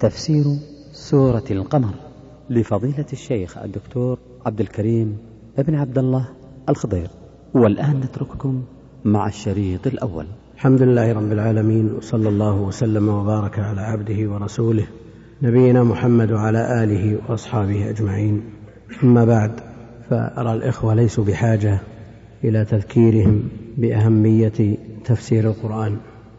تفسير 0.00 0.44
سورة 0.92 1.44
القمر. 1.50 1.94
لفضيلة 2.50 3.06
الشيخ 3.12 3.58
الدكتور 3.58 4.18
عبد 4.46 4.60
الكريم 4.60 5.18
ابن 5.58 5.74
عبد 5.74 5.98
الله 5.98 6.28
الخضير. 6.68 7.08
والآن 7.54 8.00
نترككم 8.00 8.62
مع 9.04 9.26
الشريط 9.26 9.86
الأول. 9.86 10.26
الحمد 10.54 10.82
لله 10.82 11.12
رب 11.12 11.32
العالمين 11.32 11.94
وصلى 11.94 12.28
الله 12.28 12.54
وسلم 12.54 13.08
وبارك 13.08 13.58
على 13.58 13.80
عبده 13.80 14.30
ورسوله 14.30 14.86
نبينا 15.42 15.82
محمد 15.82 16.32
وعلى 16.32 16.84
آله 16.84 17.18
وأصحابه 17.28 17.90
أجمعين. 17.90 18.42
أما 19.02 19.24
بعد 19.24 19.60
فأرى 20.10 20.52
الإخوة 20.52 20.94
ليسوا 20.94 21.24
بحاجة 21.24 21.80
إلى 22.44 22.64
تذكيرهم 22.64 23.48
بأهمية 23.78 24.76
تفسير 25.04 25.50
القرآن. 25.50 25.96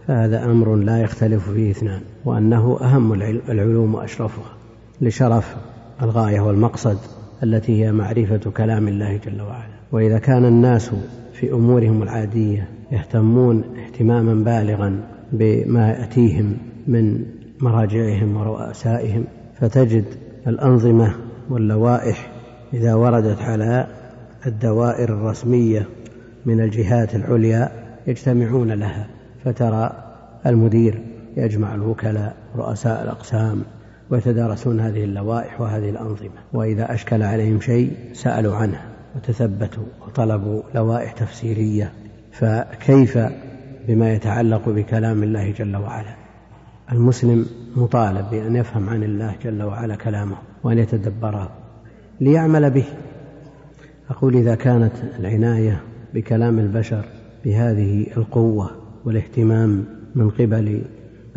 فهذا 0.08 0.46
أمر 0.46 0.76
لا 0.76 1.02
يختلف 1.02 1.50
فيه 1.50 1.72
اثنان 1.72 2.02
وأنه 2.26 2.78
أهم 2.82 3.14
العلوم 3.50 3.96
وأشرفها 3.96 4.54
لشرف 5.02 5.56
الغاية 6.02 6.40
والمقصد 6.40 6.98
التي 7.44 7.86
هي 7.86 7.92
معرفة 7.92 8.52
كلام 8.58 8.88
الله 8.88 9.18
جل 9.18 9.42
وعلا. 9.42 9.78
وإذا 9.92 10.20
كان 10.20 10.46
الناس 10.46 10.92
في 11.34 11.52
أمورهم 11.54 12.04
العادية 12.04 12.68
يهتمون 12.92 13.64
اهتماما 13.86 14.34
بالغا 14.34 15.00
بما 15.32 15.90
يأتيهم 15.90 16.58
من 16.88 17.26
مراجعهم 17.60 18.38
ورؤسائهم 18.38 19.24
فتجد 19.60 20.06
الأنظمة 20.48 21.14
واللوائح 21.50 22.32
إذا 22.74 22.94
وردت 22.94 23.42
على 23.42 23.88
الدوائر 24.46 25.10
الرسمية 25.10 25.86
من 26.46 26.62
الجهات 26.62 27.16
العليا 27.16 27.72
يجتمعون 28.08 28.72
لها. 28.72 29.17
فترى 29.48 30.04
المدير 30.46 31.02
يجمع 31.38 31.76
الوكلاء 31.76 32.36
رؤساء 32.56 33.04
الأقسام 33.04 33.64
ويتدارسون 34.10 34.80
هذه 34.80 35.04
اللوائح 35.04 35.62
وهذه 35.62 35.90
الأنظمة. 35.90 36.42
وإذا 36.54 36.94
أشكل 36.94 37.24
عليهم 37.24 37.62
شيء 37.62 37.92
سألوا 38.14 38.56
عنه 38.56 38.82
وتثبتوا 39.16 39.84
وطلبوا 40.08 40.62
لوائح 40.76 41.12
تفسيرية. 41.12 41.92
فكيف 42.32 43.18
بما 43.88 44.14
يتعلق 44.14 44.70
بكلام 44.70 45.24
الله 45.24 45.52
جل 45.52 45.76
وعلا؟ 45.76 46.16
المسلم 46.92 47.46
مطالب 47.76 48.30
بأن 48.32 48.56
يفهم 48.56 48.90
عن 48.90 49.04
الله 49.04 49.36
جل 49.44 49.64
وعلا 49.64 49.96
كلامه 49.96 50.36
وأن 50.64 50.78
يتدبره 50.78 51.50
ليعمل 52.22 52.70
به. 52.70 52.86
أقول 54.10 54.36
إذا 54.36 54.56
كانت 54.56 54.94
العناية 55.20 55.82
بكلام 56.14 56.60
البشر 56.60 57.06
بهذه 57.46 58.08
القوة 58.18 58.87
والاهتمام 59.08 59.86
من 60.16 60.30
قبل 60.30 60.82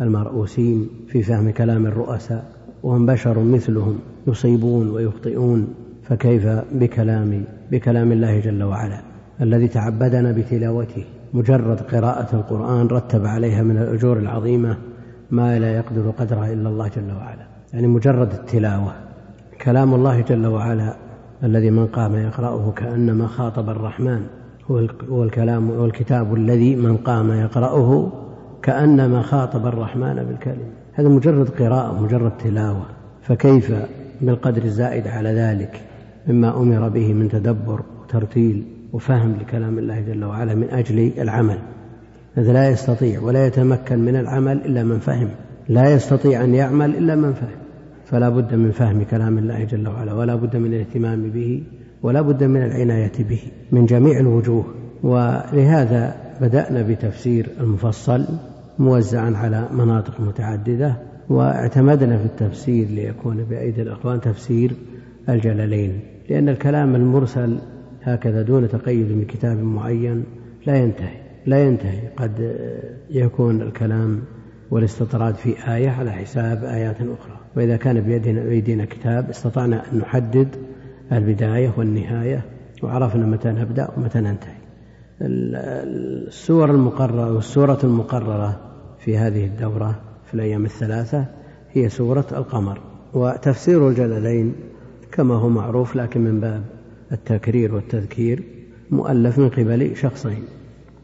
المرؤوسين 0.01 0.89
في 1.07 1.23
فهم 1.23 1.49
كلام 1.49 1.85
الرؤساء 1.85 2.51
وهم 2.83 3.05
بشر 3.05 3.39
مثلهم 3.39 3.99
يصيبون 4.27 4.89
ويخطئون 4.89 5.67
فكيف 6.03 6.47
بكلام 6.71 7.43
بكلام 7.71 8.11
الله 8.11 8.39
جل 8.39 8.63
وعلا؟ 8.63 9.01
الذي 9.41 9.67
تعبدنا 9.67 10.31
بتلاوته 10.31 11.03
مجرد 11.33 11.79
قراءة 11.79 12.35
القرآن 12.35 12.87
رتب 12.87 13.25
عليها 13.25 13.63
من 13.63 13.77
الأجور 13.77 14.19
العظيمة 14.19 14.77
ما 15.31 15.59
لا 15.59 15.75
يقدر 15.75 16.09
قدرها 16.09 16.53
إلا 16.53 16.69
الله 16.69 16.87
جل 16.87 17.11
وعلا. 17.11 17.47
يعني 17.73 17.87
مجرد 17.87 18.33
التلاوة. 18.33 18.93
كلام 19.61 19.93
الله 19.93 20.21
جل 20.21 20.47
وعلا 20.47 20.95
الذي 21.43 21.71
من 21.71 21.87
قام 21.87 22.15
يقرأه 22.15 22.71
كأنما 22.71 23.27
خاطب 23.27 23.69
الرحمن. 23.69 24.40
هو 25.09 25.23
الكلام 25.23 25.69
والكتاب 25.69 26.35
الذي 26.35 26.75
من 26.75 26.97
قام 26.97 27.31
يقرأه 27.31 28.11
كأنما 28.63 29.21
خاطب 29.21 29.67
الرحمن 29.67 30.13
بالكلمة 30.13 30.71
هذا 30.93 31.09
مجرد 31.09 31.49
قراءة 31.49 32.01
مجرد 32.01 32.37
تلاوة. 32.37 32.85
فكيف 33.21 33.73
بالقدر 34.21 34.63
الزائد 34.63 35.07
على 35.07 35.29
ذلك 35.29 35.81
مما 36.27 36.57
أمر 36.57 36.89
به 36.89 37.13
من 37.13 37.29
تدبر 37.29 37.81
وترتيل 38.01 38.63
وفهم 38.93 39.35
لكلام 39.41 39.79
الله 39.79 40.01
جل 40.01 40.23
وعلا 40.23 40.55
من 40.55 40.67
أجل 40.69 41.11
العمل؟ 41.17 41.57
هذا 42.35 42.53
لا 42.53 42.69
يستطيع 42.69 43.21
ولا 43.21 43.45
يتمكن 43.45 43.99
من 43.99 44.15
العمل 44.15 44.57
إلا 44.65 44.83
من 44.83 44.99
فهم. 44.99 45.29
لا 45.69 45.93
يستطيع 45.93 46.43
أن 46.43 46.55
يعمل 46.55 46.95
إلا 46.95 47.15
من 47.15 47.33
فهم. 47.33 47.61
فلا 48.05 48.29
بد 48.29 48.53
من 48.53 48.71
فهم 48.71 49.03
كلام 49.03 49.37
الله 49.37 49.63
جل 49.63 49.87
وعلا 49.87 50.13
ولا 50.13 50.35
بد 50.35 50.55
من 50.55 50.73
الاهتمام 50.73 51.29
به 51.29 51.63
ولا 52.03 52.21
بد 52.21 52.43
من 52.43 52.63
العناية 52.63 53.11
به 53.29 53.39
من 53.71 53.85
جميع 53.85 54.19
الوجوه. 54.19 54.65
ولهذا 55.03 56.15
بدأنا 56.41 56.81
بتفسير 56.81 57.49
المفصل 57.59 58.25
موزعا 58.79 59.31
على 59.35 59.67
مناطق 59.71 60.21
متعددة 60.21 60.95
واعتمدنا 61.29 62.17
في 62.17 62.25
التفسير 62.25 62.87
ليكون 62.87 63.43
بأيدي 63.43 63.81
الإخوان 63.81 64.21
تفسير 64.21 64.71
الجلالين. 65.29 65.99
لأن 66.29 66.49
الكلام 66.49 66.95
المرسل 66.95 67.59
هكذا 68.03 68.41
دون 68.41 68.69
تقيد 68.69 69.19
بكتاب 69.19 69.57
معين 69.57 70.23
لا 70.65 70.75
ينتهي 70.75 71.21
لا 71.45 71.63
ينتهي. 71.63 72.07
قد 72.17 72.55
يكون 73.09 73.61
الكلام 73.61 74.21
والاستطراد 74.71 75.35
في 75.35 75.73
آية 75.75 75.89
على 75.89 76.11
حساب 76.11 76.63
آيات 76.63 76.95
أخرى. 76.95 77.39
وإذا 77.57 77.77
كان 77.77 78.01
بيدنا 78.49 78.85
كتاب 78.85 79.29
استطعنا 79.29 79.83
أن 79.93 79.97
نحدد 79.97 80.47
البداية 81.11 81.73
والنهاية 81.77 82.45
وعرفنا 82.83 83.25
متى 83.25 83.49
نبدأ 83.49 83.87
ومتى 83.97 84.19
ننتهي. 84.19 84.61
السور 85.21 86.71
المقررة 86.71 87.33
والسورة 87.33 87.79
المقررة 87.83 88.59
في 88.99 89.17
هذه 89.17 89.45
الدورة 89.45 89.99
في 90.25 90.33
الأيام 90.33 90.65
الثلاثة 90.65 91.25
هي 91.71 91.89
سورة 91.89 92.25
القمر 92.31 92.81
وتفسير 93.13 93.89
الجلالين 93.89 94.53
كما 95.11 95.35
هو 95.35 95.49
معروف 95.49 95.95
لكن 95.95 96.21
من 96.21 96.39
باب 96.39 96.63
التكرير 97.11 97.75
والتذكير 97.75 98.43
مؤلف 98.91 99.39
من 99.39 99.49
قبل 99.49 99.97
شخصين. 99.97 100.43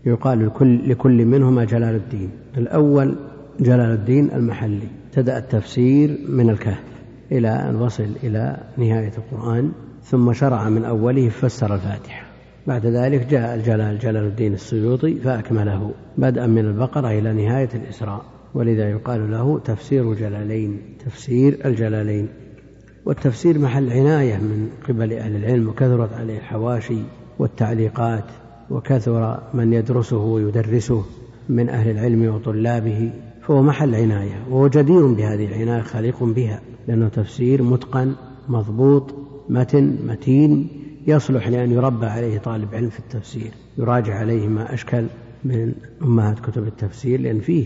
يقال 0.06 0.46
لكل, 0.46 0.90
لكل 0.90 1.26
منهما 1.26 1.66
جلال 1.66 1.96
الدين. 1.96 2.30
الأول 2.58 3.16
جلال 3.60 3.92
الدين 3.94 4.32
المحلي. 4.32 4.88
ابتدأ 5.08 5.38
التفسير 5.38 6.18
من 6.30 6.50
الكهف 6.50 6.84
إلى 7.32 7.50
أن 7.50 7.76
وصل 7.76 8.10
إلى 8.24 8.58
نهاية 8.78 9.12
القرآن. 9.18 9.72
ثم 10.10 10.34
شرع 10.34 10.70
من 10.70 10.86
أوله 10.86 11.30
فسر 11.30 11.76
الفاتحة. 11.76 12.28
بعد 12.68 12.86
ذلك 12.86 13.28
جاء 13.28 13.56
الجلال 13.56 14.00
جلال 14.00 14.24
الدين 14.24 14.54
السيوطي 14.54 15.16
فأكمله 15.16 15.92
بدءا 16.18 16.48
من 16.48 16.66
البقرة 16.66 17.08
إلى 17.08 17.34
نهاية 17.34 17.70
الإسراء 17.74 18.26
ولذا 18.54 18.90
يقال 18.90 19.32
له 19.32 19.60
تفسير 19.60 20.14
جلالين 20.14 20.80
تفسير 21.06 21.58
الجلالين. 21.66 22.28
والتفسير 23.06 23.60
محل 23.60 23.92
عناية 23.92 24.38
من 24.38 24.70
قبل 24.90 25.14
أهل 25.14 25.36
العلم 25.36 25.70
وكثرت 25.70 26.14
عليه 26.14 26.38
الحواشي 26.38 27.00
والتعليقات 27.40 28.26
وكثر 28.70 29.40
من 29.54 29.74
يدرسه 29.74 30.18
ويدرسه 30.18 31.06
من 31.50 31.70
أهل 31.70 31.92
العلم 31.92 32.36
وطلابه 32.36 33.12
فهو 33.42 33.62
محل 33.62 33.96
عناية 33.96 34.44
وهو 34.50 34.68
جدير 34.68 35.08
بهذه 35.08 35.46
العناية 35.46 35.82
خليق 35.82 36.24
بها 36.24 36.62
لأنه 36.88 37.08
تفسير 37.08 37.64
متقن 37.64 38.16
مضبوط 38.48 39.27
متن 39.50 39.96
متين 40.08 40.68
يصلح 41.08 41.48
لأن 41.48 41.72
يربى 41.72 42.06
عليه 42.06 42.38
طالب 42.38 42.76
علم 42.76 42.90
في 42.90 43.00
التفسير 43.00 43.52
يراجع 43.78 44.16
عليه 44.16 44.48
ما 44.48 44.74
أشكل 44.74 45.06
من 45.46 45.74
أمهات 46.02 46.40
كتب 46.40 46.68
التفسير 46.68 47.22
لأن 47.22 47.40
فيه 47.40 47.66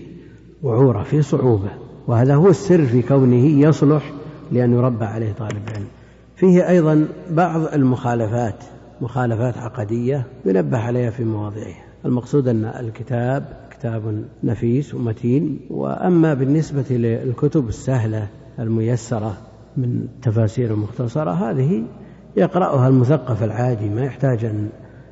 وعورة 0.63 1.03
فيه 1.03 1.21
صعوبة 1.21 1.69
وهذا 2.07 2.35
هو 2.35 2.47
السر 2.47 2.85
في 2.85 3.01
كونه 3.01 3.45
يصلح 3.67 4.11
لأن 4.51 4.73
يربى 4.73 5.05
عليه 5.05 5.31
طالب 5.31 5.61
علم. 5.75 5.87
فيه 6.35 6.69
أيضا 6.69 7.07
بعض 7.31 7.73
المخالفات 7.73 8.63
مخالفات 9.01 9.57
عقدية 9.57 10.27
ينبه 10.45 10.77
عليها 10.77 11.09
في 11.09 11.23
مواضعها 11.23 11.83
المقصود 12.05 12.47
أن 12.47 12.65
الكتاب 12.65 13.45
كتاب 13.71 14.25
نفيس 14.43 14.93
ومتين 14.93 15.59
وأما 15.69 16.33
بالنسبة 16.33 16.85
للكتب 16.89 17.67
السهلة 17.67 18.27
الميسرة 18.59 19.37
من 19.77 20.07
تفاسير 20.21 20.75
مختصرة 20.75 21.31
هذه 21.31 21.83
يقرأها 22.37 22.87
المثقف 22.87 23.43
العادي 23.43 23.89
ما 23.89 24.01
يحتاج 24.01 24.45
أن 24.45 24.69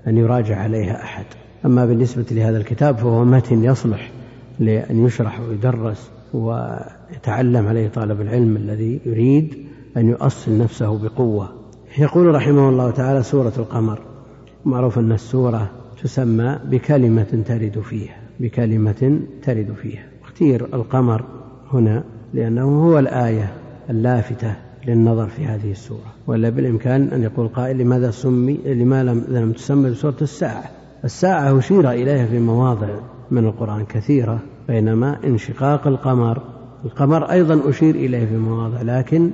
أن 0.08 0.18
يراجع 0.18 0.58
عليها 0.58 1.04
أحد. 1.04 1.26
أما 1.66 1.86
بالنسبة 1.86 2.26
لهذا 2.32 2.58
الكتاب 2.58 2.98
فهو 2.98 3.26
متن 3.26 3.64
يصلح 3.64 4.12
لأن 4.60 5.06
يشرح 5.06 5.40
ويدرس 5.40 6.12
ويتعلم 6.34 7.68
عليه 7.68 7.88
طالب 7.88 8.22
العلم 8.22 8.56
الذي 8.56 9.00
يريد 9.06 9.58
أن 9.98 10.10
يؤصل 10.10 10.58
نفسه 10.58 10.98
بقوة. 10.98 11.50
يقول 11.98 12.36
رحمه 12.36 12.70
الله 12.70 12.92
تعالى 12.92 13.24
سورة 13.24 13.54
القمر 13.58 14.00
معروف 14.66 15.00
أن 15.00 15.12
السورة 15.12 15.70
تسمى 16.04 16.60
بكلمة 16.66 17.44
ترد 17.48 17.80
فيها 17.80 18.16
بكلمة 18.40 19.20
ترد 19.44 19.74
فيها. 19.82 20.04
اختير 20.24 20.66
القمر 20.74 21.24
هنا 21.74 22.04
لأنه 22.34 22.86
هو 22.86 23.00
الآية. 23.00 23.54
اللافتة 23.90 24.56
للنظر 24.88 25.28
في 25.28 25.46
هذه 25.46 25.72
السورة 25.72 26.14
ولا 26.28 26.50
بالإمكان 26.50 27.08
أن 27.08 27.24
يقول 27.24 27.48
قائل 27.48 27.78
لماذا 27.78 28.12
سمي 28.12 28.60
لما 28.66 29.04
لم, 29.04 29.26
لم 29.30 29.52
تسمى 29.52 29.90
بسورة 29.90 30.18
الساعة. 30.22 30.64
الساعة 31.04 31.60
أشير 31.60 31.92
إليها 31.92 32.26
في 32.26 32.40
مواضع 32.40 32.88
من 33.32 33.46
القرآن 33.46 33.86
كثيرة 33.86 34.40
بينما 34.68 35.18
انشقاق 35.24 35.88
القمر 35.88 36.42
القمر 36.86 37.32
أيضا 37.32 37.70
أشير 37.70 37.96
إليه 37.96 38.26
في 38.26 38.38
مواضع 38.38 38.82
لكن 38.82 39.32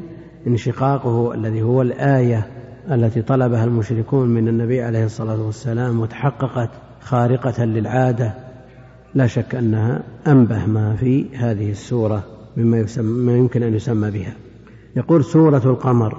انشقاقه 0.48 1.34
الذي 1.34 1.62
هو 1.62 1.82
الآية 1.82 2.48
التي 2.92 3.22
طلبها 3.22 3.64
المشركون 3.64 4.30
من 4.30 4.48
النبي 4.48 4.82
عليه 4.82 5.06
الصلاة 5.06 5.42
والسلام 5.42 6.00
وتحققت 6.00 6.70
خارقة 7.02 7.66
للعادة 7.66 8.34
لا 9.16 9.28
شك 9.28 9.56
أنها 9.56 10.04
أنبه 10.28 10.66
ما 10.66 10.96
في 10.96 11.36
هذه 11.36 11.72
السورة 11.72 12.24
مما 12.58 12.78
يسمى 12.78 13.34
يمكن 13.34 13.64
أن 13.64 13.76
يسمى 13.76 14.12
بها. 14.12 14.34
يقول 14.96 15.24
سورة 15.24 15.62
القمر. 15.66 16.18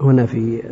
هنا 0.00 0.26
في 0.26 0.62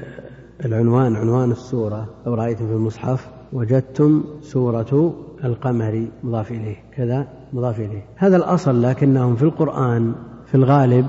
العنوان 0.65 1.17
عنوان 1.17 1.51
السورة. 1.51 2.09
لو 2.27 2.35
رأيتم 2.35 2.67
في 2.67 2.73
المصحف 2.73 3.29
وجدتم 3.53 4.25
سورة 4.43 5.15
القمر 5.45 6.07
مضاف 6.25 6.51
إليه. 6.51 6.77
كذا 6.97 7.27
مضاف 7.53 7.81
إليه. 7.81 8.05
هذا 8.17 8.37
الأصل 8.37 8.83
لكنهم 8.83 9.37
في 9.37 9.43
القرآن 9.43 10.13
في 10.47 10.55
الغالب 10.55 11.07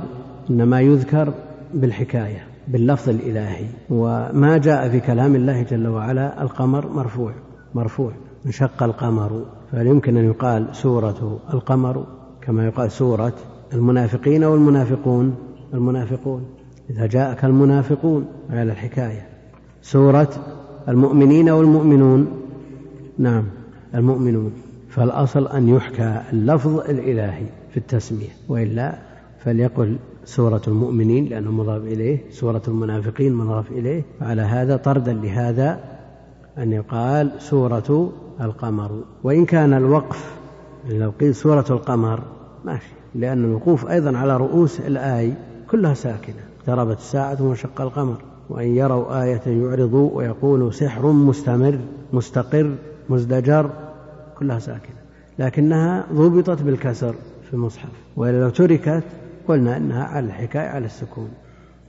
إنما 0.49 0.81
يذكر 0.81 1.33
بالحكاية 1.73 2.43
باللفظ 2.67 3.09
الإلهي. 3.09 3.65
وما 3.89 4.57
جاء 4.57 4.89
في 4.89 4.99
كلام 4.99 5.35
الله 5.35 5.63
جل 5.63 5.87
وعلا 5.87 6.41
القمر 6.41 6.87
مرفوع 6.87 7.31
مرفوع. 7.75 8.11
انشق 8.45 8.83
القمر. 8.83 9.45
فهل 9.71 9.87
يمكن 9.87 10.17
أن 10.17 10.25
يقال 10.25 10.67
سورة 10.71 11.39
القمر 11.53 12.05
كما 12.41 12.65
يقال 12.65 12.91
سورة 12.91 13.33
المنافقين 13.73 14.43
والمنافقون. 14.43 15.35
المنافقون. 15.73 16.45
إذا 16.89 17.05
جاءك 17.05 17.45
المنافقون 17.45 18.25
على 18.49 18.63
الحكاية. 18.63 19.27
سورة 19.81 20.29
المؤمنين 20.87 21.49
والمؤمنون. 21.49 22.27
نعم 23.17 23.43
المؤمنون. 23.95 24.51
فالأصل 24.89 25.47
أن 25.47 25.69
يحكى 25.69 26.21
اللفظ 26.33 26.79
الإلهي 26.79 27.45
في 27.71 27.77
التسمية. 27.77 28.29
وإلا 28.49 28.95
فليقل 29.39 29.97
سورة 30.25 30.61
المؤمنين 30.67 31.25
لأنه 31.25 31.51
مضاف 31.51 31.81
إليه. 31.81 32.19
سورة 32.31 32.61
المنافقين 32.67 33.33
مضاف 33.33 33.71
إليه. 33.71 34.03
فعلى 34.19 34.41
هذا 34.41 34.77
طردا 34.77 35.13
لهذا 35.13 35.79
أن 36.57 36.71
يقال 36.71 37.31
سورة 37.39 38.13
القمر. 38.41 39.03
وإن 39.23 39.45
كان 39.45 39.73
الوقف 39.73 40.37
يعني 40.85 40.99
لو 40.99 41.09
قيل 41.09 41.35
سورة 41.35 41.65
القمر 41.69 42.19
ماشي. 42.65 42.93
لأن 43.15 43.43
الوقوف 43.45 43.87
أيضا 43.87 44.17
على 44.17 44.37
رؤوس 44.37 44.79
الآي. 44.79 45.33
كلها 45.71 45.93
ساكنة 45.93 46.35
اقتربت 46.59 46.97
الساعة 46.97 47.43
وانشق 47.43 47.81
القمر. 47.81 48.17
وإن 48.49 48.75
يروا 48.75 49.23
آية 49.23 49.41
يعرضوا 49.45 50.09
ويقولوا 50.13 50.71
سحر 50.71 51.11
مستمر 51.11 51.79
مستقر 52.13 52.75
مزدجر 53.09 53.69
كلها 54.37 54.59
ساكنة. 54.59 54.95
لكنها 55.39 56.05
ضبطت 56.13 56.61
بالكسر 56.61 57.15
في 57.47 57.53
المصحف. 57.53 57.89
وإلا 58.15 58.41
لو 58.41 58.49
تركت 58.49 59.03
قلنا 59.47 59.77
أنها 59.77 60.03
على 60.03 60.25
الحكاية 60.25 60.67
على 60.67 60.85
السكون. 60.85 61.29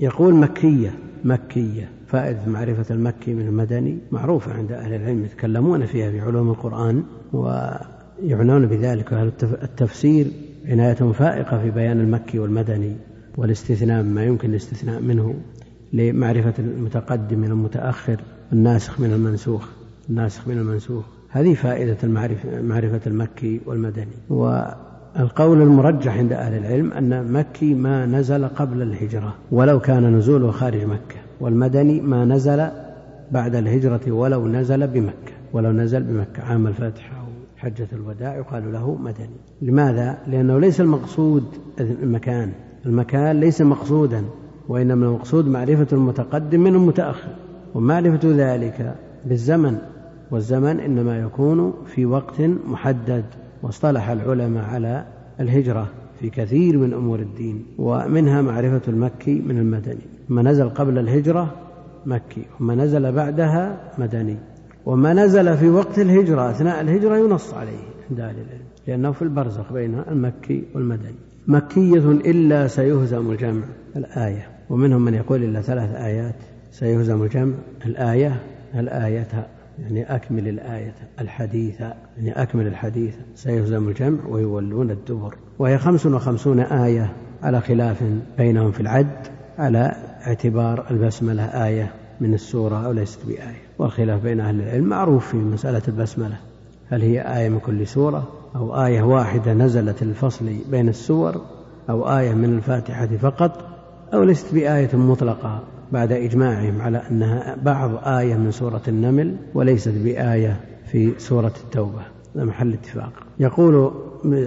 يقول 0.01 0.35
مكية 0.35 0.91
مكية 1.25 1.89
فائدة 2.07 2.41
معرفة 2.47 2.95
المكي 2.95 3.35
من 3.35 3.47
المدني 3.47 3.99
معروفة 4.11 4.53
عند 4.55 4.73
أهل 4.73 4.95
العلم 4.95 5.25
يتكلمون 5.25 5.87
فيها 5.87 6.11
في 6.11 6.21
علوم 6.21 6.51
القرآن 6.51 7.03
ويعنون 7.33 8.67
بذلك. 8.67 9.13
أهل 9.13 9.33
التفسير 9.43 10.27
عناية 10.67 10.95
فائقة 10.95 11.59
في 11.59 11.71
بيان 11.71 12.01
المكي 12.01 12.39
والمدني؟ 12.39 12.97
والاستثناء 13.39 14.03
مما 14.03 14.25
يمكن 14.25 14.51
الاستثناء 14.51 15.01
منه 15.01 15.35
لمعرفة 15.93 16.55
المتقدم 16.59 17.39
من 17.39 17.51
المتأخر 17.51 18.21
الناسخ 18.53 19.01
من 19.01 19.13
المنسوخ 19.13 19.69
الناسخ 20.11 20.49
من 20.49 20.59
المنسوخ. 20.59 21.05
هذه 21.29 21.55
فائدة 21.55 21.97
المعرفة 22.05 22.63
معرفة 22.63 23.01
المكي 23.07 23.61
والمدني. 23.67 24.07
والقول 24.31 25.63
المرجح 25.63 26.17
عند 26.17 26.33
أهل 26.33 26.55
العلم 26.55 26.93
أن 26.93 27.33
مكي 27.33 27.75
ما 27.75 28.07
نزل 28.07 28.49
قبل 28.49 28.83
الهجرة 28.83 29.35
ولو 29.51 29.81
كان 29.81 30.17
نزوله 30.17 30.51
خارج 30.51 30.85
مكة 30.85 31.17
والمدني 31.41 32.01
ما 32.01 32.25
نزل 32.25 32.69
بعد 33.33 33.55
الهجرة 33.55 34.13
ولو 34.13 34.49
نزل 34.49 34.87
بمكة 34.87 35.33
ولو 35.53 35.73
نزل 35.73 36.03
بمكة. 36.03 36.43
عام 36.43 36.67
الفتح 36.67 37.13
أو 37.21 37.27
حجة 37.57 37.89
الوداع 37.93 38.37
يقال 38.37 38.73
له 38.73 38.95
مدني. 38.95 39.37
لماذا؟ 39.63 40.19
لأنه 40.27 40.61
ليس 40.61 40.81
المقصود 40.81 41.45
المكان. 41.81 42.53
المكان 42.87 43.41
ليس 43.41 43.63
مقصودا 43.63 44.25
وإنما 44.69 45.07
المقصود 45.07 45.49
معرفة 45.49 45.87
المتقدم 45.93 46.61
من 46.61 46.75
المتأخر 46.75 47.35
ومعرفة 47.75 48.21
ذلك 48.25 48.95
بالزمن 49.25 49.79
والزمن 50.31 50.81
إنما 50.81 51.19
يكون 51.19 51.75
في 51.87 52.07
وقت 52.07 52.41
محدد 52.69 53.25
واصطلح 53.63 54.09
العلماء 54.09 54.65
على 54.65 55.05
الهجرة 55.41 55.89
في 56.21 56.31
كثير 56.31 56.79
من 56.79 56.93
أمور 56.93 57.19
الدين 57.19 57.67
ومنها 57.79 58.43
معرفة 58.43 58.81
المكي 58.89 59.43
من 59.47 59.59
المدني. 59.59 60.07
ما 60.29 60.43
نزل 60.43 60.69
قبل 60.69 60.99
الهجرة 60.99 61.55
مكي 62.07 62.43
وما 62.61 62.75
نزل 62.75 63.13
بعدها 63.13 63.91
مدني 63.99 64.37
وما 64.87 65.15
نزل 65.15 65.57
في 65.57 65.69
وقت 65.69 65.99
الهجرة 65.99 66.51
أثناء 66.51 66.81
الهجرة 66.81 67.17
ينص 67.17 67.55
عليه 67.55 67.79
عند 68.11 68.21
أهل 68.21 68.35
العلم 68.35 68.65
لأنه 68.87 69.13
في 69.13 69.23
البرزخ 69.23 69.73
بين 69.73 70.03
المكي 70.11 70.65
والمدني. 70.75 71.28
مكية 71.49 72.11
إلا 72.11 72.67
سيهزم 72.67 73.31
الجمع. 73.31 73.63
الآية. 73.97 74.49
ومنهم 74.71 75.05
من 75.05 75.15
يقول 75.15 75.45
إلا 75.45 75.61
ثلاث 75.61 75.95
آيات. 75.95 76.35
سيهزم 76.73 77.23
الجمع. 77.23 77.55
الآية 77.87 78.41
الآية 78.75 79.47
يعني 79.79 80.15
أكمل 80.15 80.49
الآية 80.49 80.95
الحديثة 81.21 81.95
يعني 82.17 82.43
أكمل 82.43 82.67
الحديث. 82.67 83.15
سيهزم 83.35 83.89
الجمع 83.89 84.27
ويولون 84.29 84.91
الدبر. 84.91 85.35
وهي 85.59 85.79
خمس 85.79 86.07
وخمسون 86.07 86.61
آية 86.61 87.13
على 87.43 87.61
خلاف 87.61 88.03
بينهم 88.39 88.73
في 88.73 88.81
العد 88.81 89.27
على 89.59 89.93
اعتبار 90.27 90.87
البسملة 90.91 91.45
آية 91.45 91.91
من 92.21 92.35
السورة 92.35 92.87
أو 92.87 92.93
ليست 92.93 93.27
بآية. 93.27 93.63
والخلاف 93.79 94.23
بين 94.23 94.41
أهل 94.41 94.61
العلم 94.61 94.85
معروف 94.85 95.29
في 95.29 95.37
مسألة 95.37 95.83
البسملة. 95.89 96.37
هل 96.91 97.03
هي 97.03 97.39
آية 97.39 97.49
من 97.49 97.59
كل 97.59 97.87
سورة؟ 97.87 98.38
أو 98.59 98.85
آية 98.85 99.03
واحدة 99.03 99.55
نزلت 99.55 100.03
الفصل 100.03 100.51
بين 100.71 100.89
السور 100.89 101.41
أو 101.91 102.19
آية 102.19 102.35
من 102.35 102.45
الفاتحة 102.45 103.07
فقط 103.07 103.65
أو 104.15 104.23
ليست 104.23 104.55
بآية 104.55 104.97
مطلقة 104.97 105.61
بعد 105.93 106.13
إجماعهم 106.13 106.83
على 106.83 107.03
أنها 107.11 107.57
بعض 107.63 107.91
آية 108.05 108.35
من 108.35 108.51
سورة 108.51 108.83
النمل 108.89 109.37
وليست 109.55 109.95
بآية 110.05 110.61
في 110.93 111.13
سورة 111.19 111.53
التوبة. 111.65 112.03
هذا 112.37 112.45
محل 112.45 112.73
اتفاق. 112.73 113.13
يقول 113.41 113.93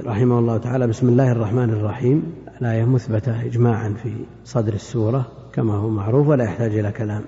رحمه 0.05 0.39
الله 0.39 0.57
تعالى 0.57 0.87
بسم 0.87 1.09
الله 1.09 1.31
الرحمن 1.31 1.69
الرحيم. 1.69 2.23
الآية 2.61 2.85
مثبتة 2.85 3.45
إجماعا 3.45 3.89
في 4.03 4.13
صدر 4.43 4.73
السورة 4.73 5.25
كما 5.53 5.73
هو 5.73 5.89
معروف 5.89 6.27
ولا 6.27 6.43
يحتاج 6.43 6.77
إلى 6.77 6.91
كلام. 6.91 7.21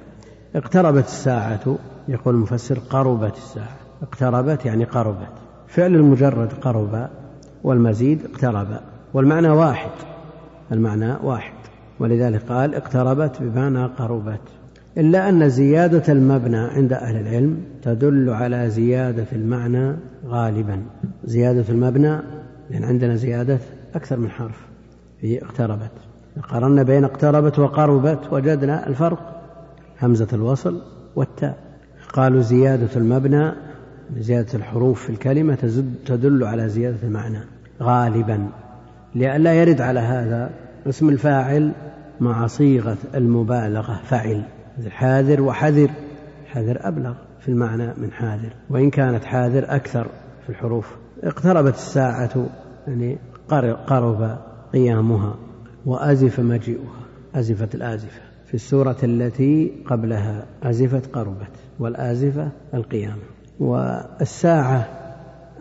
اقتربت 0.56 1.06
الساعة 1.06 1.78
يقول 2.08 2.36
المفسر 2.36 2.80
قربت 2.80 3.38
الساعة. 3.38 3.78
اقتربت 4.02 4.66
يعني 4.66 4.84
قربت. 4.84 5.43
فعل 5.74 5.96
المجرد 5.96 6.54
قرب 6.62 7.10
والمزيد 7.64 8.26
اقترب 8.26 8.68
والمعنى 9.14 9.50
واحد 9.50 9.90
المعنى 10.72 11.14
واحد 11.24 11.54
ولذلك 12.00 12.42
قال 12.42 12.76
اقتربت 12.76 13.42
بمعنى 13.42 13.86
قربت. 13.86 14.40
إلا 14.98 15.30
أن 15.30 15.50
زيادة 15.50 16.14
المبنى 16.14 16.58
عند 16.58 16.94
أهل 16.94 17.16
العلم 17.16 17.58
تدل 17.84 18.30
على 18.30 18.70
زيادة 18.70 19.26
المعنى 19.32 19.96
غالبا. 20.28 20.84
زيادة 21.24 21.66
المبنى 21.70 22.20
لأن 22.70 22.84
عندنا 22.84 23.16
زيادة 23.16 23.60
أكثر 23.96 24.18
من 24.18 24.30
حرف 24.30 24.68
في 25.22 25.44
اقتربت. 25.46 25.92
قارنا 26.50 26.84
بين 26.84 27.04
اقتربت 27.04 27.60
وقربت 27.60 28.20
وجدنا 28.32 28.88
الفرق 28.88 29.42
همزة 30.02 30.28
الوصل 30.34 30.82
والتاء. 31.16 31.58
قالوا 32.14 32.42
زيادة 32.42 32.90
المبنى 32.96 33.52
زيادة 34.18 34.54
الحروف 34.54 35.04
في 35.04 35.10
الكلمة 35.10 35.84
تدل 36.06 36.44
على 36.44 36.70
زيادة 36.70 36.98
المعنى 37.04 37.40
غالبا. 37.82 38.48
لئلا 39.16 39.54
يرد 39.54 39.82
على 39.82 40.00
هذا 40.00 40.50
اسم 40.90 41.10
الفاعل 41.10 41.72
مع 42.20 42.48
صيغة 42.48 42.98
المبالغة 43.16 44.02
فعل 44.04 44.44
حاذر 44.90 45.42
وحذر 45.42 45.90
حذر 46.46 46.78
أبلغ 46.82 47.14
في 47.40 47.50
المعنى 47.50 47.88
من 47.98 48.12
حاذر. 48.12 48.54
وإن 48.70 48.90
كانت 48.90 49.24
حاذر 49.24 49.76
أكثر 49.76 50.08
في 50.44 50.50
الحروف. 50.50 50.96
اقتربت 51.24 51.74
الساعة 51.74 52.46
يعني 52.88 53.18
قرب 53.88 54.38
قيامها 54.74 55.36
وأزف 55.86 56.40
مجيئها 56.40 57.04
أزفت 57.36 57.76
الآزفة. 57.76 58.22
في 58.46 58.54
السورة 58.54 58.98
التي 59.04 59.72
قبلها 59.86 60.46
أزفت 60.64 61.16
قربت 61.16 61.52
والآزفة 61.80 62.50
القيامة. 62.74 63.33
والساعة 63.60 64.88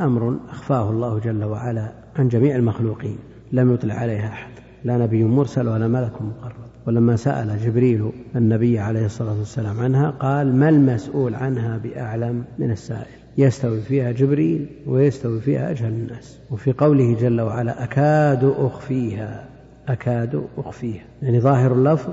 أمر 0.00 0.36
أخفاه 0.48 0.90
الله 0.90 1.18
جل 1.18 1.44
وعلا 1.44 1.92
عن 2.16 2.28
جميع 2.28 2.56
المخلوقين 2.56 3.18
لم 3.52 3.74
يطلع 3.74 3.94
عليها 3.94 4.28
أحد 4.28 4.52
لا 4.84 4.98
نبي 4.98 5.24
مرسل 5.24 5.68
ولا 5.68 5.88
ملك 5.88 6.22
مقرب. 6.22 6.62
ولما 6.86 7.16
سأل 7.16 7.58
جبريل 7.64 8.10
النبي 8.36 8.78
عليه 8.78 9.06
الصلاة 9.06 9.38
والسلام 9.38 9.80
عنها 9.80 10.10
قال 10.10 10.56
ما 10.56 10.68
المسؤول 10.68 11.34
عنها 11.34 11.78
بأعلم 11.78 12.44
من 12.58 12.70
السائل؟ 12.70 13.06
يستوي 13.38 13.80
فيها 13.80 14.12
جبريل 14.12 14.66
ويستوي 14.86 15.40
فيها 15.40 15.70
أجهل 15.70 15.92
الناس. 15.92 16.38
وفي 16.50 16.72
قوله 16.72 17.16
جل 17.20 17.40
وعلا 17.40 17.84
أكاد 17.84 18.54
أخفيها 18.58 19.44
أكاد 19.88 20.44
أخفيها. 20.58 21.04
يعني 21.22 21.40
ظاهر 21.40 21.72
اللفظ 21.72 22.12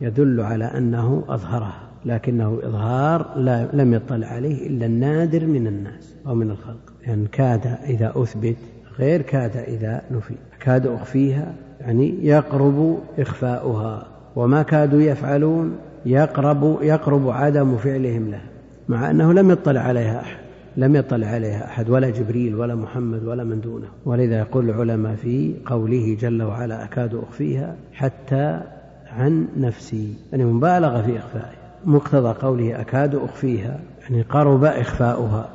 يدل 0.00 0.40
على 0.40 0.64
أنه 0.64 1.24
أظهرها. 1.28 1.87
لكنه 2.08 2.58
إظهار 2.62 3.34
لا 3.36 3.68
لم 3.72 3.94
يطلع 3.94 4.26
عليه 4.26 4.66
إلا 4.66 4.86
النادر 4.86 5.46
من 5.46 5.66
الناس 5.66 6.14
أو 6.26 6.34
من 6.34 6.50
الخلق. 6.50 6.92
يعني 7.02 7.26
كاد 7.32 7.66
إذا 7.86 8.12
أثبت 8.16 8.56
غير 8.98 9.22
كاد 9.22 9.56
إذا 9.56 10.02
نفي. 10.10 10.34
كاد 10.60 10.86
أخفيها 10.86 11.54
يعني 11.80 12.26
يقرب 12.26 12.98
إخفاؤها. 13.18 14.06
وما 14.36 14.62
كادوا 14.62 15.00
يفعلون 15.00 15.76
يقرب 16.06 16.78
يقرب 16.82 17.30
عدم 17.30 17.76
فعلهم 17.76 18.30
لها. 18.30 18.48
مع 18.88 19.10
أنه 19.10 19.32
لم 19.32 19.50
يطلع 19.50 19.80
عليها 19.80 20.20
أحد. 20.20 20.38
لم 20.76 20.96
يطلع 20.96 21.26
عليها 21.26 21.64
أحد 21.64 21.90
ولا 21.90 22.10
جبريل 22.10 22.54
ولا 22.54 22.74
محمد 22.74 23.24
ولا 23.24 23.44
من 23.44 23.60
دونه. 23.60 23.88
ولذا 24.04 24.38
يقول 24.38 24.70
العلماء 24.70 25.14
في 25.14 25.54
قوله 25.66 26.16
جل 26.20 26.42
وعلا 26.42 26.84
أكاد 26.84 27.14
أخفيها 27.14 27.76
حتى 27.92 28.60
عن 29.10 29.48
نفسي. 29.56 30.14
يعني 30.32 30.44
مبالغة 30.44 31.02
في 31.02 31.18
إخفائها 31.18 31.57
مقتضى 31.84 32.32
قوله 32.32 32.80
أكاد 32.80 33.14
أخفيها 33.14 33.80
يعني 34.00 34.22
قرب 34.22 34.64
إخفاؤها 34.64 35.48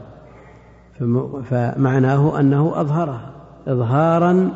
فمعناه 1.44 2.40
أنه 2.40 2.82
أظهرها 2.82 3.32
إظهارا 3.68 4.50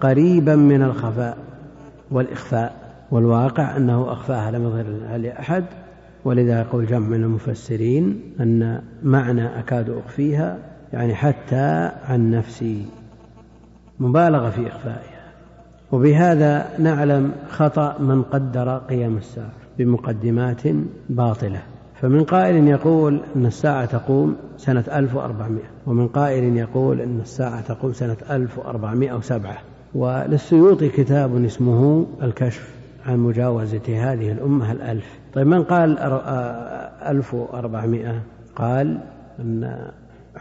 قريبا 0.00 0.56
من 0.56 0.82
الخفاء 0.82 1.36
والإخفاء 2.10 2.84
والواقع 3.10 3.76
أنه 3.76 4.12
أخفاها 4.12 4.50
لم 4.50 4.64
يظهر 4.64 5.16
لأحد. 5.16 5.64
ولذا 6.24 6.60
يقول 6.60 6.86
جمع 6.86 7.08
من 7.08 7.24
المفسرين 7.24 8.20
أن 8.40 8.82
معنى 9.02 9.58
أكاد 9.58 9.90
أخفيها 9.90 10.58
يعني 10.92 11.14
حتى 11.14 11.90
عن 12.08 12.30
نفسي 12.30 12.86
مبالغة 14.00 14.50
في 14.50 14.68
إخفائها. 14.68 15.24
وبهذا 15.92 16.66
نعلم 16.78 17.32
خطأ 17.50 17.98
من 17.98 18.22
قدر 18.22 18.78
قيام 18.78 19.16
الساعة. 19.16 19.63
بمقدمات 19.78 20.62
باطلة. 21.08 21.62
فمن 21.94 22.24
قائل 22.24 22.68
يقول 22.68 23.20
أن 23.36 23.46
الساعة 23.46 23.84
تقوم 23.84 24.36
سنة 24.56 24.84
1400 24.92 25.62
ومن 25.86 26.08
قائل 26.08 26.56
يقول 26.56 27.00
أن 27.00 27.20
الساعة 27.20 27.60
تقوم 27.60 27.92
سنة 27.92 28.16
1407 28.30 29.58
وللسيوطي 29.94 30.88
كتاب 30.88 31.44
اسمه 31.44 32.06
الكشف 32.22 32.74
عن 33.06 33.18
مجاوزة 33.18 34.12
هذه 34.12 34.32
الأمة 34.32 34.72
الألف. 34.72 35.18
طيب 35.34 35.46
من 35.46 35.62
قال 35.62 35.98
ألف 37.08 37.34
وأربعمائة؟ 37.34 38.22
قال 38.56 39.00
أن 39.40 39.90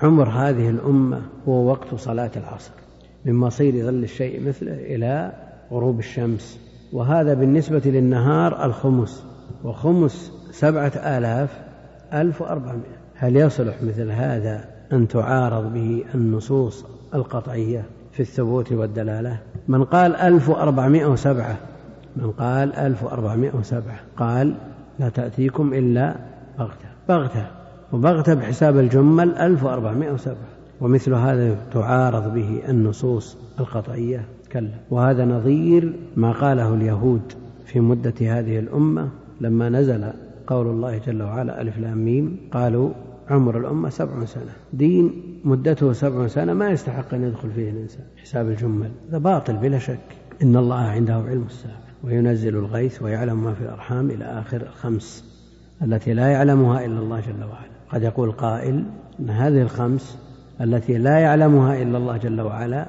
عمر 0.02 0.30
هذه 0.30 0.70
الأمة 0.70 1.22
هو 1.48 1.70
وقت 1.70 1.96
صلاة 1.96 2.32
العصر 2.38 2.72
من 3.26 3.34
مصير 3.34 3.86
ظل 3.86 4.04
الشيء 4.04 4.48
مثله 4.48 4.74
إلى 4.74 5.32
غروب 5.72 6.00
الشمس. 6.00 6.63
وهذا 6.94 7.34
بالنسبة 7.34 7.82
للنهار 7.86 8.66
الخمس 8.66 9.26
وخمس 9.64 10.32
سبعة 10.52 10.92
آلاف 10.96 11.50
ألف 12.14 12.42
وأربعمائة. 12.42 13.04
هل 13.16 13.36
يصلح 13.36 13.76
مثل 13.84 14.12
هذا 14.12 14.66
أن 14.94 15.08
تعارض 15.08 15.74
به 15.74 16.04
النصوص 16.16 16.86
القطعية 17.14 17.86
في 18.12 18.20
الثبوت 18.20 18.72
والدلالة؟ 18.72 19.38
من 19.68 19.84
قال 19.84 20.16
ألف 20.16 20.50
وأربعمائة 20.50 21.06
وسبعة 21.06 21.58
من 22.16 22.32
قال 22.32 22.76
ألف 22.76 23.04
وأربعمائة 23.04 23.56
وسبعة 23.56 24.00
قال 24.18 24.56
لا 25.00 25.10
تأتيكم 25.10 25.74
إلا 25.74 26.16
بغتة. 26.60 26.88
بغتة 27.10 27.46
وبغتة 27.94 28.34
بحساب 28.34 28.78
الجمل 28.78 29.36
ألف 29.36 29.64
وأربعمائة 29.64 30.12
وسبعة. 30.12 30.54
ومثل 30.82 31.14
هذا 31.14 31.56
تعارض 31.74 32.34
به 32.34 32.62
النصوص 32.70 33.38
القطعية. 33.60 34.26
كلا 34.54 34.70
وهذا 34.92 35.26
نظير 35.26 35.94
ما 36.16 36.32
قاله 36.32 36.74
اليهود 36.74 37.34
في 37.66 37.80
مدة 37.80 38.14
هذه 38.22 38.60
الأمة 38.60 39.10
لما 39.42 39.70
نزل 39.70 40.14
قول 40.48 40.68
الله 40.68 40.98
جل 40.98 41.22
وعلا 41.24 41.62
ألف 41.62 41.78
لام 41.78 41.98
ميم 41.98 42.38
قالوا 42.52 42.90
عمر 43.30 43.58
الأمة 43.58 43.90
سبع 43.90 44.26
سنة. 44.26 44.52
دين 44.74 45.14
مدته 45.44 45.94
سبع 45.94 46.28
سنة 46.28 46.54
ما 46.54 46.70
يستحق 46.70 47.14
أن 47.14 47.24
يدخل 47.24 47.52
فيه 47.52 47.70
الإنسان. 47.70 48.06
حساب 48.22 48.50
الجمل. 48.50 48.92
هذا 49.10 49.18
باطل 49.18 49.54
بلا 49.54 49.80
شك. 49.80 50.00
إن 50.44 50.56
الله 50.56 50.76
عنده 50.76 51.14
علم 51.14 51.44
الساعة. 51.44 51.84
وينزل 52.04 52.56
الغيث 52.56 53.02
ويعلم 53.02 53.44
ما 53.44 53.54
في 53.54 53.62
الأرحام 53.62 54.10
إلى 54.10 54.26
آخر 54.26 54.62
الخمس 54.62 55.34
التي 55.82 56.14
لا 56.14 56.28
يعلمها 56.28 56.86
إلا 56.86 57.00
الله 57.00 57.20
جل 57.20 57.44
وعلا. 57.44 57.74
قد 57.90 58.04
يقول 58.04 58.32
قائل 58.32 58.86
أن 59.20 59.30
هذه 59.30 59.62
الخمس 59.62 60.18
التي 60.62 60.98
لا 60.98 61.20
يعلمها 61.20 61.82
إلا 61.82 61.98
الله 61.98 62.18
جل 62.18 62.42
وعلا 62.42 62.88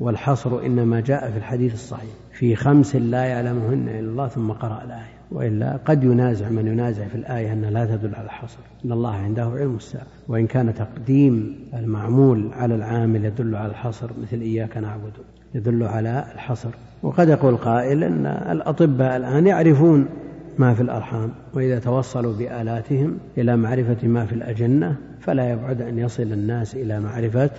والحصر 0.00 0.66
إنما 0.66 1.00
جاء 1.00 1.30
في 1.30 1.38
الحديث 1.38 1.74
الصحيح. 1.74 2.10
في 2.32 2.56
خمس 2.56 2.96
لا 2.96 3.24
يعلمهن 3.24 3.88
إلا 3.88 4.10
الله 4.10 4.28
ثم 4.28 4.52
قرأ 4.52 4.84
الآية. 4.84 5.16
وإلا 5.32 5.78
قد 5.84 6.04
ينازع 6.04 6.48
من 6.48 6.66
ينازع 6.66 7.04
في 7.04 7.14
الآية 7.14 7.52
أنها 7.52 7.70
لا 7.70 7.96
تدل 7.96 8.14
على 8.14 8.24
الحصر. 8.24 8.58
إن 8.84 8.92
الله 8.92 9.14
عنده 9.14 9.44
علم 9.44 9.76
الساعة. 9.76 10.06
وإن 10.28 10.46
كان 10.46 10.74
تقديم 10.74 11.56
المعمول 11.74 12.50
على 12.52 12.74
العامل 12.74 13.24
يدل 13.24 13.56
على 13.56 13.70
الحصر 13.70 14.10
مثل 14.22 14.40
إياك 14.40 14.76
نعبد 14.76 15.12
يدل 15.54 15.82
على 15.82 16.24
الحصر. 16.34 16.70
وقد 17.02 17.28
يقول 17.28 17.56
قائل 17.56 18.04
أن 18.04 18.26
الأطباء 18.26 19.16
الآن 19.16 19.46
يعرفون 19.46 20.06
ما 20.58 20.74
في 20.74 20.80
الأرحام 20.80 21.30
وإذا 21.54 21.78
توصلوا 21.78 22.32
بآلاتهم 22.32 23.18
إلى 23.38 23.56
معرفة 23.56 24.08
ما 24.08 24.26
في 24.26 24.32
الأجنة 24.32 24.96
فلا 25.20 25.50
يبعد 25.50 25.82
أن 25.82 25.98
يصل 25.98 26.22
الناس 26.22 26.74
إلى 26.74 27.00
معرفة 27.00 27.50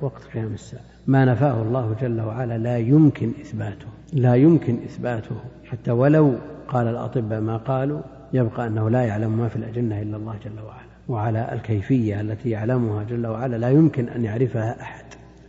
وقت 0.00 0.24
قيام 0.34 0.54
الساعة. 0.54 0.95
ما 1.06 1.24
نفاه 1.24 1.62
الله 1.62 1.96
جل 2.00 2.20
وعلا 2.20 2.58
لا 2.58 2.78
يمكن 2.78 3.32
إثباته 3.40 3.86
لا 4.12 4.34
يمكن 4.34 4.74
إثباته. 4.84 5.36
حتى 5.64 5.90
ولو 5.90 6.34
قال 6.68 6.86
الأطباء 6.86 7.40
ما 7.40 7.56
قالوا 7.56 8.00
يبقى 8.32 8.66
أنه 8.66 8.90
لا 8.90 9.02
يعلم 9.02 9.38
ما 9.38 9.48
في 9.48 9.56
الأجنة 9.56 10.02
إلا 10.02 10.16
الله 10.16 10.34
جل 10.44 10.60
وعلا. 10.66 10.86
وعلى 11.08 11.52
الكيفية 11.52 12.20
التي 12.20 12.50
يعلمها 12.50 13.04
جل 13.04 13.26
وعلا 13.26 13.56
لا 13.56 13.70
يمكن 13.70 14.08
أن 14.08 14.24
يعرفها 14.24 14.80
أحد. 14.80 15.04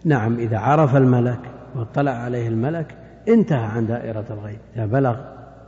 نعم 0.05 0.39
إذا 0.39 0.57
عرف 0.57 0.95
الملك 0.95 1.39
واطلع 1.75 2.11
عليه 2.11 2.47
الملك 2.47 2.95
انتهى 3.27 3.65
عن 3.65 3.87
دائرة 3.87 4.25
الغيب. 4.29 4.59
إذا 4.75 4.85
بلغ 4.85 5.15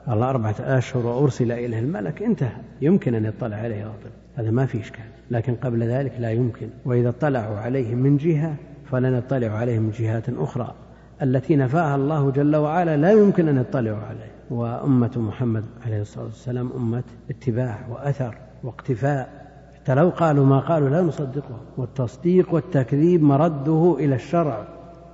الله 0.10 0.29
أربعة 0.29 0.55
أشهر 0.60 1.05
وأرسل 1.05 1.51
إليه 1.51 1.79
الملك 1.79 2.24
انتهى. 2.24 2.58
يمكن 2.81 3.15
أن 3.15 3.25
يطلع 3.25 3.58
عليه 3.58 3.81
الأطباء. 3.84 4.12
هذا 4.36 4.51
ما 4.51 4.65
في 4.65 4.79
إشكال. 4.79 5.05
لكن 5.31 5.55
قبل 5.55 5.84
ذلك 5.84 6.13
لا 6.19 6.31
يمكن. 6.31 6.69
وإذا 6.86 7.10
اطلعوا 7.10 7.58
عليه 7.58 7.96
من 7.96 8.17
جهة 8.17 8.55
فلن 8.91 9.13
يطلعوا 9.13 9.58
عليه 9.58 9.79
من 9.79 9.91
جهات 9.91 10.29
أخرى. 10.29 10.74
التي 11.22 11.55
نفاها 11.55 11.96
الله 11.96 12.31
جل 12.31 12.55
وعلا 12.55 12.98
لا 12.98 13.12
يمكن 13.12 13.48
أن 13.48 13.58
يطلعوا 13.58 13.98
عليه. 13.98 14.31
وأمة 14.50 15.12
محمد 15.17 15.63
عليه 15.86 16.01
الصلاة 16.01 16.25
والسلام 16.25 16.72
أمة 16.75 17.03
اتباع 17.29 17.77
وأثر 17.89 18.36
واقتفاء. 18.63 19.29
حتى 19.75 19.96
لو 19.96 20.10
قالوا 20.10 20.46
ما 20.46 20.60
قالوا 20.60 20.89
لا 20.89 21.01
نصدقه 21.01 21.60
والتصديق 21.77 22.53
والتكذيب 22.53 23.24
مرده 23.24 23.96
إلى 24.00 24.15
الشرع 24.15 24.67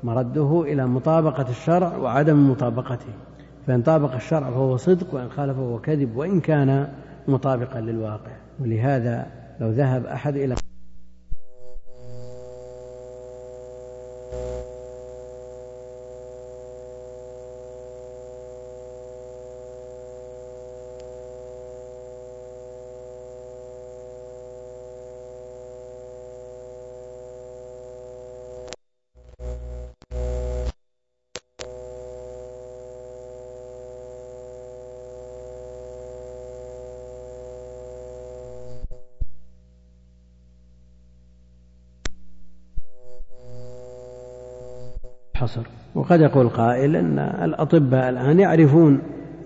مرده 0.03 0.61
إلى 0.61 0.87
مطابقة 0.87 1.49
الشرع 1.49 1.97
وعدم 1.97 2.51
مطابقته. 2.51 3.13
فإن 3.67 3.81
طابق 3.81 4.13
الشرع 4.15 4.49
فهو 4.49 4.77
صدق 4.77 5.13
وإن 5.13 5.29
خالف 5.29 5.57
فهو 5.57 5.79
كذب 5.79 6.17
وإن 6.17 6.39
كان 6.39 6.87
مطابقا 7.27 7.81
للواقع. 7.81 8.31
ولهذا 8.59 9.27
لو 9.59 9.69
ذهب 9.69 10.05
أحد 10.05 10.35
إلى 10.35 10.55
Thank 14.35 14.65
you. 14.65 14.74
الحصر 45.45 45.67
وقد 45.95 46.21
يقول 46.21 46.49
قائل 46.49 46.95
أن 46.95 47.19
الأطباء 47.19 48.09
الآن 48.09 48.39
يعرفون 48.39 48.99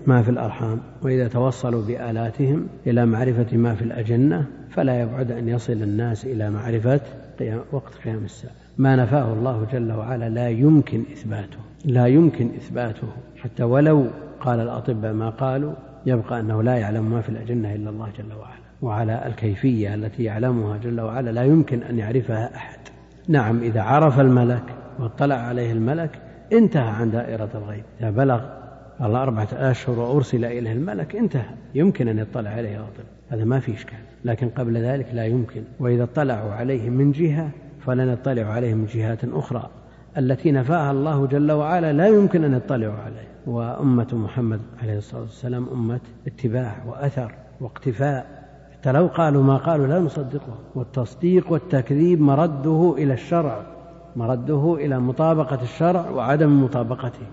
ما 0.06 0.22
في 0.22 0.30
الأرحام 0.30 0.80
وإذا 1.02 1.28
توصلوا 1.28 1.82
بآلاتهم 1.82 2.66
إلى 2.86 3.06
معرفة 3.06 3.56
ما 3.56 3.74
في 3.74 3.82
الأجنة 3.82 4.46
فلا 4.70 5.00
يبعد 5.00 5.30
أن 5.32 5.48
يصل 5.48 5.72
الناس 5.72 6.24
إلى 6.24 6.50
معرفة 6.50 7.00
قيام 7.38 7.60
وقت 7.72 7.94
قيام 8.04 8.24
الساعة. 8.24 8.52
ما 8.78 8.96
نفاه 8.96 9.32
الله 9.32 9.66
جل 9.72 9.92
وعلا 9.92 10.28
لا 10.28 10.48
يمكن 10.48 11.04
إثباته 11.12 11.58
لا 11.84 12.06
يمكن 12.06 12.50
إثباته. 12.56 13.08
حتى 13.36 13.62
ولو 13.62 14.06
قال 14.40 14.60
الأطباء 14.60 15.12
ما 15.12 15.30
قالوا 15.30 15.72
يبقى 16.06 16.40
أنه 16.40 16.62
لا 16.62 16.76
يعلم 16.76 17.10
ما 17.10 17.20
في 17.20 17.28
الأجنة 17.28 17.74
إلا 17.74 17.90
الله 17.90 18.08
جل 18.18 18.32
وعلا. 18.40 18.60
وعلى 18.82 19.26
الكيفية 19.26 19.94
التي 19.94 20.24
يعلمها 20.24 20.76
جل 20.76 21.00
وعلا 21.00 21.30
لا 21.30 21.44
يمكن 21.44 21.82
أن 21.82 21.98
يعرفها 21.98 22.56
أحد. 22.56 22.78
نعم 23.28 23.62
إذا 23.62 23.82
عرف 23.82 24.20
الملك 24.20 24.79
واطلع 25.00 25.34
عليه 25.34 25.72
الملك 25.72 26.10
انتهى 26.52 26.88
عن 26.88 27.10
دائرة 27.10 27.48
الغيب. 27.54 27.84
إذا 28.00 28.10
بلغ 28.10 28.40
الله 29.02 29.22
أربعة 29.22 29.48
أشهر 29.52 29.98
وأرسل 29.98 30.44
إليه 30.44 30.72
الملك 30.72 31.16
انتهى. 31.16 31.54
يمكن 31.74 32.08
أن 32.08 32.18
يطلع 32.18 32.50
عليه 32.50 32.78
غضب 32.78 33.04
هذا 33.28 33.44
ما 33.44 33.60
في 33.60 33.74
إشكال. 33.74 33.98
لكن 34.24 34.48
قبل 34.48 34.76
ذلك 34.76 35.06
لا 35.12 35.26
يمكن. 35.26 35.62
وإذا 35.80 36.02
اطلعوا 36.02 36.52
عليه 36.52 36.90
من 36.90 37.12
جهة 37.12 37.50
فلن 37.80 38.08
يطلعوا 38.08 38.52
عليه 38.52 38.74
من 38.74 38.86
جهات 38.86 39.24
أخرى. 39.24 39.70
التي 40.18 40.52
نفاها 40.52 40.90
الله 40.90 41.26
جل 41.26 41.52
وعلا 41.52 41.92
لا 41.92 42.06
يمكن 42.06 42.44
أن 42.44 42.54
يطلعوا 42.54 42.94
عليه. 42.94 43.28
وأمة 43.46 44.08
محمد 44.12 44.60
عليه 44.82 44.98
الصلاة 44.98 45.20
والسلام 45.20 45.68
أمة 45.72 46.00
اتباع 46.26 46.76
وأثر 46.86 47.34
واقتفاء. 47.60 48.26
حتى 48.72 48.92
لو 48.92 49.06
قالوا 49.06 49.42
ما 49.42 49.56
قالوا 49.56 49.86
لا 49.86 49.98
نصدقه 49.98 50.58
والتصديق 50.74 51.52
والتكذيب 51.52 52.20
مرده 52.20 52.94
إلى 52.98 53.12
الشرع. 53.12 53.62
مرده 54.16 54.74
إلى 54.74 55.00
مطابقة 55.00 55.62
الشرع 55.62 56.10
وعدم 56.10 56.64
مطابقته. 56.64 57.26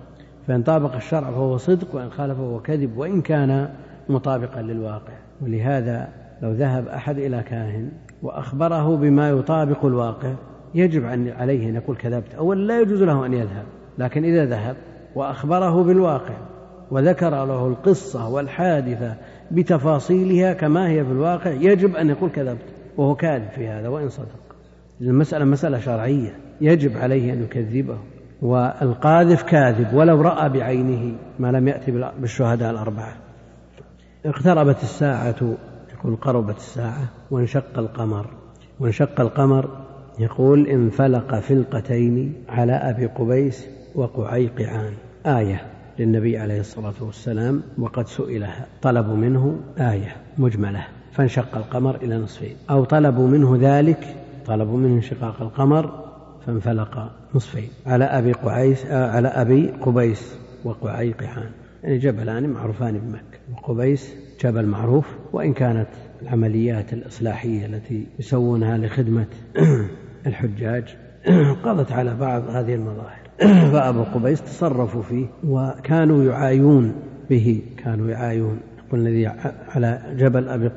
فإن 0.48 0.64
طابق 0.64 0.96
الشرع 0.96 1.32
فهو 1.32 1.58
صدق 1.58 1.96
وإن 1.96 2.10
خالف 2.10 2.38
فهو 2.38 2.60
كذب 2.60 2.98
وإن 2.98 3.22
كان 3.22 3.70
مطابقا 4.10 4.62
للواقع. 4.62 5.14
ولهذا 5.42 6.10
لو 6.42 6.52
ذهب 6.52 6.88
أحد 6.88 7.18
إلى 7.18 7.44
كاهن 7.44 7.92
وأخبره 8.24 8.98
بما 8.98 9.30
يطابق 9.30 9.86
الواقع 9.86 10.34
يجب 10.76 11.06
عليه 11.38 11.70
أن 11.70 11.76
يقول 11.76 11.98
كذبت. 11.98 12.36
أولا 12.36 12.60
لا 12.60 12.82
يجوز 12.82 13.04
له 13.04 13.26
أن 13.26 13.34
يذهب 13.34 13.66
لكن 13.98 14.24
إذا 14.24 14.46
ذهب 14.46 14.76
وأخبره 15.16 15.84
بالواقع 15.84 16.38
وذكر 16.92 17.30
له 17.30 17.68
القصة 17.68 18.30
والحادثة 18.30 19.16
بتفاصيلها 19.52 20.54
كما 20.54 20.90
هي 20.90 21.06
في 21.06 21.12
الواقع 21.12 21.52
يجب 21.52 21.96
أن 21.96 22.10
يقول 22.10 22.30
كذبت 22.30 22.66
وهو 22.98 23.16
كاذب 23.16 23.50
في 23.50 23.68
هذا 23.68 23.88
وإن 23.88 24.10
صدق. 24.10 24.56
المسألة 25.02 25.46
مسألة 25.46 25.80
شرعية. 25.80 26.47
يجب 26.62 26.98
عليه 26.98 27.34
أن 27.34 27.44
يكذبه. 27.44 27.98
والقاذف 28.42 29.44
كاذب 29.44 29.94
ولو 29.94 30.22
رأى 30.22 30.50
بعينه 30.50 31.16
ما 31.40 31.52
لم 31.52 31.68
يأتي 31.68 31.92
بالشهداء 32.20 32.72
الأربعة. 32.72 33.14
اقتربت 34.26 34.84
الساعة 34.84 35.56
يقول 35.94 36.16
قربت 36.16 36.58
الساعة 36.58 37.10
وانشق 37.32 37.80
القمر. 37.80 38.26
وانشق 38.80 39.22
القمر 39.22 39.70
يقول 40.20 40.68
انفلق 40.68 41.40
فلقتين 41.40 42.34
على 42.50 42.74
أبي 42.74 43.06
قبيس 43.06 43.68
وقعيقعان. 43.96 44.94
آية 45.26 45.62
للنبي 46.00 46.38
عليه 46.38 46.60
الصلاة 46.60 46.94
والسلام 47.02 47.64
وقد 47.80 48.08
سئلها. 48.08 48.66
طلبوا 48.82 49.16
منه 49.16 49.60
آية 49.80 50.16
مجملة 50.38 50.88
فانشق 51.12 51.58
القمر 51.58 51.96
إلى 51.96 52.18
نصفين. 52.18 52.56
أو 52.70 52.84
طلبوا 52.84 53.28
منه 53.28 53.58
ذلك 53.62 54.16
طلبوا 54.46 54.78
منه 54.78 54.96
انشقاق 54.96 55.42
القمر 55.42 56.07
فانفلق 56.48 57.12
نصفين. 57.36 57.70
على 57.86 58.06
أبي 58.06 58.32
قعيس 58.32 58.86
آه، 58.86 59.12
على 59.12 59.28
أبي 59.28 59.68
قبيس 59.68 60.36
وقعيقعان 60.64 61.50
يعني 61.84 61.98
جبلان 61.98 62.50
معروفان 62.50 62.98
بمكة. 62.98 63.40
وقبيس 63.54 64.16
جبل 64.44 64.66
معروف. 64.66 65.18
وإن 65.34 65.54
كانت 65.54 65.88
العمليات 66.22 66.94
الإصلاحية 66.94 67.66
التي 67.66 68.08
يسوونها 68.20 68.78
لخدمة 68.78 69.28
الحجاج 70.28 70.96
قضت 71.66 71.92
على 71.92 72.16
بعض 72.16 72.50
هذه 72.50 72.76
المظاهر. 72.76 73.20
فأبو 73.72 74.04
قبيس 74.04 74.42
تصرفوا 74.42 75.02
فيه. 75.02 75.28
وكانوا 75.44 76.24
يعايون 76.24 76.96
به. 77.30 77.62
كانوا 77.78 78.10
يعايون. 78.10 78.60
يقول 78.88 79.00
الذي 79.00 79.28
على 79.76 80.02
جبل 80.18 80.50
أبي, 80.50 80.72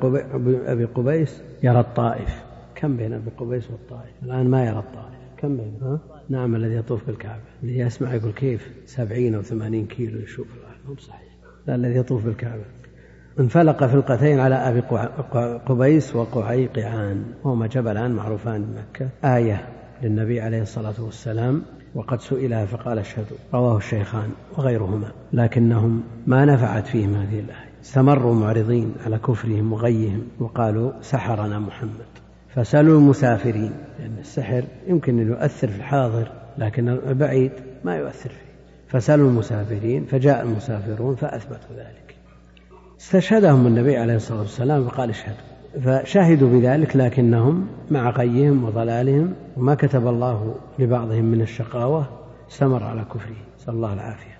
أبي 0.65 0.85
قبيس 0.85 1.41
يرى 1.63 1.79
الطائف. 1.79 2.43
كم 2.75 2.97
بين 2.97 3.13
أبي 3.13 3.31
قبيس 3.37 3.71
والطائف؟ 3.71 4.11
الآن 4.23 4.49
ما 4.49 4.65
يرى 4.65 4.79
الطائف. 4.79 5.20
كم 5.41 5.57
بين 5.57 5.77
ها؟ 5.81 5.99
نعم 6.29 6.55
الذي 6.55 6.75
يطوف 6.75 7.07
بالكعبة. 7.07 7.41
اللي 7.63 7.79
يسمع 7.79 8.13
يقول 8.13 8.31
كيف؟ 8.31 8.71
سبعين 8.85 9.35
أو 9.35 9.41
ثمانين 9.41 9.85
كيلو 9.85 10.19
يشوف 10.19 10.47
مو 10.87 10.95
صحيح. 10.95 11.31
لا 11.67 11.75
الذي 11.75 11.95
يطوف 11.95 12.25
بالكعبة. 12.25 12.63
انفلق 13.39 13.85
فلقتين 13.85 14.39
على 14.39 14.55
أبي 14.55 14.79
قبيس 15.65 16.15
وقعيقعان 16.15 17.23
وهما 17.43 17.67
جبلان 17.67 18.11
معروفان 18.11 18.65
بمكة 18.65 19.09
آية 19.23 19.67
للنبي 20.03 20.41
عليه 20.41 20.61
الصلاة 20.61 21.03
والسلام. 21.03 21.63
وقد 21.95 22.21
سئلها 22.21 22.65
فقال 22.65 22.99
اشهدوا 22.99 23.37
رواه 23.53 23.77
الشيخان 23.77 24.29
وغيرهما. 24.57 25.11
لكنهم 25.33 26.03
ما 26.27 26.45
نفعت 26.45 26.87
فيهم 26.87 27.13
هذه 27.13 27.39
الآية. 27.39 27.71
استمروا 27.83 28.35
معرضين 28.35 28.93
على 29.05 29.17
كفرهم 29.17 29.73
وغيهم. 29.73 30.27
وقالوا 30.39 30.91
سحرنا 31.01 31.59
محمد. 31.59 32.20
فسألوا 32.55 32.99
المسافرين 32.99 33.71
لأن 33.99 34.15
السحر 34.19 34.63
يمكن 34.87 35.19
أن 35.19 35.27
يؤثر 35.27 35.67
في 35.67 35.77
الحاضر 35.77 36.31
لكن 36.57 36.89
البعيد 36.89 37.51
ما 37.83 37.95
يؤثر 37.95 38.29
فيه. 38.29 38.51
فسألوا 38.87 39.29
المسافرين 39.29 40.05
فجاء 40.05 40.41
المسافرون 40.41 41.15
فأثبتوا 41.15 41.75
ذلك. 41.75 42.15
استشهدهم 42.99 43.67
النبي 43.67 43.97
عليه 43.97 44.15
الصلاة 44.15 44.39
والسلام 44.39 44.87
فقال 44.87 45.09
اشهدوا. 45.09 45.51
فشهدوا 45.81 46.49
بذلك 46.49 46.95
لكنهم 46.95 47.67
مع 47.91 48.09
غيهم 48.09 48.63
وضلالهم 48.63 49.33
وما 49.57 49.75
كتب 49.75 50.07
الله 50.07 50.55
لبعضهم 50.79 51.25
من 51.25 51.41
الشقاوة 51.41 52.05
استمر 52.51 52.83
على 52.83 53.01
كفره. 53.01 53.35
نسأل 53.59 53.73
الله 53.73 53.93
العافية. 53.93 54.37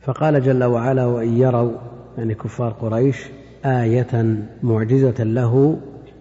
فقال 0.00 0.42
جل 0.42 0.64
وعلا 0.64 1.06
وإن 1.06 1.36
يروا 1.36 1.72
يعني 2.18 2.34
كفار 2.34 2.70
قريش 2.70 3.26
آية 3.64 4.36
معجزة 4.62 5.24
له 5.24 5.78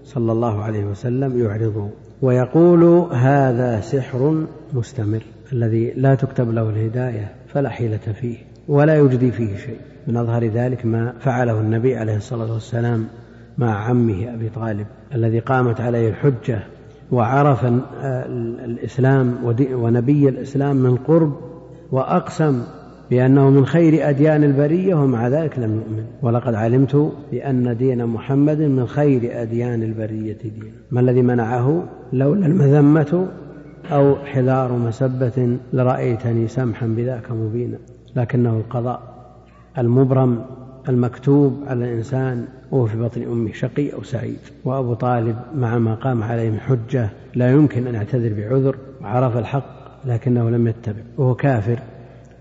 صلى 0.08 0.32
الله 0.32 0.64
عليه 0.64 0.86
وسلم 0.86 1.46
يعرض 1.46 1.90
ويقول 2.22 2.84
هذا 3.14 3.82
سحر 3.82 4.46
مستمر 4.74 5.22
الذي 5.54 5.92
لا 5.92 6.16
تكتب 6.16 6.52
له 6.52 6.70
الهداية 6.70 7.32
فلا 7.48 7.70
حيلة 7.70 7.98
فيه 7.98 8.38
ولا 8.68 8.96
يجدي 8.96 9.32
فيه 9.32 9.58
شيء. 9.58 9.80
من 10.08 10.18
أظهر 10.18 10.46
ذلك 10.46 10.86
ما 10.86 11.14
فعله 11.20 11.60
النبي 11.60 11.98
عليه 11.98 12.16
الصلاة 12.16 12.54
والسلام 12.54 13.08
مع 13.58 13.88
عمه 13.90 14.34
أبي 14.34 14.50
طالب 14.50 14.86
الذي 15.16 15.40
قامت 15.40 15.82
عليه 15.82 16.10
الحجة 16.10 16.60
وعرف 17.12 17.66
الإسلام 18.66 19.38
ونبي 19.72 20.30
الإسلام 20.30 20.76
من 20.76 20.96
قرب 20.96 21.34
وأقسم 21.92 22.64
بأنه 23.10 23.50
من 23.50 23.66
خير 23.66 24.10
أديان 24.10 24.44
البرية 24.44 24.96
ومع 24.96 25.28
ذلك 25.28 25.60
لم 25.60 25.76
يؤمن. 25.76 26.06
ولقد 26.22 26.54
علمت 26.54 27.12
بأن 27.32 27.78
دين 27.78 28.06
محمد 28.06 28.62
من 28.62 28.88
خير 28.88 29.42
أديان 29.42 29.84
البرية 29.84 30.38
دينا. 30.44 30.76
ما 30.92 31.00
الذي 31.00 31.22
منعه؟ 31.22 31.84
لولا 32.14 32.46
المذمة 32.46 33.28
أو 33.92 34.16
حذار 34.16 34.74
مسبة 34.74 35.58
لرأيتني 35.74 36.48
سمحا 36.48 36.88
بذاك 36.88 37.32
مبينا. 37.32 37.78
لكنه 38.16 38.58
القضاء 38.58 39.02
المبرم 39.78 40.42
المكتوب 40.90 41.64
على 41.68 41.86
الإنسان 41.86 42.46
وهو 42.72 42.86
في 42.86 42.98
بطن 42.98 43.24
أمه 43.24 43.52
شقي 43.52 43.94
أو 43.94 44.04
سعيد. 44.04 44.40
وأبو 44.66 44.94
طالب 44.94 45.36
مع 45.56 45.78
ما 45.78 45.96
قام 45.96 46.24
عليه 46.24 46.50
من 46.50 46.60
حجة 46.60 47.10
لا 47.36 47.52
يمكن 47.52 47.88
أن 47.88 47.96
يعتذر 47.96 48.34
بعذر 48.34 48.76
وعرف 49.02 49.38
الحق 49.38 49.78
لكنه 50.06 50.50
لم 50.50 50.68
يتبع 50.68 51.02
وهو 51.18 51.36
كافر. 51.36 51.80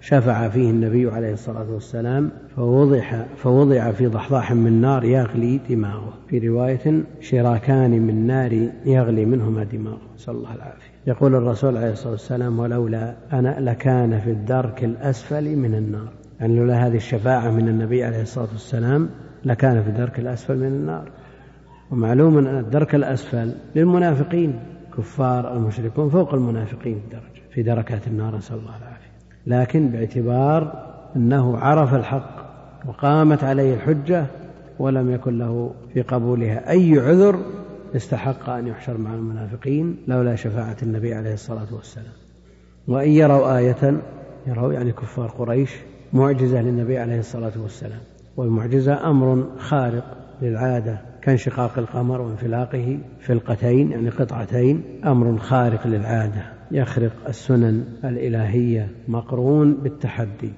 شفع 0.08 0.48
فيه 0.48 0.70
النبي 0.70 1.10
عليه 1.10 1.32
الصلاة 1.32 1.70
والسلام 1.70 2.30
فوضع, 2.56 3.24
فوضع 3.36 3.92
في 3.92 4.06
ضحضاح 4.06 4.52
من 4.52 4.80
نار 4.80 5.04
يغلي 5.04 5.60
دماغه. 5.70 6.12
في 6.28 6.48
رواية 6.48 7.04
شراكان 7.20 7.90
من 7.90 8.26
نار 8.26 8.70
يغلي 8.84 9.24
منهما 9.24 9.64
دماغه. 9.64 10.00
نسأل 10.14 10.34
الله 10.34 10.54
العافية. 10.54 10.90
يقول 11.06 11.34
الرسول 11.34 11.76
عليه 11.76 11.92
الصلاة 11.92 12.10
والسلام 12.10 12.58
ولولا 12.58 13.14
أنا 13.32 13.56
لكان 13.60 14.20
في 14.20 14.30
الدرك 14.30 14.84
الأسفل 14.84 15.56
من 15.56 15.74
النار. 15.74 16.12
يعني 16.40 16.56
لولا 16.56 16.86
هذه 16.86 16.96
الشفاعة 16.96 17.50
من 17.50 17.68
النبي 17.68 18.04
عليه 18.04 18.22
الصلاة 18.22 18.48
والسلام 18.52 19.08
لكان 19.44 19.82
في 19.82 19.88
الدرك 19.88 20.18
الأسفل 20.18 20.56
من 20.56 20.66
النار. 20.66 21.10
ومعلوم 21.90 22.38
أن 22.38 22.58
الدرك 22.58 22.94
الأسفل 22.94 23.52
للمنافقين 23.76 24.60
كفار 24.96 25.56
المشركون 25.56 26.10
فوق 26.10 26.34
المنافقين 26.34 27.00
درجة 27.10 27.42
في 27.50 27.62
دركات 27.62 28.06
النار 28.06 28.36
نسأل 28.36 28.56
الله 28.56 28.76
العافية. 28.76 28.95
لكن 29.46 29.88
باعتبار 29.88 30.86
أنه 31.16 31.58
عرف 31.58 31.94
الحق 31.94 32.46
وقامت 32.86 33.44
عليه 33.44 33.74
الحجة 33.74 34.26
ولم 34.78 35.10
يكن 35.10 35.38
له 35.38 35.74
في 35.94 36.02
قبولها. 36.02 36.70
أي 36.70 37.00
عذر 37.00 37.38
استحق 37.96 38.50
أن 38.50 38.66
يحشر 38.66 38.98
مع 38.98 39.14
المنافقين 39.14 39.96
لولا 40.08 40.34
شفاعة 40.34 40.76
النبي 40.82 41.14
عليه 41.14 41.34
الصلاة 41.34 41.74
والسلام. 41.74 42.12
وإن 42.88 43.10
يروا 43.10 43.58
آية 43.58 44.00
يروا 44.46 44.72
يعني 44.72 44.92
كفار 44.92 45.28
قريش 45.28 45.70
معجزة 46.12 46.62
للنبي 46.62 46.98
عليه 46.98 47.18
الصلاة 47.18 47.52
والسلام. 47.62 48.00
والمعجزة 48.36 49.10
أمر 49.10 49.46
خارق 49.58 50.04
للعادة 50.42 50.98
كانشقاق 51.22 51.78
القمر 51.78 52.20
وانفلاقه 52.20 52.98
فلقتين 53.20 53.92
يعني 53.92 54.08
قطعتين 54.08 54.82
أمر 55.04 55.38
خارق 55.38 55.86
للعادة. 55.86 56.55
يخرق 56.70 57.12
السنن 57.28 57.84
الإلهية 58.04 58.88
مقرون 59.08 59.74
بالتحدي 59.74 60.52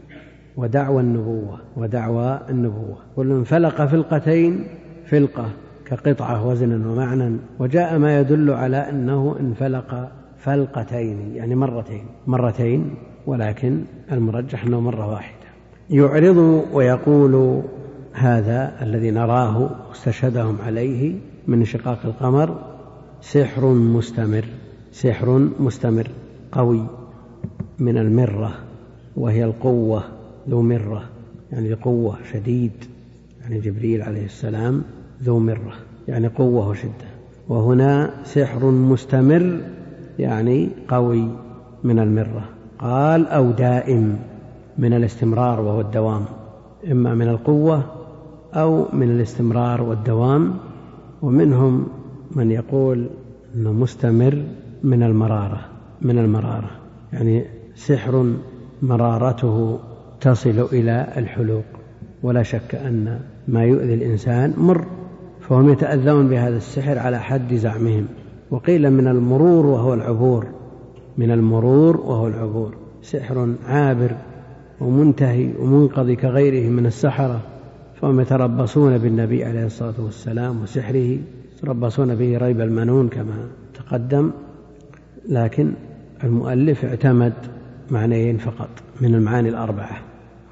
ودعوى 0.56 1.02
النبوة 1.02 1.60
ودعوى 1.76 2.40
النبوة. 2.50 2.96
كل 3.16 3.30
انفلق 3.30 3.86
فلقتين 3.86 4.64
فلقة 5.06 5.50
كقطعة 5.86 6.46
وزنا 6.46 6.90
ومعنى 6.90 7.36
وجاء 7.58 7.98
ما 7.98 8.20
يدل 8.20 8.50
على 8.50 8.76
أنه 8.76 9.36
انفلق 9.40 10.12
فلقتين 10.38 11.34
يعني 11.34 11.54
مرتين 11.54 12.04
مرتين 12.26 12.94
ولكن 13.26 13.84
المرجح 14.12 14.64
أنه 14.64 14.80
مرة 14.80 15.12
واحدة. 15.12 15.48
يعرض 15.90 16.64
ويقول 16.72 17.62
هذا 18.12 18.72
الذي 18.82 19.10
نراه 19.10 19.70
استشهدهم 19.92 20.58
عليه 20.66 21.14
من 21.46 21.58
انشقاق 21.58 21.98
القمر 22.04 22.58
سحر 23.20 23.66
مستمر. 23.66 24.44
سحر 24.92 25.48
مستمر 25.60 26.10
قوي 26.52 26.82
من 27.78 27.98
المرة 27.98 28.54
وهي 29.16 29.44
القوة 29.44 30.02
ذو 30.48 30.62
مرة 30.62 31.02
يعني 31.52 31.72
قوة 31.72 32.16
شديد 32.32 32.72
يعني 33.40 33.60
جبريل 33.60 34.02
عليه 34.02 34.24
السلام 34.24 34.82
ذو 35.22 35.38
مرة 35.38 35.74
يعني 36.08 36.28
قوة 36.28 36.68
وشدة. 36.68 37.08
وهنا 37.48 38.10
سحر 38.24 38.64
مستمر 38.64 39.60
يعني 40.18 40.68
قوي 40.88 41.28
من 41.84 41.98
المرة. 41.98 42.44
قال 42.78 43.26
أو 43.26 43.50
دائم 43.50 44.18
من 44.78 44.92
الاستمرار 44.92 45.60
وهو 45.60 45.80
الدوام. 45.80 46.24
إما 46.90 47.14
من 47.14 47.28
القوة 47.28 47.84
أو 48.54 48.86
من 48.92 49.10
الاستمرار 49.10 49.82
والدوام. 49.82 50.54
ومنهم 51.22 51.86
من 52.30 52.50
يقول 52.50 53.06
أنه 53.54 53.72
مستمر 53.72 54.42
من 54.84 55.02
المرارة 55.02 55.60
من 56.02 56.18
المرارة. 56.18 56.70
يعني 57.12 57.44
سحر 57.74 58.32
مرارته 58.82 59.78
تصل 60.20 60.68
إلى 60.72 61.12
الحلوق. 61.16 61.64
ولا 62.22 62.42
شك 62.42 62.74
أن 62.74 63.20
ما 63.48 63.64
يؤذي 63.64 63.94
الإنسان 63.94 64.54
مر 64.56 64.84
فهم 65.40 65.68
يتأذون 65.68 66.28
بهذا 66.28 66.56
السحر 66.56 66.98
على 66.98 67.18
حد 67.18 67.54
زعمهم. 67.54 68.06
وقيل 68.50 68.90
من 68.90 69.08
المرور 69.08 69.66
وهو 69.66 69.94
العبور 69.94 70.46
من 71.18 71.30
المرور 71.30 71.96
وهو 71.96 72.26
العبور. 72.26 72.74
سحر 73.02 73.54
عابر 73.66 74.10
ومنتهي 74.80 75.50
ومنقضي 75.60 76.16
كغيره 76.16 76.70
من 76.70 76.86
السحرة. 76.86 77.40
فهم 78.00 78.20
يتربصون 78.20 78.98
بالنبي 78.98 79.44
عليه 79.44 79.66
الصلاة 79.66 79.94
والسلام 79.98 80.62
وسحره 80.62 81.18
يتربصون 81.56 82.14
به 82.14 82.38
ريب 82.38 82.60
المنون 82.60 83.08
كما 83.08 83.48
تقدم. 83.74 84.30
لكن 85.28 85.72
المؤلف 86.24 86.84
اعتمد 86.84 87.32
معنيين 87.90 88.38
فقط 88.38 88.68
من 89.00 89.14
المعاني 89.14 89.48
الأربعة. 89.48 89.98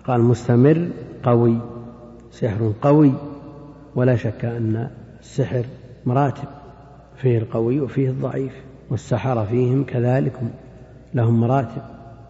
قال 0.07 0.21
مستمر 0.21 0.89
قوي 1.23 1.59
سحر 2.31 2.73
قوي 2.83 3.13
ولا 3.95 4.17
شك 4.17 4.45
أن 4.45 4.89
السحر 5.21 5.65
مراتب 6.07 6.49
فيه 7.17 7.39
القوي 7.39 7.81
وفيه 7.81 8.09
الضعيف 8.09 8.53
والسحرة 8.91 9.45
فيهم 9.45 9.85
كذلك 9.85 10.33
لهم 11.15 11.41
مراتب 11.41 11.83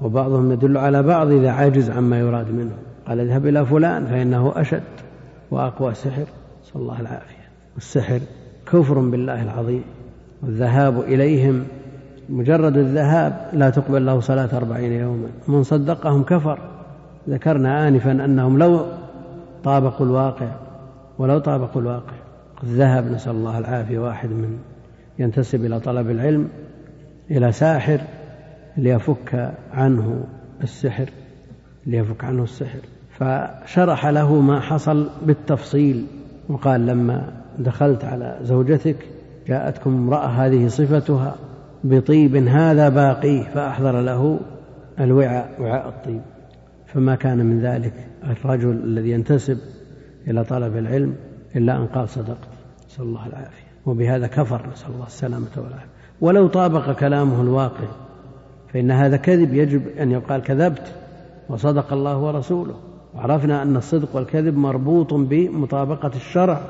وبعضهم 0.02 0.52
يدل 0.52 0.76
على 0.76 1.02
بعض 1.02 1.30
إذا 1.30 1.50
عجز 1.50 1.90
عما 1.90 2.18
يراد 2.18 2.50
منه 2.50 2.76
قال 3.06 3.20
اذهب 3.20 3.46
إلى 3.46 3.66
فلان 3.66 4.06
فإنه 4.06 4.52
أشد 4.56 4.82
وأقوى 5.50 5.94
سحر. 5.94 6.26
نسأل 6.62 6.80
الله 6.80 7.00
العافية 7.00 7.48
والسحر 7.74 8.20
كفر 8.66 8.98
بالله 8.98 9.42
العظيم 9.42 9.82
والذهاب 10.42 11.00
إليهم 11.00 11.64
مجرد 12.28 12.76
الذهاب 12.76 13.48
لا 13.52 13.70
تقبل 13.70 14.06
له 14.06 14.20
صلاة 14.20 14.56
أربعين 14.56 14.92
يوما. 14.92 15.28
من 15.48 15.62
صدقهم 15.62 16.22
كفر. 16.22 16.58
ذكرنا 17.28 17.88
آنفا 17.88 18.12
أنهم 18.12 18.58
لو 18.58 18.80
طابقوا 19.64 20.06
الواقع 20.06 20.48
ولو 21.18 21.38
طابقوا 21.38 21.82
الواقع. 21.82 22.12
ذهب 22.64 23.12
نسأل 23.12 23.32
الله 23.32 23.58
العافية 23.58 23.98
واحد 23.98 24.28
من 24.28 24.58
ينتسب 25.18 25.64
إلى 25.64 25.80
طلب 25.80 26.10
العلم 26.10 26.48
إلى 27.30 27.52
ساحر 27.52 28.00
ليفك 28.76 29.52
عنه 29.72 30.24
السحر 30.62 31.08
ليفك 31.86 32.24
عنه 32.24 32.42
السحر. 32.42 32.80
فشرح 33.18 34.06
له 34.06 34.40
ما 34.40 34.60
حصل 34.60 35.08
بالتفصيل 35.22 36.06
وقال 36.48 36.86
لما 36.86 37.32
دخلت 37.58 38.04
على 38.04 38.38
زوجتك 38.42 38.96
جاءتكم 39.48 39.90
امرأة 39.90 40.26
هذه 40.26 40.68
صفتها 40.68 41.34
بطيب 41.84 42.36
هذا 42.36 42.88
باقيه 42.88 43.42
فأحضر 43.42 44.00
له 44.00 44.40
الوعاء 45.00 45.56
وعاء 45.60 45.88
الطيب. 45.88 46.20
فما 46.86 47.14
كان 47.14 47.46
من 47.46 47.60
ذلك 47.60 47.92
الرجل 48.24 48.70
الذي 48.70 49.10
ينتسب 49.10 49.58
إلى 50.28 50.44
طلب 50.44 50.76
العلم 50.76 51.14
إلا 51.56 51.76
أن 51.76 51.86
قال 51.86 52.08
صدقت. 52.08 52.48
نسأل 52.88 53.04
الله 53.04 53.26
العافية. 53.26 53.66
وبهذا 53.86 54.26
كفر 54.26 54.68
نسأل 54.72 54.90
الله 54.94 55.06
السلامة 55.06 55.46
والعافية. 55.56 55.88
ولو 56.20 56.46
طابق 56.46 56.92
كلامه 56.92 57.42
الواقع 57.42 57.88
فإن 58.72 58.90
هذا 58.90 59.16
كذب 59.16 59.54
يجب 59.54 59.88
أن 59.88 60.10
يقال 60.10 60.42
كذبت 60.42 60.94
وصدق 61.48 61.92
الله 61.92 62.18
ورسوله. 62.18 62.74
وعرفنا 63.14 63.62
أن 63.62 63.76
الصدق 63.76 64.16
والكذب 64.16 64.56
مربوط 64.56 65.14
بمطابقة 65.14 66.10
الشرع. 66.16 66.60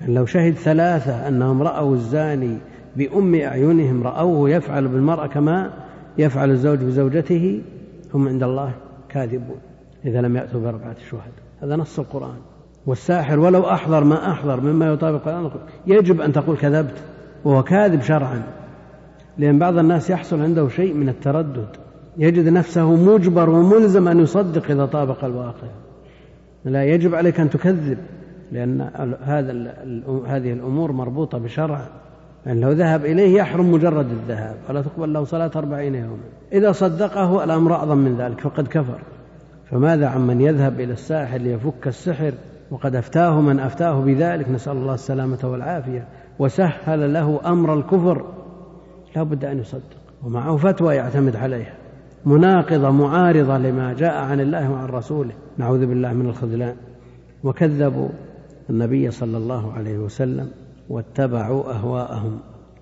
يعني 0.00 0.14
لو 0.14 0.26
شهد 0.26 0.54
ثلاثة 0.54 1.28
أنهم 1.28 1.62
رأوا 1.62 1.94
الزاني 1.94 2.58
بأم 2.98 3.34
أعينهم 3.34 4.02
رأوه 4.02 4.50
يفعل 4.50 4.88
بالمرأة 4.88 5.26
كما 5.26 5.70
يفعل 6.18 6.50
الزوج 6.50 6.78
بزوجته 6.78 7.62
هم 8.14 8.28
عند 8.28 8.42
الله 8.42 8.72
كاذبون. 9.08 9.60
إذا 10.04 10.20
لم 10.20 10.36
يأتوا 10.36 10.60
بأربعة 10.60 10.96
شهداء 11.10 11.44
هذا 11.62 11.76
نص 11.76 11.98
القرآن. 11.98 12.38
والساحر 12.86 13.38
ولو 13.38 13.60
أحضر 13.60 14.04
ما 14.04 14.30
أحضر 14.30 14.60
مما 14.60 14.86
يطابق 14.86 15.28
الآن 15.28 15.50
يجب 15.86 16.20
أن 16.20 16.32
تقول 16.32 16.56
كذبت 16.56 17.02
وهو 17.44 17.62
كاذب 17.62 18.00
شرعا. 18.00 18.42
لأن 19.38 19.58
بعض 19.58 19.78
الناس 19.78 20.10
يحصل 20.10 20.40
عنده 20.40 20.68
شيء 20.68 20.94
من 20.94 21.08
التردد. 21.08 21.68
يجد 22.18 22.48
نفسه 22.48 22.94
مجبر 22.94 23.50
وملزم 23.50 24.08
أن 24.08 24.20
يصدق 24.20 24.70
إذا 24.70 24.86
طابق 24.86 25.24
الواقع. 25.24 25.68
لا 26.64 26.84
يجب 26.84 27.14
عليك 27.14 27.40
أن 27.40 27.50
تكذب 27.50 27.98
لأن 28.52 28.80
هذا 29.22 29.52
هذه 30.26 30.52
الأمور 30.52 30.92
مربوطة 30.92 31.38
بشرع. 31.38 31.88
يعني 32.48 32.60
لو 32.60 32.72
ذهب 32.72 33.04
إليه 33.04 33.36
يحرم 33.36 33.72
مجرد 33.72 34.10
الذهاب 34.10 34.56
ولا 34.68 34.82
تقبل 34.82 35.12
له 35.12 35.24
صلاة 35.24 35.50
أربعين 35.56 35.94
يوما. 35.94 36.22
إذا 36.52 36.72
صدقه 36.72 37.44
الأمر 37.44 37.72
أعظم 37.72 37.98
من 37.98 38.16
ذلك 38.16 38.40
فقد 38.40 38.66
كفر. 38.66 38.98
فماذا 39.70 40.06
عمن 40.06 40.40
يذهب 40.40 40.80
إلى 40.80 40.92
الساحر 40.92 41.38
ليفك 41.38 41.86
السحر؟ 41.86 42.32
وقد 42.70 42.96
أفتاه 42.96 43.40
من 43.40 43.60
أفتاه 43.60 44.00
بذلك 44.00 44.50
نسأل 44.50 44.72
الله 44.72 44.94
السلامة 44.94 45.38
والعافية. 45.44 46.08
وسهل 46.38 47.12
له 47.12 47.40
أمر 47.46 47.74
الكفر. 47.74 48.24
لا 49.16 49.22
بد 49.22 49.44
أن 49.44 49.58
يصدق 49.58 49.98
ومعه 50.24 50.56
فتوى 50.56 50.94
يعتمد 50.94 51.36
عليها. 51.36 51.74
مناقضة 52.26 52.90
معارضة 52.90 53.58
لما 53.58 53.92
جاء 53.92 54.14
عن 54.14 54.40
الله 54.40 54.70
وعن 54.70 54.88
رسوله. 54.88 55.34
نعوذ 55.58 55.86
بالله 55.86 56.12
من 56.12 56.26
الخذلان. 56.26 56.74
وكذبوا 57.44 58.08
النبي 58.70 59.10
صلى 59.10 59.36
الله 59.36 59.72
عليه 59.72 59.98
وسلم. 59.98 60.50
واتبعوا 60.88 61.72
أهواءهم. 61.72 62.38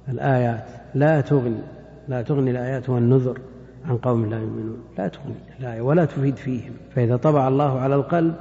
الآيات 0.08 0.64
لا 0.94 1.20
تغني 1.20 1.62
لا 2.08 2.22
تغني 2.22 2.50
الآيات 2.50 2.88
والنذر 2.88 3.38
عن 3.84 3.96
قوم 3.96 4.30
لا 4.30 4.38
يؤمنون. 4.38 4.78
لا 4.98 5.08
تغني 5.08 5.34
الآية 5.60 5.80
ولا 5.80 6.04
تفيد 6.04 6.36
فيهم. 6.36 6.72
فإذا 6.94 7.16
طبع 7.16 7.48
الله 7.48 7.78
على 7.78 7.94
القلب 7.94 8.34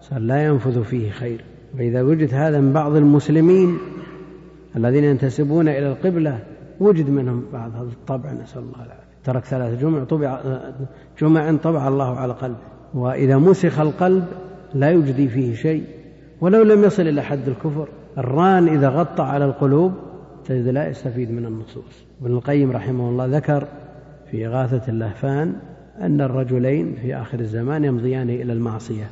صار 0.00 0.18
لا 0.18 0.44
ينفذ 0.44 0.84
فيه 0.84 1.10
خير. 1.10 1.44
وإذا 1.74 2.02
وجد 2.02 2.34
هذا 2.34 2.60
من 2.60 2.72
بعض 2.72 2.96
المسلمين 2.96 3.78
الذين 4.76 5.04
ينتسبون 5.04 5.68
إلى 5.68 5.92
القبلة 5.92 6.38
وجد 6.80 7.10
منهم 7.10 7.44
بعض 7.52 7.74
هذا 7.74 7.90
الطبع. 7.92 8.32
نسأل 8.32 8.62
الله 8.62 8.84
العافية. 8.84 9.08
ترك 9.24 9.44
ثلاث 9.44 9.80
جمع 9.80 10.04
طبع 10.04 10.40
جمع 11.20 11.56
طبع 11.56 11.88
الله 11.88 12.16
على 12.16 12.32
قلبه. 12.32 12.58
وإذا 12.94 13.36
مسخ 13.36 13.80
القلب 13.80 14.24
لا 14.74 14.90
يجدي 14.90 15.28
فيه 15.28 15.54
شيء. 15.54 15.84
ولو 16.40 16.62
لم 16.62 16.84
يصل 16.84 17.02
إلى 17.02 17.22
حد 17.22 17.48
الكفر 17.48 17.88
الران 18.18 18.68
إذا 18.68 18.88
غطى 18.88 19.22
على 19.22 19.44
القلوب 19.44 19.92
تجد 20.44 20.68
لا 20.68 20.88
يستفيد 20.88 21.30
من 21.30 21.46
النصوص. 21.46 22.04
ابن 22.22 22.32
القيم 22.32 22.70
رحمه 22.70 23.08
الله 23.08 23.26
ذكر 23.26 23.66
في 24.30 24.46
إغاثة 24.46 24.82
اللهفان 24.88 25.54
أن 26.00 26.20
الرجلين 26.20 26.94
في 27.02 27.16
آخر 27.16 27.40
الزمان 27.40 27.84
يمضيان 27.84 28.30
إلى 28.30 28.52
المعصية 28.52 29.10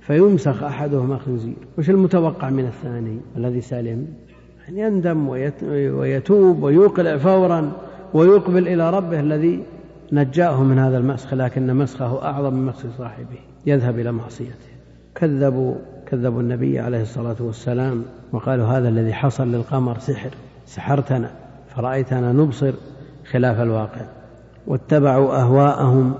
فيمسخ 0.00 0.62
أحدهما 0.62 1.18
خنزير. 1.18 1.56
وش 1.78 1.90
المتوقع 1.90 2.50
من 2.50 2.64
الثاني؟ 2.64 3.18
الذي 3.36 3.60
سلم 3.60 4.06
أن 4.68 4.78
يندم 4.78 5.28
ويتوب 5.28 6.62
ويوقلع 6.62 7.16
فورا 7.16 7.72
ويقبل 8.14 8.68
إلى 8.68 8.90
ربه 8.90 9.20
الذي 9.20 9.62
نجاه 10.12 10.62
من 10.62 10.78
هذا 10.78 10.98
المسخ 10.98 11.34
لكن 11.34 11.74
مسخه 11.74 12.22
أعظم 12.22 12.54
من 12.54 12.66
مسخ 12.66 12.86
صاحبه 12.98 13.38
يذهب 13.66 13.98
إلى 13.98 14.12
معصيته. 14.12 14.72
كذبوا 15.14 15.74
كذبوا 16.12 16.40
النبي 16.40 16.78
عليه 16.78 17.02
الصلاة 17.02 17.36
والسلام 17.40 18.04
وقالوا 18.32 18.66
هذا 18.66 18.88
الذي 18.88 19.12
حصل 19.12 19.52
للقمر 19.52 19.98
سحر 19.98 20.30
سحرتنا 20.66 21.30
فرأيتنا 21.68 22.32
نبصر 22.32 22.72
خلاف 23.30 23.60
الواقع. 23.60 24.00
واتبعوا 24.66 25.40
أهواءهم 25.40 26.14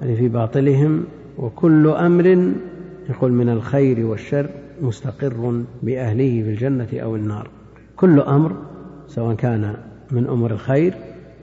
يعني 0.00 0.16
في 0.16 0.28
باطلهم 0.28 1.04
وكل 1.38 1.86
أمر 1.86 2.26
يقول 3.10 3.32
من 3.32 3.48
الخير 3.48 4.06
والشر 4.06 4.50
مستقر 4.82 5.62
بأهله 5.82 6.42
في 6.42 6.50
الجنة 6.50 6.88
أو 6.92 7.16
النار. 7.16 7.50
كل 7.96 8.20
أمر 8.20 8.56
سواء 9.06 9.34
كان 9.34 9.76
من 10.10 10.26
أمور 10.26 10.50
الخير 10.50 10.94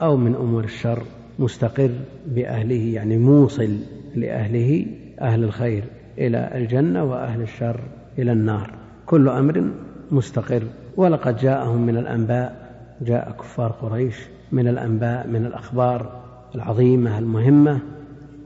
أو 0.02 0.16
من 0.16 0.34
أمور 0.34 0.64
الشر 0.64 1.02
مستقر 1.38 1.90
بأهله 2.26 2.94
يعني 2.94 3.18
موصل 3.18 3.76
لأهله 4.14 4.86
أهل 5.20 5.44
الخير. 5.44 5.84
إلى 6.18 6.50
الجنة 6.54 7.04
وأهل 7.04 7.42
الشر 7.42 7.80
إلى 8.18 8.32
النار. 8.32 8.70
كل 9.06 9.28
أمر 9.28 9.70
مستقر. 10.10 10.62
ولقد 10.96 11.36
جاءهم 11.36 11.86
من 11.86 11.96
الأنباء 11.96 12.66
جاء 13.00 13.30
كفار 13.30 13.70
قريش 13.70 14.16
من 14.52 14.68
الأنباء 14.68 15.26
من 15.26 15.46
الأخبار 15.46 16.20
العظيمة 16.54 17.18
المهمة 17.18 17.78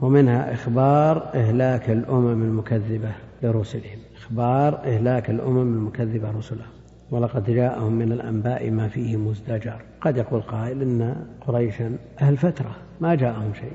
ومنها 0.00 0.52
إخبار 0.52 1.30
إهلاك 1.34 1.90
الأمم 1.90 2.42
المكذبة 2.42 3.10
لرسلهم. 3.42 3.98
إخبار 4.16 4.74
إهلاك 4.84 5.30
الأمم 5.30 5.74
المكذبة 5.74 6.30
رسلهم 6.30 6.70
ولقد 7.10 7.50
جاءهم 7.50 7.92
من 7.92 8.12
الأنباء 8.12 8.70
ما 8.70 8.88
فيه 8.88 9.16
مزدجر. 9.16 9.80
قد 10.00 10.16
يقول 10.16 10.40
قائل 10.40 10.82
إن 10.82 11.16
قريشا 11.46 11.96
أهل 12.20 12.36
فترة. 12.36 12.76
ما 13.00 13.14
جاءهم 13.14 13.54
شيء. 13.54 13.72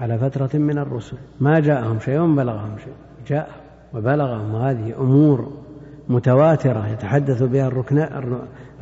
على 0.00 0.18
فترة 0.18 0.58
من 0.58 0.78
الرسل. 0.78 1.16
ما 1.40 1.60
جاءهم 1.60 2.00
شيء 2.00 2.34
بلغهم 2.34 2.78
شيء. 2.84 2.94
جاء 3.26 3.48
وبلغهم 3.94 4.56
هذه 4.56 4.94
أمور 5.00 5.52
متواترة 6.08 6.88
يتحدث 6.88 7.42
بها 7.42 7.84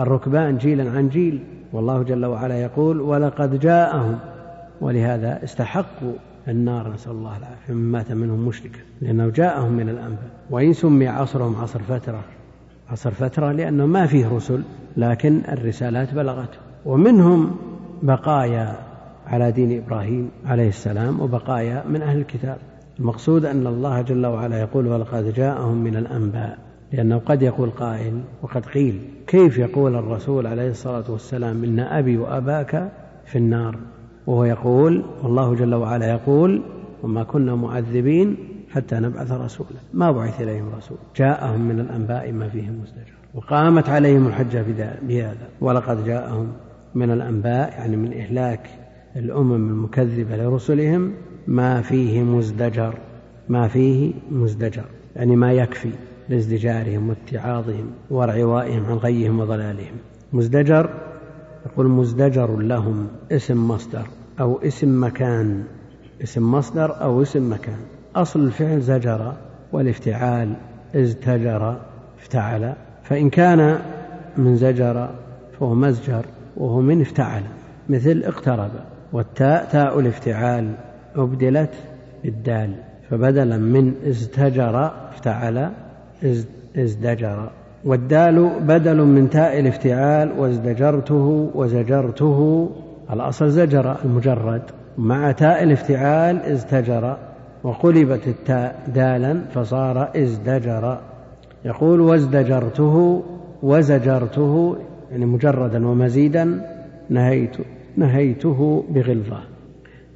الركبان 0.01 0.59
جيلا 0.59 0.91
عن 0.91 1.09
جيل 1.09 1.45
والله 1.73 2.03
جل 2.03 2.27
وعلا 2.27 2.63
يقول 2.63 3.01
ولقد 3.01 3.61
جاءهم. 3.61 4.19
ولهذا 4.81 5.45
استحقوا 5.45 6.13
النار 6.49 6.93
نسأل 6.93 7.13
الله 7.13 7.37
العافية 7.39 7.75
من 7.75 7.93
مات 7.93 8.13
منهم 8.13 8.49
مشركا 8.49 8.79
لأنه 9.01 9.29
جاءهم 9.29 9.73
من 9.73 9.89
الأنباء. 9.89 10.31
وإن 10.51 10.73
سمي 10.73 11.09
عصرهم 11.09 11.57
عصر 11.57 11.79
فترة 11.79 12.21
عصر 12.91 13.11
فترة 13.11 13.53
لأنه 13.53 13.87
ما 13.87 14.07
فيه 14.07 14.29
رسل 14.29 14.63
لكن 14.97 15.41
الرسالات 15.49 16.15
بلغته. 16.15 16.59
ومنهم 16.87 17.57
بقايا 18.03 18.77
على 19.27 19.53
دين 19.53 19.83
إبراهيم 19.83 20.31
عليه 20.47 20.69
السلام 20.69 21.21
وبقايا 21.21 21.85
من 21.89 22.03
أهل 22.03 22.19
الكتاب. 22.19 22.59
المقصود 23.01 23.45
أن 23.45 23.67
الله 23.67 24.03
جل 24.03 24.27
وعلا 24.27 24.61
يقول 24.61 24.87
ولقد 24.87 25.33
جاءهم 25.35 25.85
من 25.85 25.97
الأنباء 25.97 26.59
لأنه 26.93 27.19
قد 27.19 27.43
يقول 27.43 27.71
قائل 27.71 28.21
وقد 28.43 28.67
قيل. 28.67 29.01
كيف 29.27 29.59
يقول 29.59 29.97
الرسول 29.97 30.47
عليه 30.47 30.71
الصلاة 30.71 31.11
والسلام 31.11 31.65
إن 31.65 31.81
أبي 31.81 32.17
وأباك 32.17 32.93
في 33.25 33.39
النار؟ 33.39 33.77
وهو 34.27 34.45
يقول 34.45 35.05
والله 35.23 35.55
جل 35.55 35.75
وعلا 35.75 36.11
يقول 36.11 36.63
وما 37.03 37.23
كنا 37.23 37.55
معذبين 37.55 38.37
حتى 38.71 38.97
نبعث 38.97 39.33
رسولا. 39.33 39.81
ما 39.95 40.11
بعث 40.11 40.41
إليهم 40.41 40.69
رسول. 40.77 40.99
جاءهم 41.17 41.61
من 41.61 41.81
الأنباء 41.81 42.33
ما 42.33 42.49
فيه 42.49 42.71
مزدجر 42.71 43.15
وقامت 43.35 43.89
عليهم 43.89 44.27
الحجة 44.27 44.65
بهذا. 45.03 45.49
ولقد 45.61 46.05
جاءهم 46.05 46.53
من 46.95 47.11
الأنباء 47.11 47.71
يعني 47.79 47.97
من 47.97 48.13
إهلاك 48.13 48.71
الأمم 49.17 49.69
المكذبة 49.69 50.37
لرسلهم 50.37 51.13
ما 51.51 51.83
فيه 51.83 52.23
مزدجر 52.23 52.95
ما 53.49 53.69
فيه 53.69 54.13
مزدجر 54.31 54.85
يعني 55.17 55.37
ما 55.37 55.53
يكفي 55.53 55.91
لازدجارهم 56.29 57.09
واتعاظهم 57.09 57.91
وارعوائهم 58.11 58.85
عن 58.87 58.97
غيهم 58.97 59.41
وضلالهم. 59.41 59.97
مزدجر 60.33 60.91
يقول 61.67 61.89
مزدجر 61.89 62.57
لهم 62.57 63.07
اسم 63.33 63.69
مصدر 63.69 64.07
أو 64.41 64.59
اسم 64.59 65.05
مكان 65.05 65.65
اسم 66.23 66.53
مصدر 66.53 67.03
أو 67.03 67.23
اسم 67.23 67.53
مكان. 67.53 67.79
أصل 68.17 68.41
الفعل 68.41 68.81
زجر 68.81 69.33
والافتعال 69.73 70.55
ازتجر 70.95 71.81
افتعل 72.19 72.75
فإن 73.03 73.31
كان 73.31 73.79
من 74.37 74.57
زجر 74.57 75.11
فهو 75.59 75.75
مزجر 75.75 76.25
وهو 76.57 76.81
من 76.81 77.01
افتعل 77.01 77.43
مثل 77.89 78.23
اقترب 78.25 78.71
والتاء 79.13 79.69
تاء 79.73 80.01
الافتعال. 80.01 80.75
أبدلت 81.17 81.75
بالدال 82.25 82.75
فبدلا 83.11 83.57
من 83.57 83.95
ازتجر 84.09 84.91
افتعل 85.13 85.71
ازدجر. 86.77 87.51
والدال 87.85 88.51
بدل 88.61 89.03
من 89.05 89.31
تاء 89.31 89.61
الافتعال 89.61 90.33
وازدجرته 90.39 91.51
وزجرته 91.55 92.71
الأصل 93.13 93.49
زجر 93.51 93.97
المجرد. 94.05 94.63
مع 94.99 95.33
تاء 95.33 95.63
الافتعال 95.63 96.43
ازدجر 96.43 97.17
وقلبت 97.65 98.29
التاء 98.29 98.83
دالا 98.95 99.41
فصار 99.55 100.11
ازدجر. 100.17 100.99
يقول 101.65 102.01
وازدجرته 102.01 103.23
وزجرته 103.63 104.77
يعني 105.11 105.27
مجردا 105.27 105.87
ومزيدا 105.87 106.67
نهيت 107.11 107.57
نهيته 107.97 108.85
بغلظة. 108.91 109.50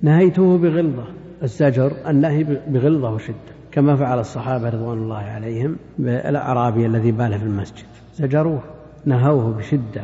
نهيته 0.03 0.59
بغلظة. 0.59 1.05
الزجر 1.43 1.93
النهي 2.09 2.45
بغلظة 2.45 3.15
وشدة 3.15 3.55
كما 3.73 3.97
فعل 3.97 4.21
الصحابة 4.21 4.69
رضوان 4.69 4.99
الله 4.99 5.17
عليهم 5.17 5.77
بالأعرابي 5.99 6.87
الذي 6.87 7.13
بال 7.13 7.39
في 7.39 7.45
المسجد. 7.45 7.87
زجروه 8.15 8.61
نهوه 9.05 9.53
بشدة 9.53 10.03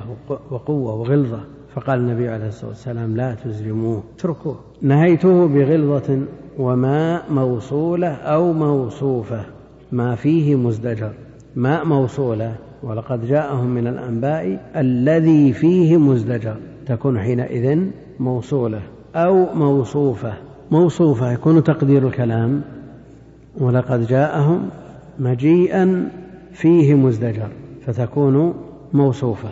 وقوة 0.51 0.95
وغلظة. 0.95 1.41
فقال 1.75 1.99
النبي 1.99 2.29
عليه 2.29 2.49
الصلاة 2.49 2.69
والسلام 2.69 3.17
لا 3.17 3.35
تزلموه. 3.35 4.03
اتركوه. 4.17 4.57
نهيته 4.83 5.49
بغلظة 5.49 6.19
وماء 6.59 7.33
موصولة 7.33 8.09
أو 8.09 8.53
موصوفة. 8.53 9.45
ما 9.93 10.15
فيه 10.15 10.55
مزدجر 10.55 11.13
ماء 11.57 11.85
موصولة. 11.85 12.57
ولقد 12.83 13.27
جاءهم 13.27 13.67
من 13.67 13.87
الأنباء 13.87 14.71
الذي 14.77 15.53
فيه 15.53 15.97
مزدجر. 15.97 16.57
تكون 16.87 17.19
حينئذ 17.19 17.81
موصولة. 18.21 18.83
أو 19.17 19.55
موصوفة. 19.55 20.33
موصوفة 20.71 21.33
يكون 21.33 21.65
تقدير 21.65 22.07
الكلام. 22.07 22.63
ولقد 23.59 24.07
جاءهم 24.07 24.69
مجيئا 25.19 26.11
فيه 26.53 26.95
مزدجر 26.95 27.49
فتكون 27.87 28.55
موصوفة. 28.93 29.49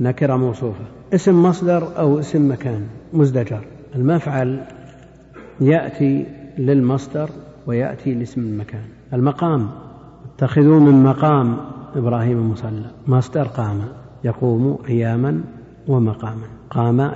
نكرة 0.00 0.36
موصوفة. 0.36 0.84
اسم 1.14 1.42
مصدر 1.42 1.98
أو 1.98 2.18
اسم 2.18 2.52
مكان 2.52 2.86
مزدجر. 3.12 3.64
المفعل 3.94 4.60
يأتي 5.60 6.26
للمصدر 6.58 7.30
ويأتي 7.66 8.14
لاسم 8.14 8.40
المكان. 8.40 8.84
المقام. 9.12 9.68
اتخذوا 10.34 10.80
من 10.80 11.02
مقام 11.02 11.56
إبراهيم 11.96 12.50
مصلى. 12.50 12.90
مصدر 13.06 13.42
قام. 13.42 13.80
يقوم 14.24 14.74
قياما 14.74 15.40
ومقاما. 15.88 16.46
قام 16.70 17.12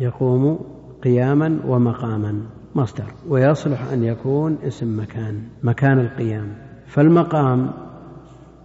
يقوم 0.00 0.58
قياما 1.04 1.58
ومقاما. 1.66 2.40
مصدر. 2.74 3.04
ويصلح 3.28 3.92
أن 3.92 4.04
يكون 4.04 4.58
اسم 4.66 5.00
مكان 5.00 5.42
مكان 5.62 6.00
القيام. 6.00 6.48
فالمقام 6.86 7.70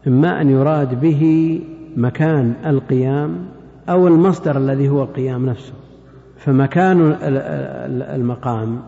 إما 0.08 0.41
أن 0.41 0.50
يراد 0.50 1.02
به 1.02 1.62
مكان 1.98 2.54
القيام 2.65 3.46
أو 3.89 4.08
المصدر 4.08 4.58
الذي 4.58 4.89
هو 4.89 5.04
القيام 5.04 5.46
نفسه. 5.46 5.74
فمكان 6.38 7.15
المقام 8.15 8.80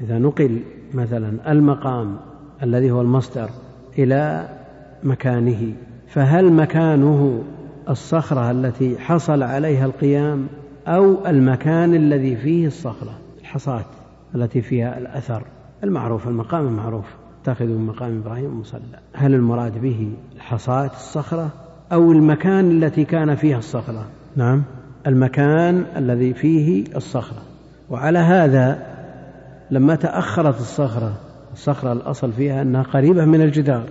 إذا 0.00 0.18
نقل 0.18 0.60
مثلا 0.94 1.52
المقام 1.52 2.16
الذي 2.62 2.90
هو 2.90 3.00
المصدر 3.00 3.50
إلى 3.98 4.48
مكانه 5.02 5.72
فهل 6.06 6.52
مكانه 6.52 7.42
الصخرة 7.88 8.50
التي 8.50 8.98
حصل 8.98 9.42
عليها 9.42 9.86
القيام 9.86 10.46
أو 10.88 11.26
المكان 11.26 11.94
الذي 11.94 12.36
فيه 12.36 12.66
الصخرة 12.66 13.18
الحصاة 13.40 13.84
التي 14.34 14.62
فيها 14.62 14.98
الأثر. 14.98 15.42
المعروف 15.84 16.28
المقام 16.28 16.66
المعروف. 16.66 17.04
اتخذوا 17.42 17.78
من 17.78 17.86
مقام 17.86 18.18
إبراهيم 18.18 18.60
مصلى. 18.60 18.98
هل 19.12 19.34
المراد 19.34 19.80
به 19.80 20.12
الحصاة 20.36 20.86
الصخرة 20.86 21.50
أو 21.92 22.12
المكان 22.12 22.70
التي 22.70 23.04
كان 23.04 23.34
فيها 23.34 23.58
الصخرة؟ 23.58 24.06
نعم. 24.36 24.62
المكان 25.06 25.84
الذي 25.96 26.34
فيه 26.34 26.84
الصخرة. 26.96 27.42
وعلى 27.90 28.18
هذا 28.18 28.86
لما 29.70 29.94
تأخرت 29.94 30.60
الصخرة 30.60 31.12
الصخرة 31.52 31.92
الأصل 31.92 32.32
فيها 32.32 32.62
أنها 32.62 32.82
قريبة 32.82 33.24
من 33.24 33.40
الجدار. 33.40 33.84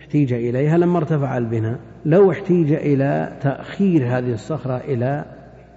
احتيج 0.00 0.32
إليها 0.32 0.78
لما 0.78 0.98
ارتفع 0.98 1.38
البناء. 1.38 1.78
لو 2.04 2.30
احتيج 2.30 2.72
إلى 2.72 3.32
تأخير 3.42 4.18
هذه 4.18 4.32
الصخرة 4.32 4.76
إلى 4.76 5.24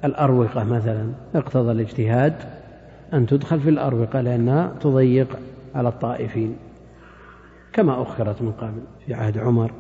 الأروقة 0.06 0.64
مثلا. 0.64 1.12
اقتضى 1.36 1.72
الاجتهاد 1.72 2.34
أن 3.14 3.26
تدخل 3.26 3.60
في 3.60 3.70
الأروقة 3.70 4.22
لأنها 4.22 4.72
تضيق 4.82 5.40
على 5.76 5.90
الطائفين 5.90 6.56
كما 7.74 8.02
أخرت 8.02 8.42
من 8.42 8.52
قبل 8.52 8.82
في 9.06 9.14
عهد 9.14 9.38
عمر. 9.38 9.72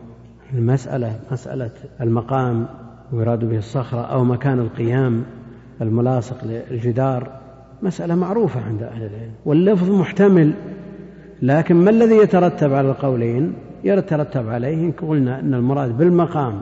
المسألة 0.53 1.19
مسألة 1.31 1.71
المقام 2.01 2.65
ويراد 3.13 3.45
به 3.45 3.57
الصخرة 3.57 4.01
أو 4.01 4.23
مكان 4.23 4.59
القيام 4.59 5.23
الملاصق 5.81 6.37
للجدار 6.43 7.29
مسألة 7.81 8.15
معروفة 8.15 8.61
عند 8.65 8.83
أهل 8.83 9.01
العلم. 9.01 9.31
واللفظ 9.45 9.91
محتمل 9.91 10.53
لكن 11.41 11.75
ما 11.75 11.89
الذي 11.89 12.15
يترتب 12.15 12.73
على 12.73 12.89
القولين؟ 12.89 13.53
يترتب 13.83 14.49
عليه 14.49 14.85
إن 14.85 14.91
قلنا 14.91 15.39
أن 15.39 15.53
المراد 15.53 15.97
بالمقام 15.97 16.61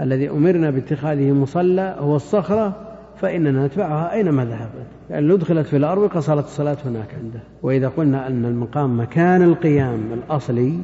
الذي 0.00 0.30
أمرنا 0.30 0.70
باتخاذه 0.70 1.32
مصلى 1.32 1.96
هو 1.98 2.16
الصخرة 2.16 2.72
فإننا 3.16 3.66
نتبعها 3.66 4.12
أينما 4.12 4.44
ذهبت. 4.44 4.86
لأن 5.10 5.24
لو 5.24 5.36
دخلت 5.36 5.66
في 5.66 5.76
الأرض 5.76 6.08
قصرت 6.08 6.44
الصلاة 6.44 6.76
هناك 6.84 7.14
عنده. 7.14 7.40
وإذا 7.62 7.88
قلنا 7.88 8.26
أن 8.26 8.44
المقام 8.44 9.00
مكان 9.00 9.42
القيام 9.42 10.00
الأصلي 10.12 10.78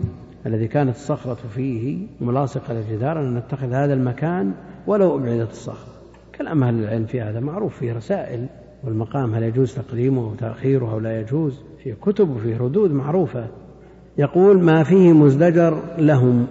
الذي 0.47 0.69
كانت 0.69 0.97
الصخرة 0.97 1.39
فيه 1.55 2.07
ملاصقة 2.21 2.75
للجدار 2.75 3.21
أن 3.21 3.35
نتخذ 3.35 3.73
هذا 3.73 3.95
المكان 3.95 4.53
ولو 4.87 5.17
أبعدت 5.17 5.51
الصخرة. 5.51 5.93
كلام 6.39 6.65
أهل 6.65 6.79
العلم 6.79 7.07
في 7.07 7.21
هذا 7.21 7.41
معروف 7.41 7.79
فيه 7.79 7.93
رسائل 7.93 8.47
والمقام 8.85 9.35
هل 9.35 9.43
يجوز 9.43 9.75
تقديمه 9.75 10.23
أو 10.23 10.35
تأخيره 10.35 10.93
أو 10.93 10.99
لا 10.99 11.21
يجوز؟ 11.21 11.61
في 11.83 11.93
كتب 11.93 12.31
وفي 12.31 12.57
ردود 12.57 12.91
معروفة. 12.93 13.47
يقول 14.19 14.63
ما 14.63 14.83
فيه 14.83 15.13
مزدجر 15.13 15.83
لهم. 15.99 16.47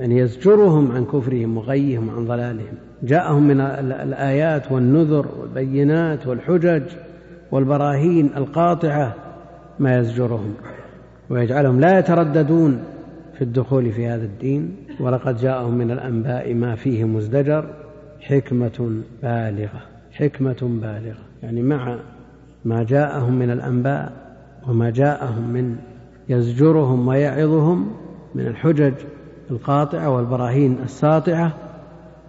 يعني 0.00 0.18
يزجرهم 0.18 0.92
عن 0.92 1.04
كفرهم 1.04 1.56
وغيهم 1.56 2.08
وعن 2.08 2.24
ضلالهم. 2.24 2.74
جاءهم 3.02 3.42
من 3.42 3.60
الآيات 3.60 4.72
والنذر 4.72 5.26
والبينات 5.40 6.26
والحجج 6.26 6.82
والبراهين 7.52 8.30
القاطعة 8.36 9.14
ما 9.78 9.98
يزجرهم 9.98 10.54
ويجعلهم 11.30 11.80
لا 11.80 11.98
يترددون 11.98 12.82
في 13.34 13.42
الدخول 13.42 13.92
في 13.92 14.06
هذا 14.06 14.24
الدين. 14.24 14.76
ولقد 15.00 15.36
جاءهم 15.36 15.74
من 15.74 15.90
الأنباء 15.90 16.54
ما 16.54 16.74
فيه 16.74 17.04
مزدجر 17.04 17.64
حكمة 18.20 19.02
بالغة 19.22 19.82
حكمة 20.12 20.56
بالغة. 20.62 21.24
يعني 21.42 21.62
مع 21.62 21.98
ما 22.64 22.82
جاءهم 22.82 23.38
من 23.38 23.50
الأنباء 23.50 24.12
وما 24.68 24.90
جاءهم 24.90 25.52
من 25.52 25.76
يزجرهم 26.28 27.08
ويعظهم 27.08 27.92
من 28.34 28.46
الحجج 28.46 28.92
القاطعة 29.50 30.10
والبراهين 30.10 30.78
الساطعة 30.84 31.52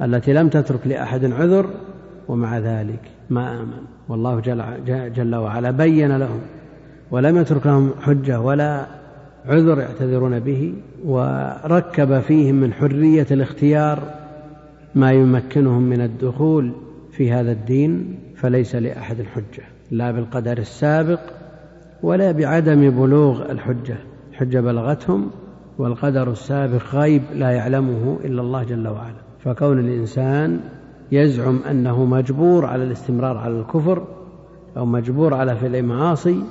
التي 0.02 0.34
لم 0.34 0.50
تترك 0.50 0.88
لأحد 0.88 1.26
عذر 1.26 1.66
ومع 2.28 2.60
ذلك 2.60 3.02
ما 3.30 3.62
آمن. 3.62 3.84
والله 4.10 4.40
جل, 4.40 4.64
جل 5.14 5.36
وعلا 5.36 5.72
بين 5.72 6.18
لهم 6.18 6.40
ولم 7.12 7.38
يترك 7.38 7.66
لهم 7.66 7.92
حجة 8.02 8.40
ولا 8.40 8.86
عذر 9.46 9.80
يعتذرون 9.80 10.40
به 10.40 10.74
وركب 11.06 12.20
فيهم 12.20 12.56
من 12.56 12.74
حرية 12.74 13.28
الاختيار 13.32 14.00
ما 14.96 15.12
يمكنهم 15.12 15.82
من 15.82 16.02
الدخول 16.02 16.72
في 17.12 17.32
هذا 17.32 17.52
الدين 17.52 18.20
فليس 18.36 18.76
لأحد 18.76 19.18
حجة 19.36 19.64
لا 19.92 20.12
بالقدر 20.12 20.58
السابق 20.58 21.20
ولا 22.04 22.32
بعدم 22.32 22.90
بلوغ 22.90 23.52
الحجة. 23.52 23.98
الحجة 24.32 24.60
بلغتهم 24.60 25.30
والقدر 25.82 26.32
السابق 26.32 26.96
غيب 26.96 27.22
لا 27.34 27.52
يعلمه 27.52 28.20
إلا 28.24 28.42
الله 28.42 28.64
جل 28.64 28.88
وعلا. 28.88 29.22
فكون 29.40 29.80
الإنسان 29.80 30.60
يزعم 31.12 31.60
أنه 31.70 32.06
مجبور 32.06 32.66
على 32.66 32.84
الاستمرار 32.84 33.38
على 33.38 33.60
الكفر 33.60 34.04
أو 34.78 34.86
مجبور 34.86 35.34
على 35.34 35.56
فعل 35.56 35.76
المعاصي 35.76 36.44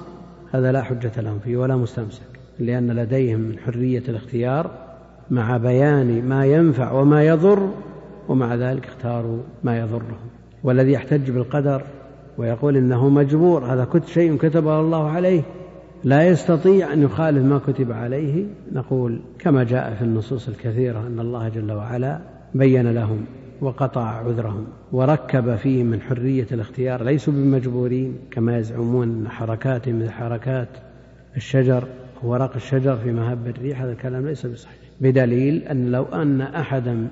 هذا 0.53 0.73
لا 0.73 0.83
حجة 0.83 1.13
لهم 1.21 1.39
فيه 1.39 1.57
ولا 1.57 1.77
مستمسك 1.77 2.23
لأن 2.59 2.91
لديهم 2.91 3.41
من 3.41 3.59
حرية 3.59 4.03
الاختيار 4.09 4.71
مع 5.31 5.57
بيان 5.57 6.29
ما 6.29 6.47
ينفع 6.47 6.93
وما 6.93 7.25
يضر 7.25 7.69
ومع 8.29 8.55
ذلك 8.55 8.87
اختاروا 8.87 9.39
ما 9.65 9.79
يضرهم. 9.79 10.31
والذي 10.65 10.93
يحتج 10.93 11.31
بالقدر 11.31 11.83
ويقول 12.39 12.77
إنه 12.77 13.09
مجبور 13.09 13.65
هذا 13.65 13.85
كنت 13.85 14.07
شيء 14.07 14.37
كتبه 14.37 14.81
الله 14.81 15.11
عليه 15.11 15.43
لا 16.05 16.29
يستطيع 16.29 16.93
أن 16.93 17.03
يخالف 17.03 17.45
ما 17.45 17.59
كتب 17.59 17.93
عليه. 17.93 18.47
نقول 18.73 19.21
كما 19.39 19.65
جاء 19.65 19.95
في 19.95 20.03
النصوص 20.03 20.49
الكثيرة 20.49 21.07
أن 21.07 21.21
الله 21.21 21.49
جل 21.49 21.73
وعلا 21.73 22.19
بين 22.55 22.91
لهم 22.91 23.25
وقطع 23.61 24.05
عذرهم 24.05 24.65
وركب 24.93 25.57
فيهم 25.57 25.87
من 25.87 26.01
حرية 26.01 26.47
الاختيار. 26.53 27.05
ليسوا 27.05 27.33
بمجبورين 27.33 28.19
كما 28.31 28.59
يزعمون 28.59 29.09
أن 29.09 29.29
حركاتهم 29.29 29.99
مثل 29.99 30.11
حركات 30.11 30.69
الشجر 31.37 31.85
ورق 32.23 32.55
الشجر 32.55 32.97
في 32.97 33.13
مهب 33.13 33.47
الريح. 33.47 33.83
هذا 33.83 33.93
الكلام 33.93 34.27
ليس 34.27 34.47
بصحيح. 34.47 34.79
بدليل 35.01 35.63
أن 35.63 35.91
لو 35.91 36.05
أن 36.05 36.41
أحدا 36.41 37.09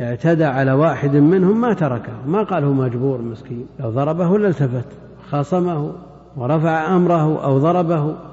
اعتدى 0.00 0.44
على 0.44 0.72
واحد 0.72 1.16
منهم 1.16 1.60
ما 1.60 1.74
تركه. 1.74 2.26
ما 2.26 2.42
قال 2.42 2.64
هو 2.64 2.72
مجبور 2.72 3.22
مسكين. 3.22 3.66
لو 3.80 3.90
ضربه 3.90 4.38
لالتفت 4.38 4.86
خاصمه 5.30 5.92
ورفع 6.36 6.96
أمره 6.96 7.44
أو 7.44 7.58
ضربه. 7.58 8.27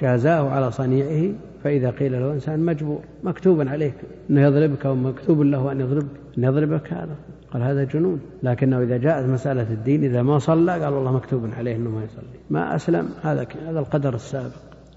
جازاه 0.00 0.50
على 0.50 0.70
صنيعه 0.70 1.32
فإذا 1.64 1.90
قيل 1.90 2.12
له 2.12 2.32
إنسان 2.32 2.60
مجبور 2.60 3.00
مكتوب 3.24 3.68
عليك 3.68 3.94
أنه 4.30 4.40
يضربك 4.40 4.86
أو 4.86 4.94
مكتوب 4.94 5.40
له 5.40 5.72
أن 5.72 5.80
يضربك 5.80 6.06
أن 6.38 6.44
يضربك 6.44 6.92
هذا. 6.92 7.16
قال 7.52 7.62
هذا 7.62 7.84
جنون. 7.84 8.20
لكنه 8.42 8.82
إذا 8.82 8.96
جاءت 8.96 9.26
مسألة 9.26 9.72
الدين 9.72 10.04
إذا 10.04 10.22
ما 10.22 10.38
صلى 10.38 10.72
قال 10.72 10.92
والله 10.92 11.12
مكتوب 11.12 11.50
عليه 11.58 11.76
أنه 11.76 11.90
ما 11.90 12.04
يصلي. 12.04 12.40
ما 12.50 12.76
أسلم. 12.76 13.08
هذا 13.22 13.46
هذا 13.68 13.78
القدر 13.78 14.14
السابق. 14.14 14.56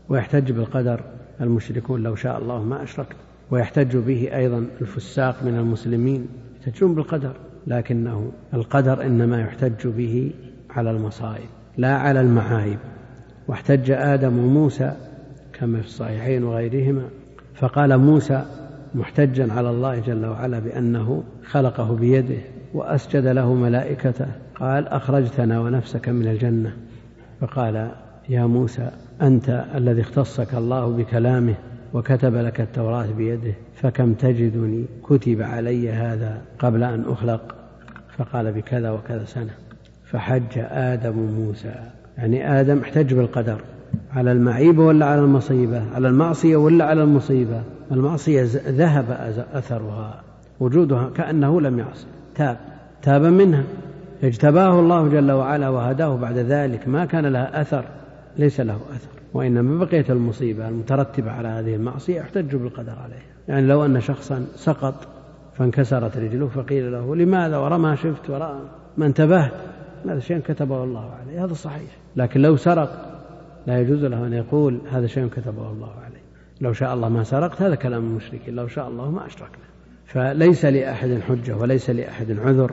ويحتج 0.10 0.52
بالقدر 0.52 1.00
المشركون 1.42 2.04
لو 2.04 2.16
شاء 2.16 2.38
الله 2.40 2.64
ما 2.64 2.84
أشركت. 2.84 3.16
ويحتج 3.52 3.98
به 3.98 4.30
أيضا 4.36 4.66
الفساق 4.82 5.44
من 5.44 5.58
المسلمين. 5.58 6.28
يحتجون 6.60 6.96
بالقدر. 6.96 7.34
لكنه 7.68 8.32
القدر 8.54 9.06
إنما 9.06 9.42
يحتج 9.42 9.88
به 9.88 10.32
على 10.70 10.92
المصائب 10.92 11.50
لا 11.78 11.96
على 11.98 12.22
المعايب. 12.22 12.80
واحتج 13.48 13.92
آدم 13.92 14.40
وموسى 14.40 14.94
كما 15.54 15.82
في 15.82 15.88
الصحيحين 15.88 16.44
وغيرهما 16.44 17.10
فقال 17.56 17.98
موسى 17.98 18.46
محتجا 18.96 19.54
على 19.54 19.70
الله 19.70 20.00
جل 20.00 20.26
وعلا 20.26 20.60
بأنه 20.60 21.24
خلقه 21.46 21.96
بيده 21.96 22.42
وأسجد 22.74 23.28
له 23.28 23.54
ملائكته 23.54 24.28
قال 24.56 24.88
أخرجتنا 24.88 25.60
ونفسك 25.60 26.10
من 26.10 26.28
الجنة. 26.28 26.74
فقال 27.42 27.92
يا 28.30 28.46
موسى 28.46 28.92
أنت 29.22 29.66
الذي 29.76 30.02
اختصك 30.02 30.54
الله 30.54 30.98
بكلامه 30.98 31.56
وكتب 31.94 32.36
لك 32.36 32.62
التوراة 32.62 33.12
بيده 33.18 33.54
فكم 33.76 34.14
تجدني 34.14 34.86
كتب 35.04 35.42
علي 35.42 35.92
هذا 35.92 36.42
قبل 36.60 36.84
أن 36.84 37.04
أخلق؟ 37.08 37.56
فقال 38.18 38.52
بكذا 38.52 38.92
وكذا 38.92 39.26
سنة. 39.26 39.54
فحج 40.06 40.58
آدم 40.58 41.16
موسى 41.16 41.76
يعني 42.18 42.60
آدم 42.60 42.80
احتج 42.80 43.14
بالقدر. 43.14 43.58
على 44.14 44.32
المعيبة 44.32 44.86
ولا 44.86 45.06
على 45.06 45.22
المصيبة؟ 45.22 45.84
على 45.96 46.08
المعصية 46.08 46.56
ولا 46.56 46.86
على 46.86 47.04
المصيبة؟ 47.04 47.62
المعصية 47.92 48.44
ذهب 48.68 49.36
أثرها 49.54 50.22
وجودها 50.60 51.10
كأنه 51.10 51.62
لم 51.62 51.80
يعصي 51.80 52.06
تاب. 52.36 52.58
تاب 53.02 53.22
منها. 53.22 53.64
اجتباه 54.24 54.80
الله 54.80 55.08
جل 55.08 55.32
وعلا 55.32 55.70
وهداه 55.70 56.16
بعد 56.16 56.38
ذلك. 56.38 56.88
ما 56.88 57.06
كان 57.06 57.26
لها 57.26 57.62
أثر. 57.62 57.86
ليس 58.38 58.60
له 58.60 58.76
أثر. 58.76 59.10
وإنما 59.34 59.86
بقيت 59.86 60.12
المصيبة 60.12 60.70
المترتبة 60.70 61.32
على 61.32 61.48
هذه 61.48 61.76
المعصية 61.76 62.20
يحتج 62.20 62.56
بالقدر 62.56 62.96
عليها. 63.04 63.24
يعني 63.48 63.68
لو 63.68 63.86
أن 63.86 64.02
شخصا 64.02 64.46
سقط 64.56 65.08
فانكسرت 65.58 66.18
رجله 66.18 66.48
فقيل 66.48 66.92
له 66.92 67.16
لماذا؟ 67.16 67.58
ورا 67.58 67.78
ما 67.78 67.96
شفت 67.96 68.30
ورا 68.30 68.60
ما 68.98 69.06
انتبهت. 69.06 69.52
هذا 70.10 70.20
شيء 70.20 70.40
كتبه 70.40 70.84
الله 70.84 71.12
عليه 71.12 71.46
هذا 71.46 71.54
صحيح. 71.54 71.98
لكن 72.16 72.42
لو 72.42 72.56
سرق 72.56 73.20
لا 73.68 73.82
يجوز 73.82 74.06
له 74.06 74.28
أن 74.28 74.34
يقول 74.34 74.82
هذا 74.92 75.08
شيء 75.08 75.28
كتبه 75.28 75.72
الله 75.72 75.92
عليه. 76.06 76.24
لو 76.62 76.74
شاء 76.74 76.94
الله 76.94 77.10
ما 77.10 77.24
سرقت 77.24 77.62
هذا 77.62 77.76
كلام 77.76 78.06
المشركين 78.06 78.56
لو 78.56 78.68
شاء 78.68 78.88
الله 78.88 79.12
ما 79.12 79.26
أشركنا. 79.26 79.64
فليس 80.06 80.66
لأحد 80.66 81.20
حجة 81.28 81.58
وليس 81.58 81.90
لأحد 81.90 82.32
عذر 82.32 82.72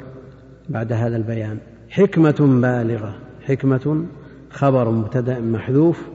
بعد 0.68 0.92
هذا 0.92 1.16
البيان. 1.16 1.58
حكمة 1.90 2.60
بالغة 2.62 3.14
حكمة 3.46 4.04
خبر 4.50 4.90
مبتدأ 4.90 5.40
محذوف 5.40 6.08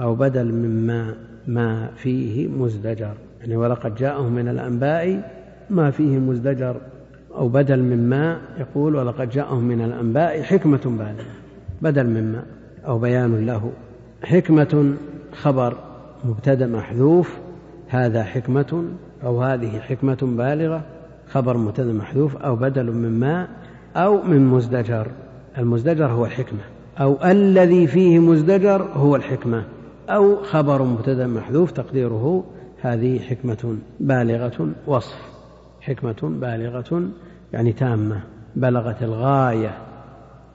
أو 0.00 0.14
بدل 0.14 0.52
مما 0.52 1.14
ما 1.46 1.90
فيه 1.96 2.48
مزدجر. 2.48 3.14
يعني 3.40 3.56
ولقد 3.56 3.94
جاءهم 3.94 4.32
من 4.32 4.48
الأنباء 4.48 5.32
ما 5.70 5.90
فيه 5.90 6.18
مزدجر. 6.18 6.80
أو 7.36 7.48
بدل 7.48 7.82
مما 7.82 8.40
يقول 8.58 8.96
ولقد 8.96 9.30
جاءهم 9.30 9.64
من 9.64 9.80
الأنباء 9.80 10.42
حكمة 10.42 10.80
بالغة 10.84 11.24
بدل 11.82 12.06
مما 12.06 12.42
أو 12.86 12.98
بيان 12.98 13.46
له. 13.46 13.72
حكمة 14.22 14.94
خبر 15.32 15.76
مبتدأ 16.24 16.66
محذوف. 16.66 17.38
هذا 17.88 18.24
حكمة 18.24 18.84
أو 19.24 19.42
هذه 19.42 19.78
حكمة 19.78 20.18
بالغة. 20.22 20.82
خبر 21.28 21.56
مبتدأ 21.56 21.92
محذوف 21.92 22.36
أو 22.36 22.56
بدل 22.56 22.92
مما 22.92 23.48
أو 23.96 24.22
من 24.22 24.46
مزدجر. 24.46 25.06
المزدجر 25.58 26.06
هو 26.06 26.26
الحكمة. 26.26 26.60
أو 27.00 27.18
الذي 27.24 27.86
فيه 27.86 28.18
مزدجر 28.18 28.82
هو 28.82 29.16
الحكمة. 29.16 29.64
أو 30.08 30.36
خبر 30.42 30.82
مبتدأ 30.82 31.26
محذوف 31.26 31.70
تقديره. 31.70 32.44
هذه 32.80 33.18
حكمة 33.18 33.76
بالغة 34.00 34.68
وصف. 34.86 35.31
حكمة 35.82 36.38
بالغة 36.40 37.08
يعني 37.52 37.72
تامة 37.72 38.20
بلغت 38.56 39.02
الغاية 39.02 39.78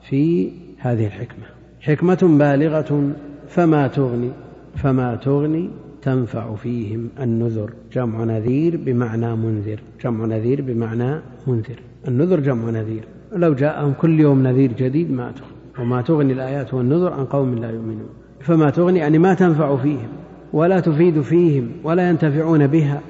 في 0.02 0.50
هذه 0.78 1.06
الحكمة. 1.06 1.44
حكمة 1.80 2.18
بالغة 2.38 3.12
فما 3.48 3.86
تغني 3.88 4.30
فما 4.76 5.16
تغني 5.16 5.70
تنفع 6.02 6.54
فيهم 6.54 7.08
النذر. 7.20 7.72
جمع 7.92 8.24
نذير 8.24 8.76
بمعنى 8.76 9.36
منذر 9.36 9.80
جمع 10.04 10.24
نذير 10.24 10.62
بمعنى 10.62 11.20
منذر. 11.46 11.80
النذر 12.08 12.40
جمع 12.40 12.70
نذير. 12.70 13.04
لو 13.32 13.54
جاءهم 13.54 13.92
كل 13.92 14.20
يوم 14.20 14.42
نذير 14.42 14.72
جديد 14.72 15.10
ما 15.10 15.32
تغني. 15.32 15.52
وما 15.78 16.02
تغني 16.02 16.32
الآيات 16.32 16.74
والنذر 16.74 17.12
عن 17.12 17.24
قوم 17.24 17.54
لا 17.54 17.70
يؤمنون. 17.70 18.08
فما 18.40 18.70
تغني 18.70 18.98
يعني 18.98 19.18
ما 19.18 19.34
تنفع 19.34 19.76
فيهم 19.76 20.08
ولا 20.52 20.80
تفيد 20.80 21.20
فيهم 21.20 21.70
ولا 21.84 22.08
ينتفعون 22.08 22.66
بها. 22.66 23.00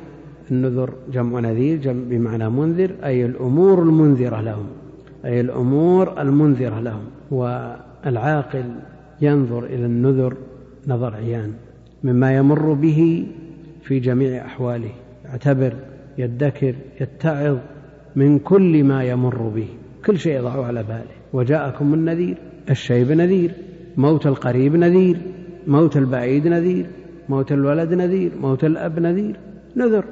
النذر 0.52 0.94
جمع 1.12 1.40
نذير 1.40 1.78
جمع 1.78 2.02
بمعنى 2.10 2.50
منذر 2.50 2.90
أي 3.04 3.26
الأمور 3.26 3.82
المنذرة 3.82 4.40
لهم 4.40 4.66
أي 5.24 5.40
الأمور 5.40 6.20
المنذرة 6.20 6.80
لهم. 6.80 7.04
والعاقل 7.30 8.64
ينظر 9.20 9.64
إلى 9.64 9.86
النذر 9.86 10.36
نظر 10.88 11.14
عيان 11.14 11.52
مما 12.04 12.36
يمر 12.36 12.72
به 12.72 13.26
في 13.82 13.98
جميع 13.98 14.44
أحواله 14.44 14.90
يعتبر 15.24 15.72
يدكر 16.18 16.74
يتعظ 17.00 17.58
من 18.16 18.38
كل 18.38 18.84
ما 18.84 19.04
يمر 19.04 19.42
به. 19.42 19.68
كل 20.06 20.18
شيء 20.18 20.38
يضعه 20.38 20.64
على 20.64 20.82
باله. 20.82 21.18
وجاءكم 21.32 21.94
النذير 21.94 22.36
الشيب 22.70 23.12
نذير 23.12 23.50
موت 23.96 24.26
القريب 24.26 24.76
نذير 24.76 25.16
موت 25.66 25.96
البعيد 25.96 26.46
نذير 26.46 26.86
موت 27.28 27.52
الولد 27.52 27.94
نذير 27.94 28.32
موت 28.40 28.64
الأب 28.64 28.98
نذير 28.98 29.36
نذر. 29.76 30.04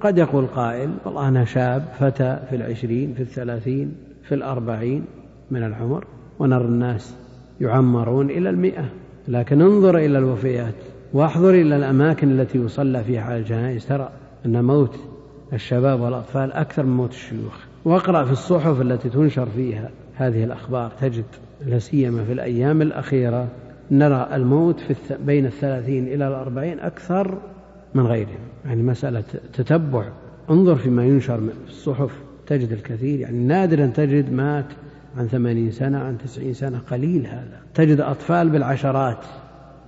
قد 0.00 0.18
يقول 0.18 0.46
قائل 0.46 0.90
والله 1.04 1.28
أنا 1.28 1.44
شاب 1.44 1.84
فتى 1.98 2.38
في 2.50 2.56
العشرين 2.56 3.14
في 3.14 3.22
الثلاثين 3.22 3.94
في 4.22 4.34
الأربعين 4.34 5.04
من 5.50 5.62
العمر 5.62 6.04
ونرى 6.38 6.64
الناس 6.64 7.14
يعمرون 7.60 8.30
إلى 8.30 8.50
المئة. 8.50 8.84
لكن 9.28 9.62
انظر 9.62 9.98
إلى 9.98 10.18
الوفيات 10.18 10.74
واحضر 11.12 11.50
إلى 11.50 11.76
الأماكن 11.76 12.40
التي 12.40 12.58
يصلى 12.58 13.04
فيها 13.04 13.22
على 13.22 13.38
الجنائز. 13.38 13.86
ترى 13.86 14.10
أن 14.46 14.64
موت 14.64 14.96
الشباب 15.52 16.00
والأطفال 16.00 16.52
أكثر 16.52 16.82
من 16.82 16.96
موت 16.96 17.10
الشيوخ. 17.10 17.64
واقرأ 17.84 18.24
في 18.24 18.32
الصحف 18.32 18.80
التي 18.80 19.08
تنشر 19.08 19.46
فيها 19.46 19.90
هذه 20.14 20.44
الأخبار 20.44 20.92
تجد 21.00 21.24
لا 21.66 21.78
سيما 21.78 22.24
في 22.24 22.32
الأيام 22.32 22.82
الأخيرة 22.82 23.48
نرى 23.90 24.28
الموت 24.32 24.80
في 24.80 24.94
بين 25.26 25.46
الثلاثين 25.46 26.06
إلى 26.06 26.28
الأربعين 26.28 26.80
أكثر 26.80 27.38
من 27.94 28.06
غيرهم. 28.06 28.48
يعني 28.64 28.82
مسألة 28.82 29.24
تتبع. 29.52 30.04
انظر 30.50 30.76
فيما 30.76 31.04
ينشر 31.04 31.40
في 31.40 31.68
الصحف 31.68 32.10
تجد 32.46 32.72
الكثير. 32.72 33.20
يعني 33.20 33.38
نادرا 33.38 33.86
تجد 33.86 34.32
مات 34.32 34.66
عن 35.16 35.26
ثمانين 35.26 35.70
سنة 35.70 35.98
عن 35.98 36.18
تسعين 36.18 36.54
سنة. 36.54 36.78
قليل 36.78 37.26
هذا. 37.26 37.60
تجد 37.74 38.00
أطفال 38.00 38.50
بالعشرات 38.50 39.24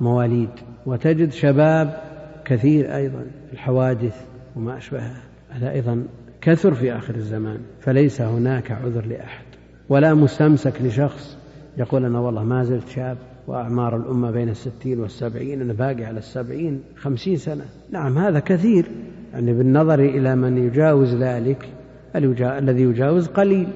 مواليد. 0.00 0.50
وتجد 0.86 1.32
شباب 1.32 2.02
كثير 2.44 2.96
أيضا 2.96 3.26
الحوادث 3.52 4.26
وما 4.56 4.76
أشبهها. 4.76 5.22
هذا 5.50 5.70
أيضا 5.70 6.04
كثر 6.40 6.74
في 6.74 6.92
آخر 6.92 7.14
الزمان. 7.14 7.60
فليس 7.80 8.20
هناك 8.20 8.70
عذر 8.70 9.06
لأحد. 9.06 9.44
ولا 9.88 10.14
مستمسك 10.14 10.82
لشخص 10.82 11.38
يقول 11.78 12.04
أنا 12.04 12.20
والله 12.20 12.44
ما 12.44 12.64
زلت 12.64 12.88
شاب 12.88 13.16
وأعمار 13.46 13.96
الأمة 13.96 14.30
بين 14.30 14.48
الستين 14.48 15.00
والسبعين 15.00 15.60
أنا 15.60 15.72
باقي 15.72 16.04
على 16.04 16.18
السبعين 16.18 16.82
خمسين 16.96 17.36
سنة. 17.36 17.64
نعم 17.90 18.18
هذا 18.18 18.40
كثير. 18.40 18.86
يعني 19.32 19.52
بالنظر 19.52 20.00
إلى 20.00 20.36
من 20.36 20.58
يجاوز 20.58 21.14
ذلك 21.14 21.68
الذي 22.16 22.82
يجاوز 22.82 23.28
قليل 23.28 23.68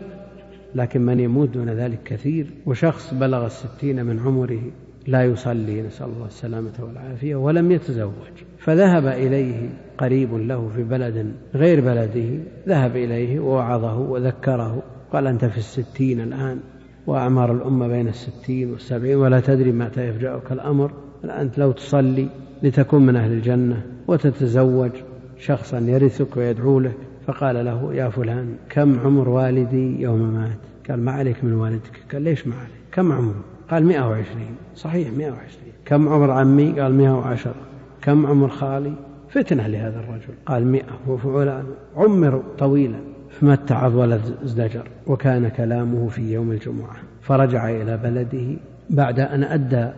لكن 0.74 1.00
من 1.03 1.20
يموت 1.20 1.48
دون 1.48 1.70
ذلك 1.70 1.98
كثير. 2.05 2.46
وشخص 2.66 3.14
بلغ 3.14 3.46
الستين 3.46 4.07
من 4.07 4.18
عمره 4.18 4.62
لا 5.07 5.24
يصلي 5.24 5.82
نسأل 5.82 6.07
الله 6.07 6.26
السلامة 6.26 6.72
والعافية 6.80 7.36
ولم 7.36 7.72
يتزوج. 7.72 8.34
فذهب 8.59 9.07
إليه 9.07 9.68
قريب 9.98 10.34
له 10.34 10.68
في 10.68 10.82
بلد 10.82 11.32
غير 11.55 11.80
بلده 11.80 12.38
ذهب 12.68 12.96
إليه 12.96 13.40
ووعظه 13.40 13.98
وذكره 13.98 14.82
قال 15.12 15.26
أنت 15.26 15.44
في 15.44 15.59
الستين 15.59 16.20
الآن. 16.20 16.61
وأعمار 17.07 17.53
الأمة 17.53 17.88
بين 17.88 18.09
الستين 18.09 18.70
والسبعين 18.70 19.16
ولا 19.16 19.40
تدري 19.40 19.72
متى 19.72 20.09
يفجأك 20.09 20.53
الأمر. 20.53 20.92
أنت 21.24 21.59
لو 21.59 21.72
تصلي 21.72 22.28
لتكون 22.62 23.07
من 23.07 23.16
أهل 23.16 23.32
الجنة 23.32 23.82
وتتزوج 24.09 24.90
شخصا 25.38 25.78
يرثك 25.78 26.36
ويدعو 26.36 26.80
لك 26.80 26.96
فقال 27.26 27.64
له 27.64 27.94
يا 27.94 28.09
فلان 28.09 28.57
كم 28.68 29.00
عمر 29.00 29.28
والدي 29.28 30.00
يوم 30.00 30.34
مات؟ 30.34 30.59
قال 30.90 31.00
ما 31.00 31.12
عليك 31.12 31.44
من 31.44 31.53
والدك؟ 31.53 32.03
قال 32.12 32.22
ليش 32.22 32.46
ما 32.46 32.55
عليك؟ 32.55 32.72
كم 32.92 33.12
عمره 33.12 33.44
قال 33.70 33.86
مئة 33.86 34.09
وعشرين. 34.09 34.57
صحيح 34.74 35.11
مئة 35.11 35.30
وعشرين. 35.30 35.72
كم 35.84 36.09
عمر 36.09 36.30
عمي؟ 36.30 36.80
قال 36.80 36.94
مئة 36.94 37.18
وعشرة. 37.18 37.55
كم 38.03 38.26
عمر 38.26 38.48
خالي؟ 38.48 38.92
فتنة 39.28 39.66
لهذا 39.66 40.00
الرجل. 40.00 40.34
قال 40.46 40.66
مئة. 40.66 40.98
وفعلان. 41.09 41.64
عمر 41.96 42.42
طويلا. 42.59 42.98
فما 43.41 43.53
اتعظ 43.53 43.97
ولا 43.97 44.20
ازدجر 44.45 44.89
وكان 45.07 45.49
كلامه 45.49 46.09
في 46.09 46.33
يوم 46.33 46.53
الجمعة. 46.53 46.97
فرجع 47.22 47.70
إلى 47.70 47.97
بلده 47.97 48.57
بعد 48.91 49.20
أن 49.20 49.45
أدى 49.45 49.89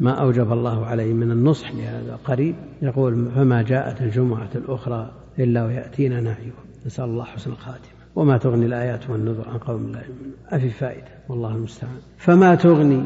ما 0.00 0.10
أوجب 0.10 0.52
الله 0.52 0.86
عليه 0.86 1.12
من 1.12 1.30
النصح 1.30 1.74
لهذا 1.74 2.18
قريب 2.24 2.54
يقول 2.82 3.30
فما 3.34 3.62
جاءت 3.62 4.02
الجمعة 4.02 4.48
الأخرى 4.54 5.10
إلا 5.38 5.64
ويأتينا 5.64 6.20
نعيه 6.20 6.52
نسأل 6.86 7.04
الله 7.04 7.24
حسن 7.24 7.50
الخاتمة. 7.50 7.96
وما 8.16 8.36
تغني 8.38 8.66
الآيات 8.66 9.10
والنذر 9.10 9.48
عن 9.48 9.58
قوم 9.58 9.82
لا 9.82 10.00
يؤمنون. 10.00 10.32
أفي 10.48 10.70
فائدة 10.70 11.08
والله 11.28 11.54
المستعان. 11.54 11.96
فما 12.18 12.54
تغني 12.54 13.02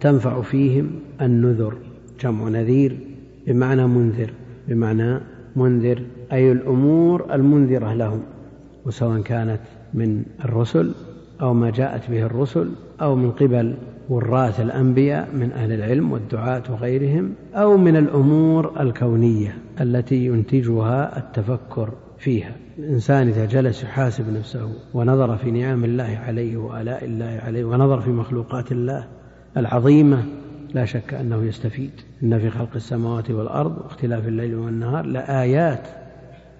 تنفع 0.00 0.42
فيهم 0.42 0.90
النذر. 1.22 1.74
جمع 2.20 2.48
نذير 2.48 2.98
بمعنى 3.46 3.86
منذر 3.86 4.30
بمعنى 4.68 5.20
منذر 5.56 6.02
أي 6.32 6.52
الأمور 6.52 7.34
المنذرة 7.34 7.94
لهم. 7.94 8.22
وسواء 8.88 9.20
كانت 9.20 9.60
من 9.94 10.22
الرسل 10.44 10.92
أو 11.40 11.54
ما 11.54 11.70
جاءت 11.70 12.10
به 12.10 12.22
الرسل 12.22 12.70
أو 13.00 13.16
من 13.16 13.30
قبل 13.30 13.74
وراث 14.08 14.60
الأنبياء 14.60 15.28
من 15.34 15.52
أهل 15.52 15.72
العلم 15.72 16.12
والدعاة 16.12 16.62
وغيرهم 16.70 17.34
أو 17.54 17.76
من 17.76 17.96
الأمور 17.96 18.80
الكونية 18.80 19.58
التي 19.80 20.26
ينتجها 20.26 21.18
التفكر 21.18 21.92
فيها. 22.18 22.52
الإنسان 22.78 23.28
إذا 23.28 23.44
جلس 23.44 23.82
يحاسب 23.82 24.32
نفسه 24.32 24.70
ونظر 24.94 25.36
في 25.36 25.50
نعم 25.50 25.84
الله 25.84 26.18
عليه 26.26 26.56
وآلاء 26.56 27.04
الله 27.04 27.40
عليه 27.46 27.64
ونظر 27.64 28.00
في 28.00 28.10
مخلوقات 28.10 28.72
الله 28.72 29.06
العظيمة 29.56 30.24
لا 30.74 30.84
شك 30.84 31.14
أنه 31.14 31.44
يستفيد. 31.44 31.90
إن 32.22 32.38
في 32.38 32.50
خلق 32.50 32.70
السماوات 32.74 33.30
والأرض 33.30 33.78
واختلاف 33.78 34.28
الليل 34.28 34.54
والنهار 34.54 35.06
لآيات 35.06 35.88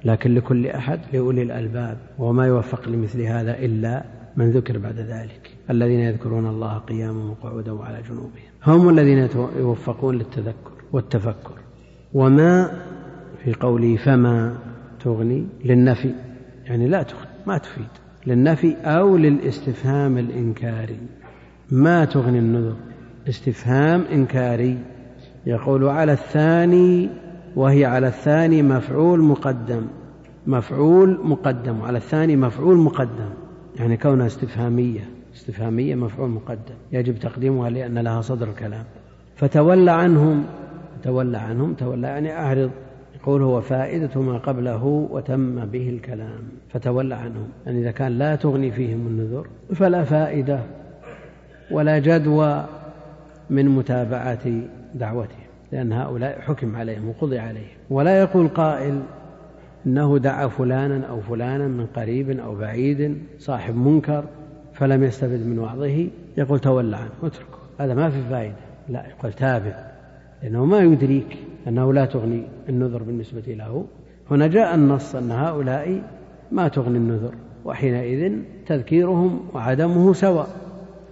لكن 0.04 0.34
لكل 0.34 0.66
أحد 0.66 1.00
لأولي 1.12 1.42
الألباب 1.42 1.98
وما 2.18 2.46
يوفق 2.46 2.88
لمثل 2.88 3.22
هذا 3.22 3.58
إلا 3.58 4.04
من 4.36 4.50
ذكر 4.50 4.78
بعد 4.78 4.98
ذلك. 4.98 5.50
الذين 5.70 6.00
يذكرون 6.00 6.46
الله 6.46 6.78
قياما 6.78 7.24
وقعودا 7.30 7.72
وعلى 7.72 8.02
جنوبهم. 8.02 8.48
هم 8.66 8.88
الذين 8.88 9.28
يوفقون 9.58 10.14
للتذكر 10.14 10.72
والتفكر. 10.92 11.54
وما 12.14 12.70
في 13.44 13.52
قوله 13.52 13.96
فما 13.96 14.58
تغني 15.04 15.46
للنفي 15.64 16.14
يعني 16.64 16.88
لا 16.88 17.02
تغني 17.02 17.28
ما 17.46 17.58
تفيد. 17.58 17.88
للنفي 18.26 18.76
أو 18.84 19.16
للاستفهام 19.16 20.18
الإنكاري. 20.18 20.98
ما 21.70 22.04
تغني 22.04 22.38
النذر؟ 22.38 22.76
استفهام 23.28 24.04
إنكاري. 24.12 24.78
يقول 25.46 25.84
على 25.84 26.12
الثاني 26.12 27.10
وهي 27.58 27.84
على 27.84 28.06
الثاني 28.06 28.62
مفعول 28.62 29.20
مقدم. 29.20 29.82
مفعول 30.46 31.20
مقدم. 31.24 31.80
وعلى 31.80 31.98
الثاني 31.98 32.36
مفعول 32.36 32.76
مقدم. 32.76 33.30
يعني 33.78 33.96
كونها 33.96 34.26
استفهامية. 34.26 35.00
استفهامية 35.34 35.94
مفعول 35.94 36.30
مقدم. 36.30 36.74
يجب 36.92 37.18
تقديمها 37.18 37.70
لأن 37.70 37.98
لها 37.98 38.20
صدر 38.20 38.48
الكلام. 38.48 38.84
فتولى 39.36 39.90
عنهم. 39.90 40.44
تولى 41.02 41.38
عنهم. 41.38 41.74
تولى 41.74 42.06
يعني 42.06 42.32
أعرض. 42.32 42.70
يقول 43.20 43.42
هو 43.42 43.60
فائدة 43.60 44.20
ما 44.20 44.38
قبله 44.38 44.84
وتم 44.84 45.64
به 45.64 45.88
الكلام. 45.88 46.40
فتولى 46.68 47.14
عنهم. 47.14 47.48
يعني 47.66 47.80
إذا 47.80 47.90
كان 47.90 48.12
لا 48.12 48.36
تغني 48.36 48.70
فيهم 48.70 49.06
النذر 49.06 49.46
فلا 49.74 50.04
فائدة 50.04 50.60
ولا 51.70 51.98
جدوى 51.98 52.64
من 53.50 53.68
متابعة 53.68 54.62
دعوتهم 54.94 55.47
لأن 55.72 55.92
هؤلاء 55.92 56.40
حكم 56.40 56.76
عليهم 56.76 57.08
وقضي 57.08 57.38
عليهم. 57.38 57.78
ولا 57.90 58.20
يقول 58.20 58.48
قائل 58.48 59.02
إنه 59.86 60.18
دعا 60.18 60.48
فلانا 60.48 61.06
أو 61.06 61.20
فلانا 61.20 61.68
من 61.68 61.86
قريب 61.86 62.30
أو 62.30 62.54
بعيد 62.54 63.18
صاحب 63.38 63.76
منكر 63.76 64.24
فلم 64.74 65.04
يستفد 65.04 65.46
من 65.46 65.58
وعظه 65.58 66.08
يقول 66.36 66.58
تولى 66.58 66.96
عنه 66.96 67.10
اتركه. 67.22 67.58
هذا 67.78 67.94
ما 67.94 68.10
في 68.10 68.22
فائدة. 68.30 68.54
لا 68.88 69.06
يقول 69.08 69.32
تابع 69.32 69.84
لأنه 70.42 70.64
ما 70.64 70.78
يدريك 70.78 71.38
أنه 71.68 71.92
لا 71.92 72.04
تغني 72.04 72.42
النذر 72.68 73.02
بالنسبة 73.02 73.42
له. 73.46 73.84
هنا 74.30 74.46
جاء 74.46 74.74
النص 74.74 75.14
أن 75.14 75.30
هؤلاء 75.30 76.02
ما 76.52 76.68
تغني 76.68 76.98
النذر 76.98 77.34
وحينئذ 77.64 78.32
تذكيرهم 78.66 79.40
وعدمه 79.54 80.12
سواء. 80.12 80.48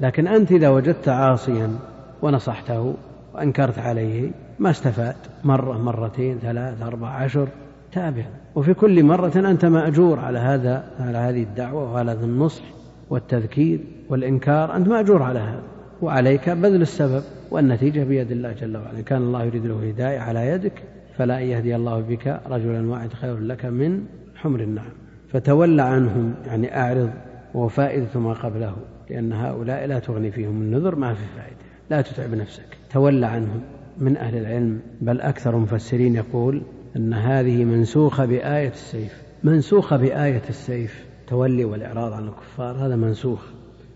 لكن 0.00 0.26
أنت 0.26 0.52
إذا 0.52 0.68
وجدت 0.68 1.08
عاصيا 1.08 1.78
ونصحته 2.22 2.94
وأنكرت 3.36 3.78
عليه 3.78 4.30
ما 4.58 4.70
استفاد. 4.70 5.16
مرة 5.44 5.78
مرتين 5.78 6.38
ثلاث 6.38 6.82
أربع 6.82 7.08
عشر 7.08 7.48
تابع. 7.92 8.24
وفي 8.54 8.74
كل 8.74 9.04
مرة 9.04 9.50
أنت 9.50 9.64
مأجور 9.64 10.18
على 10.18 10.38
هذا 10.38 10.84
على 11.00 11.18
هذه 11.18 11.42
الدعوة 11.42 11.92
وعلى 11.92 12.10
هذا 12.10 12.24
النصح 12.24 12.64
والتذكير 13.10 13.80
والإنكار. 14.08 14.76
أنت 14.76 14.88
مأجور 14.88 15.22
على 15.22 15.38
هذا. 15.38 15.62
وعليك 16.02 16.50
بذل 16.50 16.82
السبب 16.82 17.22
والنتيجة 17.50 18.04
بيد 18.04 18.30
الله 18.30 18.52
جل 18.52 18.76
وعلا. 18.76 19.00
كان 19.00 19.22
الله 19.22 19.44
يريد 19.44 19.66
له 19.66 19.78
الهداية 19.78 20.18
على 20.18 20.48
يدك 20.48 20.82
فلا 21.16 21.38
أن 21.38 21.42
يهدي 21.42 21.76
الله 21.76 22.00
بك 22.00 22.40
رجلا 22.46 22.90
واحد 22.90 23.12
خير 23.12 23.38
لك 23.38 23.64
من 23.64 24.04
حمر 24.36 24.60
النعم. 24.60 24.92
فتول 25.28 25.80
عنهم 25.80 26.34
يعني 26.46 26.76
أعرض 26.76 27.10
وفائدة 27.54 28.20
ما 28.20 28.32
قبله 28.32 28.76
لأن 29.10 29.32
هؤلاء 29.32 29.86
لا 29.86 29.98
تغني 29.98 30.30
فيهم 30.30 30.62
النذر 30.62 30.94
ما 30.94 31.14
في 31.14 31.24
فائدة. 31.36 31.56
لا 31.90 32.02
تتعب 32.02 32.34
نفسك. 32.34 32.75
تول 32.96 33.24
عنهم 33.24 33.60
من 33.98 34.16
أهل 34.16 34.36
العلم 34.36 34.80
بل 35.00 35.20
أكثر 35.20 35.56
المفسرين 35.56 36.14
يقول 36.14 36.62
أن 36.96 37.14
هذه 37.14 37.64
منسوخة 37.64 38.24
بآية 38.24 38.68
السيف. 38.68 39.22
منسوخة 39.44 39.96
بآية 39.96 40.42
السيف 40.48 41.04
تولي 41.28 41.64
والإعراض 41.64 42.12
عن 42.12 42.28
الكفار 42.28 42.86
هذا 42.86 42.96
منسوخ 42.96 43.40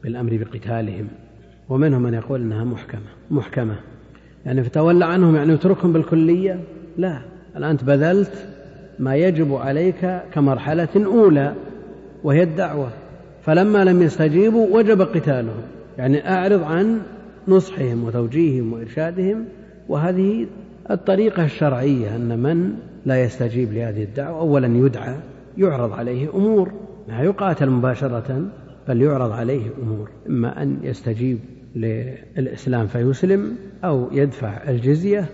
بالأمر 0.02 0.44
بقتالهم. 0.44 1.08
ومنهم 1.68 2.02
من 2.02 2.14
يقول 2.14 2.40
أنها 2.40 2.64
محكمة 2.64 3.00
محكمة. 3.30 3.76
يعني 4.46 4.62
فتولى 4.62 5.04
عنهم 5.04 5.36
يعني 5.36 5.54
اتركهم 5.54 5.92
بالكلية؟ 5.92 6.60
لا. 6.98 7.22
الآن 7.56 7.70
أنت 7.70 7.84
بذلت 7.84 8.48
ما 8.98 9.16
يجب 9.16 9.54
عليك 9.54 10.20
كمرحلة 10.32 10.88
أولى 10.96 11.54
وهي 12.24 12.42
الدعوة. 12.42 12.88
فلما 13.42 13.84
لم 13.84 14.02
يستجيبوا 14.02 14.76
وجب 14.76 15.02
قتالهم. 15.02 15.62
يعني 15.98 16.28
أعرض 16.28 16.62
عن 16.62 17.00
نصحهم 17.48 18.04
وتوجيههم 18.04 18.72
وإرشادهم 18.72 19.44
وهذه 19.88 20.46
الطريقة 20.90 21.44
الشرعية 21.44 22.16
أن 22.16 22.38
من 22.38 22.74
لا 23.06 23.24
يستجيب 23.24 23.72
لهذه 23.72 24.02
الدعوة 24.02 24.40
أولا 24.40 24.86
يدعى 24.86 25.16
يعرض 25.58 25.92
عليه 25.92 26.34
أمور 26.34 26.72
لا 27.08 27.22
يقاتل 27.22 27.70
مباشرة 27.70 28.42
بل 28.88 29.02
يعرض 29.02 29.32
عليه 29.32 29.70
أمور 29.82 30.10
إما 30.28 30.62
أن 30.62 30.78
يستجيب 30.82 31.38
للإسلام 31.76 32.86
فيسلم 32.86 33.56
أو 33.84 34.08
يدفع 34.12 34.68
الجزية 34.68 35.26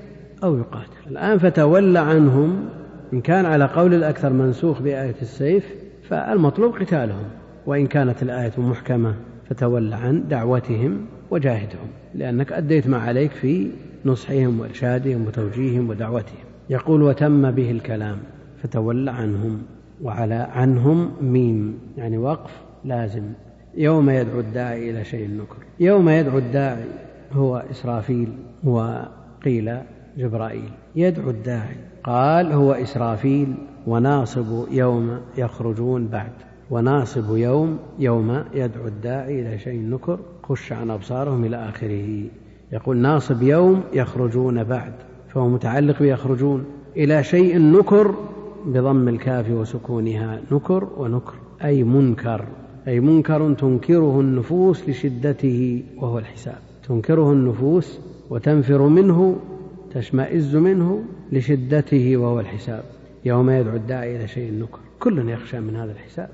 أو 0.44 0.58
يقاتل. 0.58 1.10
الآن 1.10 1.38
فتولى 1.38 1.98
عنهم 1.98 2.68
إن 3.12 3.20
كان 3.20 3.46
على 3.46 3.64
قول 3.64 3.94
الأكثر 3.94 4.32
منسوخ 4.32 4.82
بآية 4.82 5.14
السيف 5.22 5.74
فالمطلوب 6.08 6.74
قتالهم. 6.74 7.24
وإن 7.66 7.86
كانت 7.86 8.22
الآية 8.22 8.52
محكمة 8.58 9.14
فتول 9.50 9.92
عن 9.92 10.28
دعوتهم. 10.28 11.06
وجاهدهم 11.30 11.88
لأنك 12.14 12.52
أديت 12.52 12.88
ما 12.88 12.98
عليك 12.98 13.30
في 13.30 13.70
نصحهم 14.04 14.60
وإرشادهم 14.60 15.26
وتوجيههم 15.26 15.90
ودعوتهم. 15.90 16.46
يقول 16.70 17.02
وتم 17.02 17.50
به 17.50 17.70
الكلام 17.70 18.18
فتول 18.62 19.08
عنهم 19.08 19.62
وعلى 20.02 20.34
عنهم 20.34 21.10
ميم. 21.20 21.78
يعني 21.96 22.18
وقف 22.18 22.50
لازم. 22.84 23.22
يوم 23.76 24.10
يدعو 24.10 24.40
الداعي 24.40 24.90
إلى 24.90 25.04
شيء 25.04 25.26
النكر 25.26 25.56
يوم 25.80 26.08
يدعو 26.08 26.38
الداعي 26.38 26.84
هو 27.32 27.64
إسرافيل 27.70 28.28
وقيل 28.64 29.78
جبرائيل. 30.18 30.70
يدعو 30.96 31.30
الداعي 31.30 31.76
قال 32.04 32.52
هو 32.52 32.72
إسرافيل 32.72 33.54
وناصب 33.86 34.66
يوم 34.70 35.20
يخرجون 35.38 36.08
بعد. 36.08 36.32
وناصب 36.70 37.36
يوم 37.36 37.78
يوم 37.98 38.44
يدعو 38.54 38.86
الداعي 38.86 39.40
إلى 39.40 39.58
شيء 39.58 39.80
نكر. 39.80 40.18
خش 40.48 40.72
عن 40.72 40.90
أبصارهم 40.90 41.44
إلى 41.44 41.68
آخره. 41.68 42.24
يقول 42.72 42.96
ناصب 42.96 43.42
يوم 43.42 43.82
يخرجون 43.92 44.64
بعد 44.64 44.92
فهو 45.28 45.48
متعلق 45.48 46.02
بيخرجون. 46.02 46.64
إلى 46.96 47.24
شيء 47.24 47.58
نكر 47.58 48.14
بضم 48.66 49.08
الكاف 49.08 49.50
وسكونها 49.50 50.40
نكر 50.52 50.88
ونكر 50.96 51.34
أي 51.64 51.84
منكر 51.84 52.44
أي 52.88 53.00
منكر 53.00 53.54
تنكره 53.54 54.20
النفوس 54.20 54.88
لشدته 54.88 55.84
وهو 55.96 56.18
الحساب. 56.18 56.58
تنكره 56.88 57.32
النفوس 57.32 57.98
وتنفر 58.30 58.82
منه 58.82 59.36
تشمئز 59.94 60.56
منه 60.56 61.04
لشدته 61.32 62.16
وهو 62.16 62.40
الحساب. 62.40 62.84
يوم 63.24 63.50
يدعو 63.50 63.76
الداعي 63.76 64.16
إلى 64.16 64.28
شيء 64.28 64.52
نكر 64.52 64.78
كل 65.00 65.28
يخشى 65.28 65.60
من 65.60 65.76
هذا 65.76 65.92
الحساب. 65.92 66.28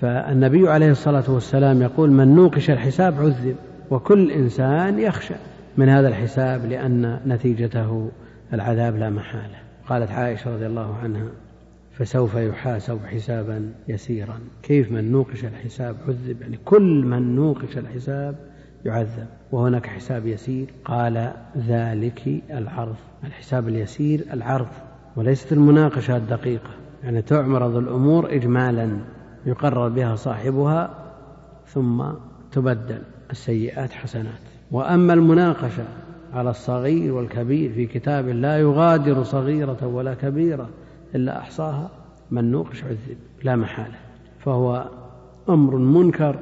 فالنبي 0.00 0.68
عليه 0.68 0.90
الصلاة 0.90 1.24
والسلام 1.28 1.82
يقول 1.82 2.10
من 2.10 2.34
نوقش 2.34 2.70
الحساب 2.70 3.14
عذب 3.20 3.56
وكل 3.90 4.30
إنسان 4.30 4.98
يخشى 4.98 5.34
من 5.76 5.88
هذا 5.88 6.08
الحساب 6.08 6.66
لأن 6.66 7.20
نتيجته 7.26 8.10
العذاب 8.52 8.96
لا 8.96 9.10
محالة. 9.10 9.58
قالت 9.88 10.10
عائشة 10.10 10.54
رضي 10.54 10.66
الله 10.66 10.96
عنها 11.02 11.28
فسوف 11.92 12.34
يحاسب 12.34 12.98
حسابا 13.06 13.72
يسيرا. 13.88 14.38
كيف 14.62 14.92
من 14.92 15.12
نوقش 15.12 15.44
الحساب 15.44 15.96
عذب؟ 16.08 16.40
يعني 16.40 16.58
كل 16.64 17.04
من 17.04 17.36
نوقش 17.36 17.78
الحساب 17.78 18.34
يعذب 18.84 19.26
وهناك 19.52 19.86
حساب 19.86 20.26
يسير. 20.26 20.66
قال 20.84 21.32
ذلك 21.68 22.42
العرض 22.50 22.96
الحساب 23.24 23.68
اليسير 23.68 24.24
العرض 24.32 24.68
وليست 25.16 25.52
المناقشة 25.52 26.16
الدقيقة. 26.16 26.70
يعني 27.04 27.22
تعمرض 27.22 27.76
الأمور 27.76 28.34
إجمالا. 28.34 28.98
يقرر 29.46 29.88
بها 29.88 30.16
صاحبها 30.16 30.90
ثم 31.66 32.04
تبدل 32.52 33.02
السيئات 33.30 33.92
حسنات. 33.92 34.40
وأما 34.70 35.12
المناقشة 35.12 35.84
على 36.32 36.50
الصغير 36.50 37.14
والكبير 37.14 37.72
في 37.72 37.86
كتاب 37.86 38.28
لا 38.28 38.58
يغادر 38.58 39.22
صغيرة 39.22 39.86
ولا 39.86 40.14
كبيرة 40.14 40.68
إلا 41.14 41.38
أحصاها 41.38 41.90
من 42.30 42.50
نوقش 42.50 42.84
عذب 42.84 43.18
لا 43.42 43.56
محالة. 43.56 43.96
فهو 44.38 44.88
أمر 45.48 45.76
منكر 45.76 46.38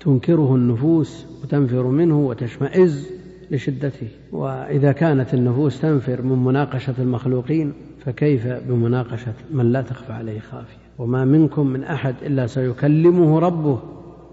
تنكره 0.00 0.54
النفوس 0.54 1.26
وتنفر 1.42 1.82
منه 1.82 2.18
وتشمئز 2.18 3.10
لشدته. 3.50 4.08
وإذا 4.32 4.92
كانت 4.92 5.34
النفوس 5.34 5.80
تنفر 5.80 6.22
من 6.22 6.44
مناقشة 6.44 6.94
المخلوقين 6.98 7.72
فكيف 8.04 8.46
بمناقشة 8.46 9.32
من 9.50 9.72
لا 9.72 9.82
تخفى 9.82 10.12
عليه 10.12 10.40
خافية؟ 10.40 10.87
وما 10.98 11.24
منكم 11.24 11.66
من 11.66 11.84
أحد 11.84 12.14
إلا 12.22 12.46
سيكلمه 12.46 13.38
ربه 13.38 13.78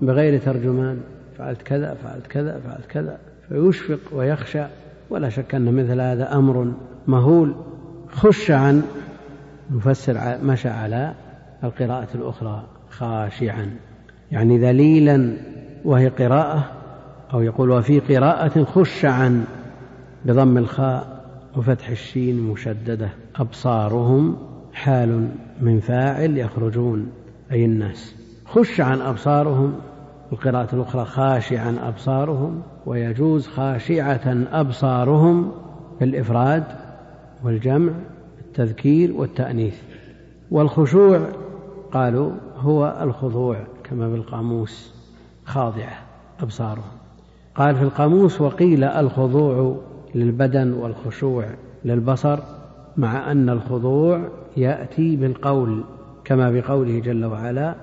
بغير 0.01 0.39
ترجمان. 0.39 1.01
فعلت 1.38 1.61
كذا 1.61 1.93
فعلت 1.93 2.28
كذا 2.28 2.59
فعلت 2.59 2.86
كذا. 2.86 3.18
فيشفق 3.49 3.99
ويخشى 4.13 4.63
ولا 5.09 5.30
شك 5.30 5.55
أن 5.55 5.74
مثل 5.74 6.01
هذا 6.01 6.36
أمر 6.36 6.74
مهول. 7.07 7.55
خش 8.09 8.51
عن 8.51 8.84
نفسر 9.72 10.38
مشى 10.43 10.70
على 10.70 11.13
القراءة 11.63 12.07
الأخرى 12.16 12.63
خاشعا. 12.89 13.76
يعني 14.32 14.57
ذليلا 14.57 15.38
وهي 15.86 16.07
قراءة 16.07 16.72
أو 17.34 17.41
يقول 17.41 17.72
وفي 17.72 17.99
قراءة 17.99 18.63
خشعا 18.63 19.45
بضم 20.26 20.57
الخاء 20.57 21.26
وفتح 21.57 21.89
الشين 21.89 22.39
مشددة. 22.41 23.09
أبصارهم 23.36 24.55
حال 24.76 25.30
من 25.61 25.80
فاعل 25.80 26.38
يخرجون 26.38 27.11
أي 27.51 27.65
الناس. 27.65 28.15
خش 28.45 28.82
عن 28.82 29.01
أبصارهم 29.01 29.73
القراءة 30.32 30.76
الأخرى 30.76 31.05
خاشعا 31.05 31.78
أبصارهم 31.84 32.61
ويجوز 32.86 33.47
خاشعة 33.47 34.38
أبصارهم 34.51 35.51
بالإفراد 35.99 36.63
والجمع 37.43 37.91
التذكير 38.39 39.13
والتأنيث. 39.13 39.82
والخشوع 40.51 41.19
قالوا 41.91 42.32
هو 42.57 42.99
الخضوع 43.01 43.57
كما 43.84 44.09
بالقاموس 44.09 44.93
خاضعة 45.45 45.97
أبصارهم. 46.39 46.91
قال 47.55 47.76
في 47.76 47.82
القاموس 47.82 48.41
وقيل 48.41 48.84
الخضوع 48.84 49.82
للبدن 50.15 50.73
والخشوع 50.73 51.45
للبصر 51.86 52.39
مع 52.97 53.32
أن 53.32 53.49
الخضوع 53.49 54.30
يأتي 54.58 55.16
بالقول 55.16 55.84
كما 56.24 56.51
بقوله 56.51 56.99
جل 56.99 57.26
وعلا 57.26 57.76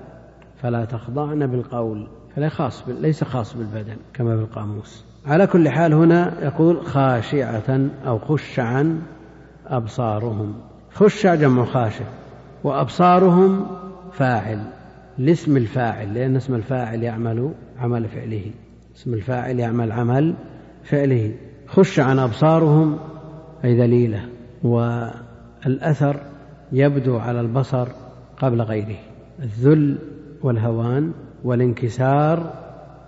فلا 0.61 0.85
تخضعن 0.85 1.47
بالقول 1.47 2.07
فلا 2.35 2.49
خاص 2.49 2.83
ليس 2.87 3.23
خاص 3.23 3.53
بالبدن 3.57 3.95
كما 4.13 4.37
في 4.37 4.43
القاموس 4.43 5.05
على 5.25 5.47
كل 5.47 5.69
حال 5.69 5.93
هنا 5.93 6.33
يقول 6.41 6.85
خاشعة 6.85 7.89
أو 8.07 8.19
خشعا 8.19 9.01
أبصارهم. 9.67 10.55
خشع 10.93 11.35
جمع 11.35 11.65
خاشع 11.65 12.05
وأبصارهم 12.63 13.67
فاعل 14.11 14.59
لاسم 15.17 15.57
الفاعل 15.57 16.13
لأن 16.13 16.35
اسم 16.35 16.55
الفاعل 16.55 17.03
يعمل 17.03 17.51
عمل 17.79 18.07
فعله. 18.07 18.51
اسم 18.95 19.13
الفاعل 19.13 19.59
يعمل 19.59 19.91
عمل 19.91 20.35
فعله. 20.83 21.35
خش 21.67 21.99
عن 21.99 22.19
أبصارهم 22.19 22.99
أي 23.63 23.81
ذليلة. 23.81 24.29
والأثر 24.63 26.19
يبدو 26.73 27.17
على 27.17 27.41
البصر 27.41 27.87
قبل 28.37 28.61
غيره. 28.61 28.97
الذل 29.39 29.97
والهوان 30.43 31.11
والانكسار 31.43 32.53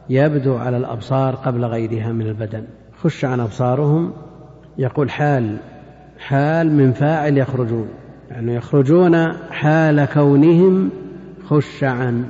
يبدو 0.09 0.55
على 0.55 0.77
الأبصار 0.77 1.35
قبل 1.35 1.65
غيرها 1.65 2.11
من 2.11 2.27
البدن. 2.27 2.63
خش 3.01 3.25
عن 3.25 3.39
أبصارهم. 3.39 4.13
يقول 4.77 5.09
حال 5.09 5.57
حال 6.19 6.71
من 6.71 6.91
فاعل 6.91 7.37
يخرجون. 7.37 7.87
يعني 8.31 8.55
يخرجون 8.55 9.33
حال 9.33 10.05
كونهم 10.05 10.89
خشعا 11.45 12.25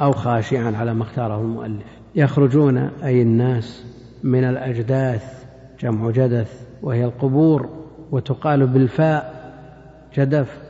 أو 0.00 0.12
خاشعا 0.12 0.72
على 0.76 0.94
ما 0.94 1.02
اختاره 1.02 1.40
المؤلف. 1.40 1.86
يخرجون 2.14 2.78
أي 2.78 3.22
الناس 3.22 3.84
من 4.24 4.44
الأجداث 4.44 5.44
جمع 5.80 6.10
جدث 6.10 6.66
وهي 6.82 7.04
القبور 7.04 7.68
وتقال 8.10 8.66
بالفاء 8.66 9.52
جدف. 10.14 10.67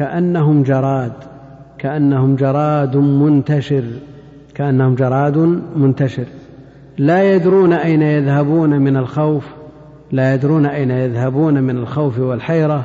كأنهم 0.00 0.62
جراد 0.62 1.12
كأنهم 1.78 2.36
جراد 2.36 2.96
منتشر 2.96 3.84
كأنهم 4.54 4.94
جراد 4.94 5.38
منتشر. 5.76 6.24
لا 6.98 7.34
يدرون 7.34 7.72
أين 7.72 8.02
يذهبون 8.02 8.70
من 8.70 8.96
الخوف 8.96 9.46
لا 10.12 10.34
يدرون 10.34 10.66
أين 10.66 10.90
يذهبون 10.90 11.62
من 11.62 11.76
الخوف 11.76 12.18
والحيرة. 12.18 12.84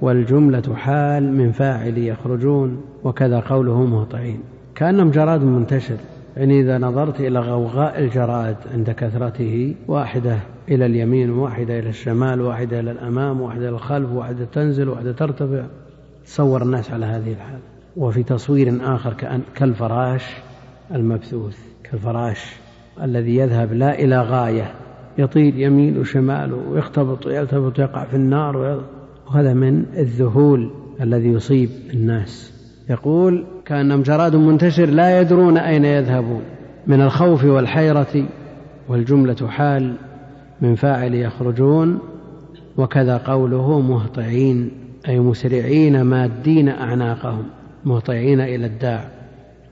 والجملة 0.00 0.74
حال 0.74 1.32
من 1.32 1.52
فاعل 1.52 1.98
يخرجون 1.98 2.80
وكذا 3.04 3.40
قوله 3.40 3.84
مهطعين. 3.84 4.40
كأنهم 4.74 5.10
جراد 5.10 5.44
منتشر. 5.44 5.96
يعني 6.36 6.60
إذا 6.60 6.78
نظرت 6.78 7.20
إلى 7.20 7.38
غوغاء 7.38 7.98
الجراد 7.98 8.56
عند 8.74 8.90
كثرته 8.90 9.74
واحدة 9.88 10.36
إلى 10.68 10.86
اليمين 10.86 11.30
واحدة 11.30 11.78
إلى 11.78 11.88
الشمال 11.88 12.40
واحدة 12.40 12.80
إلى 12.80 12.90
الأمام 12.90 13.40
واحدة 13.40 13.68
إلى 13.68 13.76
الخلف 13.76 14.12
واحدة 14.12 14.44
تنزل 14.52 14.88
واحدة 14.88 15.12
ترتفع. 15.12 15.64
تصور 16.26 16.62
الناس 16.62 16.90
على 16.90 17.06
هذه 17.06 17.32
الحال. 17.32 17.58
وفي 17.96 18.22
تصوير 18.22 18.94
آخر 18.94 19.12
كأن 19.12 19.40
كالفراش 19.54 20.22
المبثوث 20.94 21.58
كالفراش 21.84 22.56
الذي 23.02 23.36
يذهب 23.36 23.72
لا 23.72 23.98
إلى 23.98 24.20
غاية 24.20 24.74
يطير 25.18 25.54
يمين 25.56 25.98
وشمال 25.98 26.52
ويختبط 26.52 27.26
ويلتفت 27.26 27.78
ويقع 27.78 28.04
في 28.04 28.16
النار 28.16 28.82
وهذا 29.26 29.54
من 29.54 29.84
الذهول 29.96 30.70
الذي 31.00 31.28
يصيب 31.28 31.70
الناس. 31.94 32.52
يقول 32.90 33.44
كأنهم 33.64 34.02
جراد 34.02 34.36
منتشر 34.36 34.86
لا 34.86 35.20
يدرون 35.20 35.58
أين 35.58 35.84
يذهبون 35.84 36.42
من 36.86 37.00
الخوف 37.00 37.44
والحيرة 37.44 38.26
والجملة 38.88 39.48
حال 39.48 39.96
من 40.60 40.74
فاعل 40.74 41.14
يخرجون 41.14 41.98
وكذا 42.76 43.16
قوله 43.16 43.80
مهطعين. 43.80 44.85
أي 45.08 45.18
مسرعين 45.18 46.02
مادين 46.02 46.68
أعناقهم 46.68 47.44
مهطعين 47.84 48.40
إلى 48.40 48.66
الداع. 48.66 49.08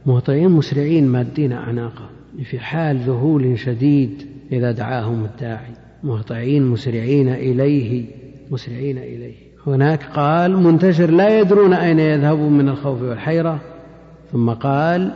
مهطعين 0.07 0.51
مسرعين 0.51 1.07
مادين 1.07 1.53
أعناقهم 1.53 2.09
في 2.45 2.59
حال 2.59 2.97
ذهول 2.97 3.59
شديد 3.59 4.27
إذا 4.53 4.73
دعاهم 4.73 5.25
الداعي. 5.25 5.73
مهطعين 6.05 6.67
مسرعين 6.67 7.29
إليه 7.29 8.05
مسرعين 8.51 8.99
إليه. 8.99 9.35
هناك 9.67 10.05
قال 10.05 10.57
منتشر 10.57 11.11
لا 11.11 11.41
يدرون 11.41 11.73
أين 11.73 11.99
يذهبون 11.99 12.53
من 12.53 12.69
الخوف 12.69 13.03
والحيرة 13.03 13.61
ثم 14.33 14.51
قال 14.51 15.11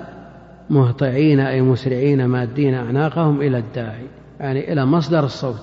مهطعين 0.71 1.41
أي 1.41 1.63
مسرعين 1.63 2.25
مادين 2.25 2.75
أعناقهم 2.75 3.41
إلى 3.41 3.59
الداعي 3.59 4.07
يعني 4.41 4.73
إلى 4.73 4.87
مصدر 4.87 5.25
الصوت 5.25 5.63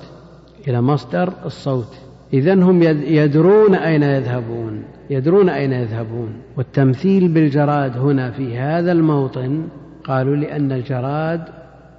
إلى 0.68 0.82
مصدر 0.82 1.34
الصوت. 1.46 2.05
إذا 2.36 2.54
هم 2.54 2.84
يدرون 3.08 3.76
أين 3.76 4.04
يذهبون 4.04 4.84
يدرون 5.10 5.50
أين 5.50 5.72
يذهبون. 5.72 6.30
والتمثيل 6.58 7.28
بالجراد 7.28 7.98
هنا 7.98 8.32
في 8.32 8.58
هذا 8.58 8.92
الموطن 8.92 9.68
قالوا 10.04 10.36
لأن 10.36 10.72
الجراد 10.72 11.42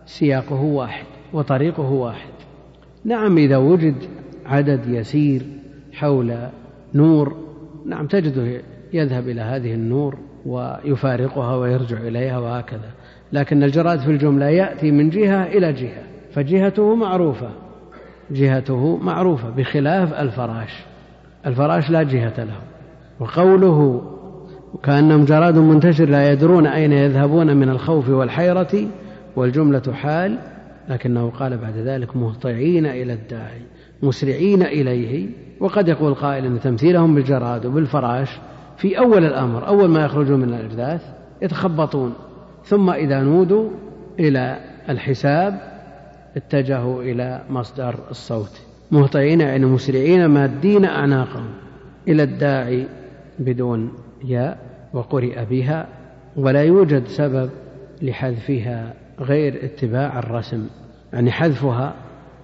سياقه 0.07 0.63
واحد 0.63 1.05
وطريقه 1.33 1.93
واحد. 1.93 2.33
نعم 3.05 3.39
إذا 3.39 3.57
وجد 3.57 3.95
عدد 4.47 4.81
يسير 4.87 5.43
حول 5.93 6.37
نور 6.95 7.37
نعم 7.87 8.07
تجده 8.07 8.61
يذهب 8.93 9.29
إلى 9.29 9.41
هذه 9.41 9.75
النور 9.75 10.19
ويفارقها 10.47 11.57
ويرجع 11.57 11.97
إليها 11.97 12.39
وهكذا. 12.39 12.91
لكن 13.33 13.63
الجراد 13.63 13.99
في 13.99 14.11
الجملة 14.11 14.47
يأتي 14.47 14.91
من 14.91 15.11
جهة 15.11 15.43
إلى 15.45 15.73
جهة 15.73 16.03
فجهته 16.33 16.95
معروفة. 16.95 17.66
جهته 18.31 18.97
معروفة 18.97 19.51
بخلاف 19.51 20.13
الفراش. 20.13 20.85
الفراش 21.47 21.91
لا 21.91 22.03
جهة 22.03 22.45
له. 22.45 22.61
وقوله 23.21 24.03
كأنهم 24.83 25.25
جراد 25.25 25.59
منتشر 25.59 26.05
لا 26.05 26.33
يدرون 26.33 26.67
أين 26.67 26.93
يذهبون 26.93 27.57
من 27.57 27.69
الخوف 27.69 28.09
والحيرة 28.09 28.89
والجملة 29.37 29.93
حال 29.93 30.39
لكنه 30.89 31.31
قال 31.31 31.59
بعد 31.59 31.77
ذلك 31.77 32.17
مهطعين 32.17 32.87
إلى 32.87 33.13
الداعي 33.13 33.63
مسرعين 34.03 34.63
إليه. 34.63 35.29
وقد 35.61 35.89
يقول 35.89 36.15
قائل 36.15 36.45
أن 36.45 36.61
تمثيلهم 36.61 37.15
بالجراد 37.15 37.67
وبالفراش 37.67 38.39
في 38.77 38.99
أول 38.99 39.25
الأمر 39.25 39.67
أول 39.67 39.89
ما 39.89 40.05
يخرجون 40.05 40.41
من 40.41 40.49
الأجداث 40.49 41.03
يتخبطون 41.43 42.13
ثم 42.65 42.91
إذا 42.91 43.23
نودوا 43.23 43.71
إلى 44.21 44.61
الحساب 44.89 45.76
اتجهوا 46.37 47.03
إلى 47.03 47.43
مصدر 47.51 47.95
الصوت. 48.11 48.61
مهطعين 48.91 49.41
يعني 49.41 49.67
مسرعين 49.67 50.27
مادين 50.27 50.85
أعناقهم 50.85 51.49
إلى 52.09 52.23
الداعي 52.23 52.87
بدون 53.39 53.93
ياء 54.25 54.59
وقرئ 54.93 55.45
بها 55.45 55.89
ولا 56.37 56.63
يوجد 56.63 57.07
سبب 57.07 57.51
لحذفها 58.03 58.95
غير 59.21 59.65
اتباع 59.65 60.19
الرسم. 60.19 60.67
يعني 61.13 61.31
حذفها 61.31 61.95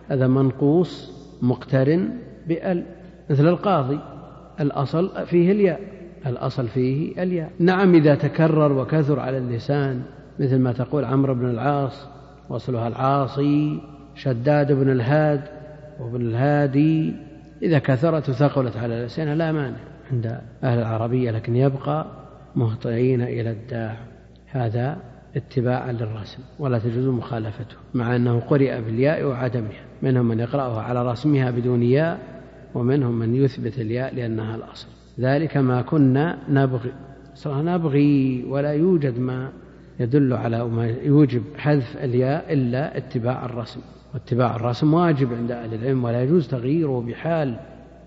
هذا 0.08 0.26
منقوص 0.26 1.12
مقترن 1.42 2.10
بأل 2.48 2.84
مثل 3.30 3.48
القاضي 3.48 3.98
الأصل 4.60 5.26
فيه 5.26 5.52
الياء 5.52 5.80
الأصل 6.26 6.68
فيه 6.68 7.22
الياء. 7.22 7.50
نعم 7.58 7.94
إذا 7.94 8.14
تكرر 8.14 8.72
وكثر 8.72 9.20
على 9.20 9.38
اللسان 9.38 10.02
مثل 10.38 10.58
ما 10.58 10.72
تقول 10.72 11.04
عمرو 11.04 11.34
بن 11.34 11.50
العاص 11.50 12.11
وصلها 12.48 12.88
العاصي 12.88 13.80
شداد 14.14 14.72
بن 14.72 14.90
الهاد 14.90 15.40
وابن 16.00 16.20
الهادي. 16.20 17.14
إذا 17.62 17.78
كثرت 17.78 18.28
وثقلت 18.28 18.76
على 18.76 19.00
اللسان 19.00 19.28
لا 19.28 19.52
مانع 19.52 19.76
عند 20.12 20.26
أهل 20.64 20.78
العربية 20.78 21.30
لكن 21.30 21.56
يبقى 21.56 22.06
مهطعين 22.56 23.22
إلى 23.22 23.50
الداع. 23.50 23.96
هذا 24.46 24.96
اتباعا 25.36 25.92
للرسم 25.92 26.42
ولا 26.58 26.78
تجوز 26.78 27.06
مخالفته 27.06 27.76
مع 27.94 28.16
أنه 28.16 28.40
قرئ 28.40 28.80
بالياء 28.80 29.24
وعدمها. 29.24 29.82
منهم 30.02 30.28
من 30.28 30.40
يقرأها 30.40 30.82
على 30.82 31.10
رسمها 31.10 31.50
بدون 31.50 31.82
ياء 31.82 32.18
ومنهم 32.74 33.18
من 33.18 33.34
يثبت 33.34 33.78
الياء 33.78 34.14
لأنها 34.14 34.56
الأصل. 34.56 34.88
ذلك 35.20 35.56
ما 35.56 35.82
كنا 35.82 36.38
نبغي. 36.48 36.92
نبغي 37.46 38.44
ولا 38.48 38.72
يوجد 38.72 39.18
ما 39.18 39.52
يدل 40.02 40.32
على 40.32 40.68
ما 40.68 40.86
يوجب 40.86 41.42
حذف 41.56 41.96
الياء 41.96 42.52
إلا 42.52 42.96
اتباع 42.96 43.44
الرسم. 43.44 43.80
واتباع 44.14 44.56
الرسم 44.56 44.94
واجب 44.94 45.32
عند 45.32 45.50
أهل 45.50 45.74
العلم 45.74 46.04
ولا 46.04 46.22
يجوز 46.22 46.48
تغييره 46.48 47.00
بحال. 47.00 47.56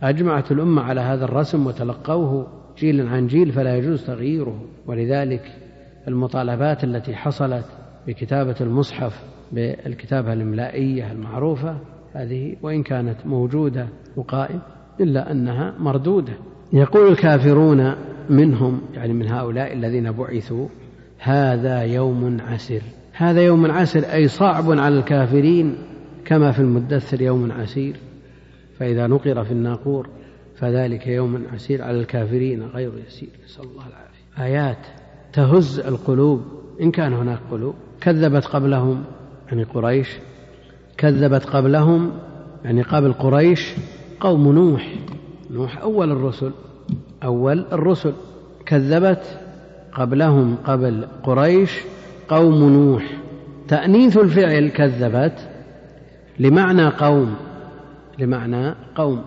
أجمعت 0.03 0.51
الأمة 0.51 0.81
على 0.81 1.01
هذا 1.01 1.25
الرسم 1.25 1.67
وتلقوه 1.67 2.47
جيل 2.77 3.07
عن 3.07 3.27
جيل 3.27 3.51
فلا 3.51 3.77
يجوز 3.77 4.05
تغييره. 4.05 4.61
ولذلك 4.87 5.51
المطالبات 6.07 6.83
التي 6.83 7.15
حصلت 7.15 7.65
بكتابة 8.07 8.55
المصحف 8.61 9.23
بالكتابة 9.51 10.33
الإملائية 10.33 11.11
المعروفة 11.11 11.77
هذه 12.13 12.55
وإن 12.61 12.83
كانت 12.83 13.17
موجودة 13.25 13.87
وقائم 14.15 14.59
إلا 15.01 15.31
أنها 15.31 15.73
مردودة. 15.79 16.33
يقول 16.73 17.11
الكافرون 17.11 17.95
منهم 18.29 18.81
يعني 18.93 19.13
من 19.13 19.27
هؤلاء 19.27 19.73
الذين 19.73 20.11
بعثوا 20.11 20.67
هذا 21.25 21.83
يوم 21.83 22.37
عسر 22.41 22.81
هذا 23.13 23.41
يوم 23.41 23.71
عسر 23.71 23.99
أي 24.13 24.27
صعب 24.27 24.71
على 24.71 24.99
الكافرين 24.99 25.75
كما 26.25 26.51
في 26.51 26.59
المدثر 26.59 27.21
يوم 27.21 27.51
عسير 27.51 27.95
فإذا 28.79 29.07
نقر 29.07 29.43
في 29.43 29.51
الناقور 29.51 30.09
فذلك 30.55 31.07
يوم 31.07 31.43
عسير 31.53 31.81
على 31.81 31.99
الكافرين 31.99 32.63
غير 32.63 32.91
يسير. 33.07 33.29
نسأل 33.45 33.63
الله 33.63 33.83
العافية. 33.87 34.43
آيات 34.45 34.87
تهز 35.33 35.79
القلوب. 35.79 36.41
إن 36.81 36.91
كان 36.91 37.13
هناك 37.13 37.39
قلوب 37.51 37.75
كذبت 38.01 38.45
قبلهم 38.45 39.03
يعني 39.47 39.63
قريش 39.63 40.17
كذبت 40.97 41.45
قبلهم 41.45 42.11
يعني 42.65 42.81
قبل 42.81 43.13
قريش 43.13 43.75
قوم 44.19 44.51
نوح. 44.51 44.95
نوح 45.51 45.77
أول 45.77 46.11
الرسل 46.11 46.51
أول 47.23 47.65
الرسل 47.71 48.13
كذبت 48.65 49.44
قبلهم 49.95 50.55
قبل 50.65 51.07
قريش 51.23 51.79
قوم 52.29 52.69
نوح. 52.69 53.03
تأنيث 53.67 54.17
الفعل 54.17 54.69
كذبت 54.69 55.49
لمعنى 56.39 56.87
قوم 56.87 57.35
لمعنى 58.19 58.75
قوم 58.95 59.21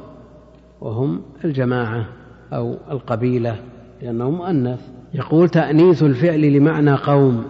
وهم 0.80 1.22
الجماعة 1.44 2.06
أو 2.52 2.76
القبيلة 2.90 3.56
لأنه 4.02 4.30
مؤنث. 4.30 4.80
يقول 5.14 5.48
تأنيث 5.48 6.02
الفعل 6.02 6.52
لمعنى 6.52 6.94
قوم 6.94 7.44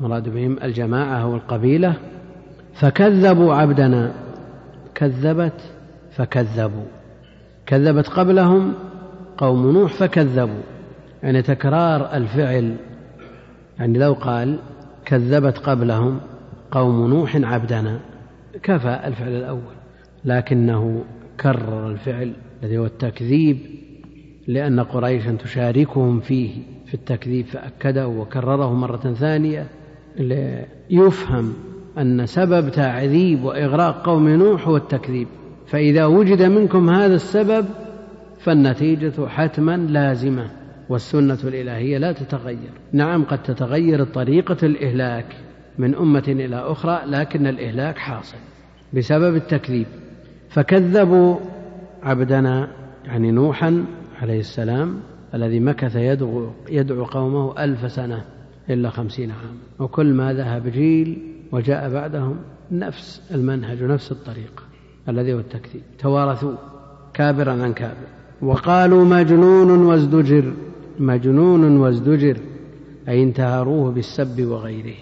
مراد 0.00 0.28
بهم 0.28 0.56
الجماعة 0.62 1.22
أو 1.22 1.34
القبيلة. 1.34 1.94
فكذبوا 2.74 3.54
عبدنا 3.54 4.12
كذبت 4.94 5.60
فكذبوا. 6.10 6.86
كذبت 7.66 8.08
قبلهم 8.08 8.72
قوم 9.38 9.70
نوح 9.70 9.92
فكذبوا. 9.92 10.62
يعني 11.22 11.42
تكرار 11.42 12.14
الفعل 12.14 12.76
يعني 13.78 13.98
لو 13.98 14.12
قال 14.12 14.58
كذبت 15.04 15.58
قبلهم 15.58 16.20
قوم 16.70 17.10
نوح 17.10 17.36
عبدنا 17.36 18.00
كفى 18.62 19.00
الفعل 19.04 19.28
الأول 19.28 19.74
لكنه 20.24 21.04
كرر 21.40 21.90
الفعل 21.90 22.32
الذي 22.62 22.78
هو 22.78 22.84
التكذيب 22.84 23.58
لأن 24.46 24.80
قريشا 24.80 25.32
تشاركهم 25.32 26.20
فيه 26.20 26.50
في 26.86 26.94
التكذيب 26.94 27.46
فأكده 27.46 28.08
وكرره 28.08 28.74
مرة 28.74 29.14
ثانية 29.14 29.66
ليفهم 30.16 31.54
أن 31.98 32.26
سبب 32.26 32.68
تعذيب 32.70 33.44
وإغراق 33.44 34.06
قوم 34.06 34.28
نوح 34.28 34.68
هو 34.68 34.76
التكذيب. 34.76 35.28
فإذا 35.66 36.06
وجد 36.06 36.42
منكم 36.42 36.90
هذا 36.90 37.14
السبب 37.14 37.66
فالنتيجة 38.40 39.26
حتما 39.26 39.76
لازمة. 39.76 40.61
والسنة 40.92 41.38
الإلهية 41.44 41.98
لا 41.98 42.12
تتغير. 42.12 42.70
نعم 42.92 43.24
قد 43.24 43.42
تتغير 43.42 44.04
طريقة 44.04 44.56
الإهلاك 44.62 45.36
من 45.78 45.94
أمة 45.94 46.24
إلى 46.28 46.56
أخرى 46.56 47.02
لكن 47.06 47.46
الإهلاك 47.46 47.98
حاصل 47.98 48.36
بسبب 48.94 49.36
التكذيب. 49.36 49.86
فكذبوا 50.50 51.36
عبدنا 52.02 52.68
يعني 53.04 53.30
نوحا 53.30 53.84
عليه 54.20 54.40
السلام 54.40 55.00
الذي 55.34 55.60
مكث 55.60 55.96
يدعو, 55.96 56.50
يدعو 56.70 57.04
قومه 57.04 57.64
ألف 57.64 57.92
سنة 57.92 58.24
إلا 58.70 58.90
خمسين 58.90 59.30
عاما 59.30 59.58
وكل 59.78 60.12
ما 60.12 60.32
ذهب 60.32 60.66
جيل 60.66 61.18
وجاء 61.52 61.90
بعدهم 61.90 62.36
نفس 62.70 63.22
المنهج 63.34 63.82
ونفس 63.82 64.12
الطريق 64.12 64.64
الذي 65.08 65.34
هو 65.34 65.38
التكذيب. 65.38 65.82
توارثوه 65.98 66.58
كابرا 67.14 67.52
عن 67.52 67.72
كابر. 67.72 68.06
وقالوا 68.42 69.04
مجنون 69.04 69.84
وازدجر. 69.84 70.52
مجنون 70.98 71.76
وازدجر 71.76 72.36
أي 73.08 73.22
انتهروه 73.22 73.90
بالسب 73.90 74.46
وغيره. 74.46 74.94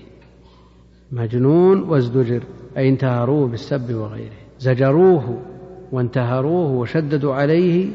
مجنون 1.12 1.82
وازدجر 1.82 2.42
أي 2.76 2.88
انتهروه 2.88 3.48
بالسب 3.48 3.94
وغيره. 3.94 4.40
زجروه 4.58 5.42
وانتهروه 5.92 6.70
وشددوا 6.70 7.34
عليه 7.34 7.90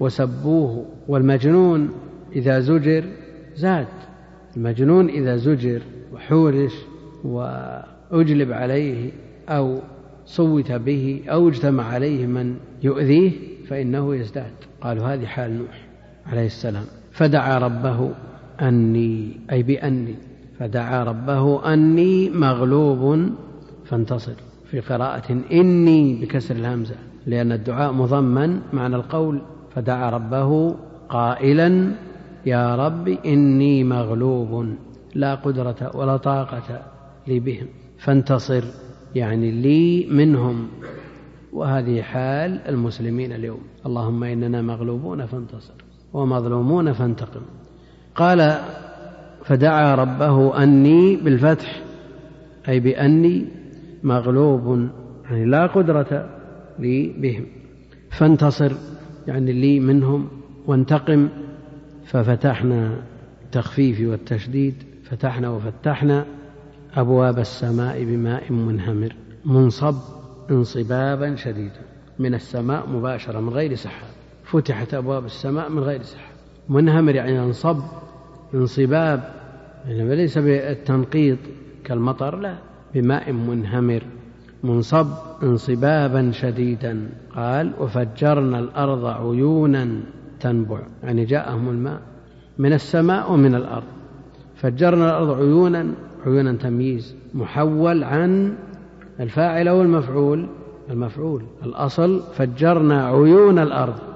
وسبوه. 0.00 0.86
والمجنون 1.08 1.90
إذا 2.36 2.60
زجر 2.60 3.04
زاد 3.56 3.86
المجنون 4.56 5.08
إذا 5.08 5.36
زجر 5.36 5.82
وحورش 6.12 6.74
وأجلب 7.24 8.52
عليه 8.52 9.10
أو 9.48 9.78
صوت 10.26 10.72
به 10.72 11.22
أو 11.28 11.48
اجتمع 11.48 11.84
عليه 11.84 12.26
من 12.26 12.56
يؤذيه 12.82 13.30
فإنه 13.68 14.16
يزداد. 14.16 14.52
قالوا 14.80 15.04
هذه 15.04 15.26
حال 15.26 15.58
نوح 15.58 15.86
عليه 16.26 16.46
السلام. 16.46 16.84
فدعا 17.18 17.58
ربه 17.58 18.10
أني 18.60 19.40
أي 19.52 19.62
بأني 19.62 20.14
فدعا 20.58 21.04
ربه 21.04 21.72
أني 21.72 22.30
مغلوب 22.30 23.30
فانتصر 23.84 24.32
في 24.70 24.80
قراءة 24.80 25.40
إني 25.52 26.20
بكسر 26.20 26.56
الهمزة 26.56 26.94
لأن 27.26 27.52
الدعاء 27.52 27.92
مضمن 27.92 28.60
معنى 28.72 28.96
القول. 28.96 29.40
فدعا 29.74 30.10
ربه 30.10 30.76
قائلا 31.08 31.92
يا 32.46 32.76
رب 32.76 33.08
إني 33.08 33.84
مغلوب 33.84 34.74
لا 35.14 35.34
قدرة 35.34 35.96
ولا 35.96 36.16
طاقة 36.16 36.82
لي 37.26 37.40
بهم 37.40 37.66
فانتصر 37.98 38.64
يعني 39.14 39.50
لي 39.50 40.06
منهم. 40.10 40.68
وهذه 41.52 42.02
حال 42.02 42.60
المسلمين 42.68 43.32
اليوم. 43.32 43.60
اللهم 43.86 44.24
إننا 44.24 44.62
مغلوبون 44.62 45.26
فانتصر. 45.26 45.87
ومظلومون 46.12 46.92
فانتقم. 46.92 47.42
قال 48.14 48.58
فدعا 49.44 49.94
ربه 49.94 50.62
أني 50.62 51.16
بالفتح 51.16 51.82
أي 52.68 52.80
بأني 52.80 53.46
مغلوب 54.02 54.88
يعني 55.24 55.44
لا 55.44 55.66
قدرة 55.66 56.28
لي 56.78 57.14
بهم. 57.18 57.46
فانتصر 58.10 58.72
يعني 59.26 59.52
لي 59.52 59.80
منهم 59.80 60.28
وانتقم. 60.66 61.28
ففتحنا 62.04 63.02
التخفيف 63.44 64.00
والتشديد 64.00 64.74
فتحنا 65.04 65.50
وفتحنا 65.50 66.24
أبواب 66.94 67.38
السماء 67.38 68.04
بماء 68.04 68.52
منهمر 68.52 69.14
منصب 69.44 69.94
انصبابا 70.50 71.34
شديدا 71.36 71.80
من 72.18 72.34
السماء 72.34 72.88
مباشرة 72.88 73.40
من 73.40 73.48
غير 73.48 73.74
سحاب. 73.74 74.17
فتحت 74.50 74.94
أبواب 74.94 75.24
السماء 75.24 75.70
من 75.70 75.78
غير 75.78 76.02
سحاب 76.02 76.34
منهمر 76.68 77.14
يعني 77.14 77.40
انصب 77.40 77.80
انصباب 78.54 79.34
يعني 79.86 80.16
ليس 80.16 80.38
بالتنقيط 80.38 81.38
كالمطر 81.84 82.36
لا 82.36 82.54
بماء 82.94 83.32
منهمر 83.32 84.02
منصب 84.62 85.06
انصبابا 85.42 86.30
شديدا. 86.32 87.08
قال 87.36 87.72
وفجرنا 87.80 88.58
الأرض 88.58 89.04
عيونا 89.04 90.00
تنبع. 90.40 90.80
يعني 91.02 91.24
جاءهم 91.24 91.68
الماء 91.68 92.00
من 92.58 92.72
السماء 92.72 93.32
ومن 93.32 93.54
الأرض. 93.54 93.86
فجرنا 94.56 95.04
الأرض 95.04 95.38
عيونا 95.38 95.86
عيونا 96.26 96.52
تمييز 96.52 97.16
محول 97.34 98.04
عن 98.04 98.54
الفاعل 99.20 99.68
أو 99.68 99.82
المفعول 99.82 100.46
المفعول 100.90 101.42
الأصل 101.64 102.22
فجرنا 102.34 103.06
عيون 103.06 103.58
الأرض. 103.58 104.07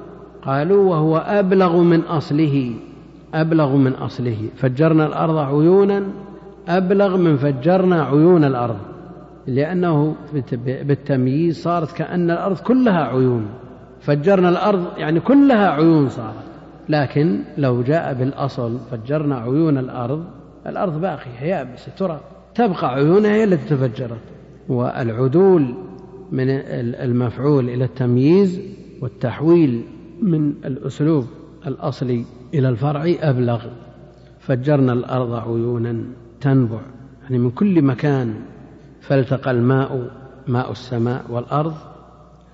قالوا 0.43 0.91
وهو 0.91 1.17
أبلغ 1.17 1.77
من 1.83 2.01
أصله 2.01 2.75
أبلغ 3.35 3.77
من 3.77 3.93
أصله. 3.93 4.37
فجرنا 4.57 5.07
الأرض 5.07 5.37
عيونا 5.37 6.03
أبلغ 6.69 7.17
من 7.17 7.37
فجرنا 7.37 8.03
عيون 8.03 8.45
الأرض. 8.45 8.77
لأنه 9.47 10.15
بالتمييز 10.65 11.63
صارت 11.63 11.93
كأن 11.93 12.31
الأرض 12.31 12.59
كلها 12.59 13.05
عيون. 13.05 13.47
فجرنا 14.01 14.49
الأرض 14.49 14.85
يعني 14.97 15.21
كلها 15.21 15.69
عيون 15.71 16.09
صارت. 16.09 16.45
لكن 16.89 17.41
لو 17.59 17.83
جاء 17.83 18.15
بالأصل 18.15 18.79
فجرنا 18.91 19.37
عيون 19.37 19.79
الأرض 19.79 20.25
الأرض 20.67 21.01
باقية 21.01 21.41
يابسة 21.43 21.93
ترى 21.99 22.21
تبقى 22.55 22.95
عيونها 22.95 23.31
هي 23.31 23.45
التي 23.45 23.69
تفجرت. 23.69 24.21
والعدول 24.69 25.75
من 26.33 26.51
المفعول 27.01 27.69
إلى 27.69 27.85
التمييز 27.85 28.61
والتحويل 29.03 29.83
من 30.23 30.55
الأسلوب 30.65 31.27
الأصلي 31.67 32.25
إلى 32.55 32.69
الفرع 32.69 33.15
أبلغ. 33.21 33.67
فجرنا 34.41 34.93
الأرض 34.93 35.33
عيونا 35.35 36.05
تنبع 36.41 36.81
يعني 37.23 37.39
من 37.39 37.51
كل 37.51 37.83
مكان 37.83 38.35
فالتقى 39.01 39.51
الماء 39.51 40.11
ماء 40.47 40.71
السماء 40.71 41.25
والأرض 41.29 41.75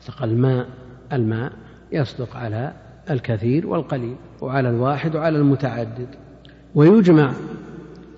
التقى 0.01 0.25
الماء 0.25 0.67
الماء 1.13 1.53
يصدق 1.93 2.37
على 2.37 2.73
الكثير 3.11 3.67
والقليل 3.67 4.17
وعلى 4.41 4.71
الواحد 4.71 5.17
وعلى 5.17 5.39
المتعدد. 5.39 6.09
ويجمع 6.75 7.33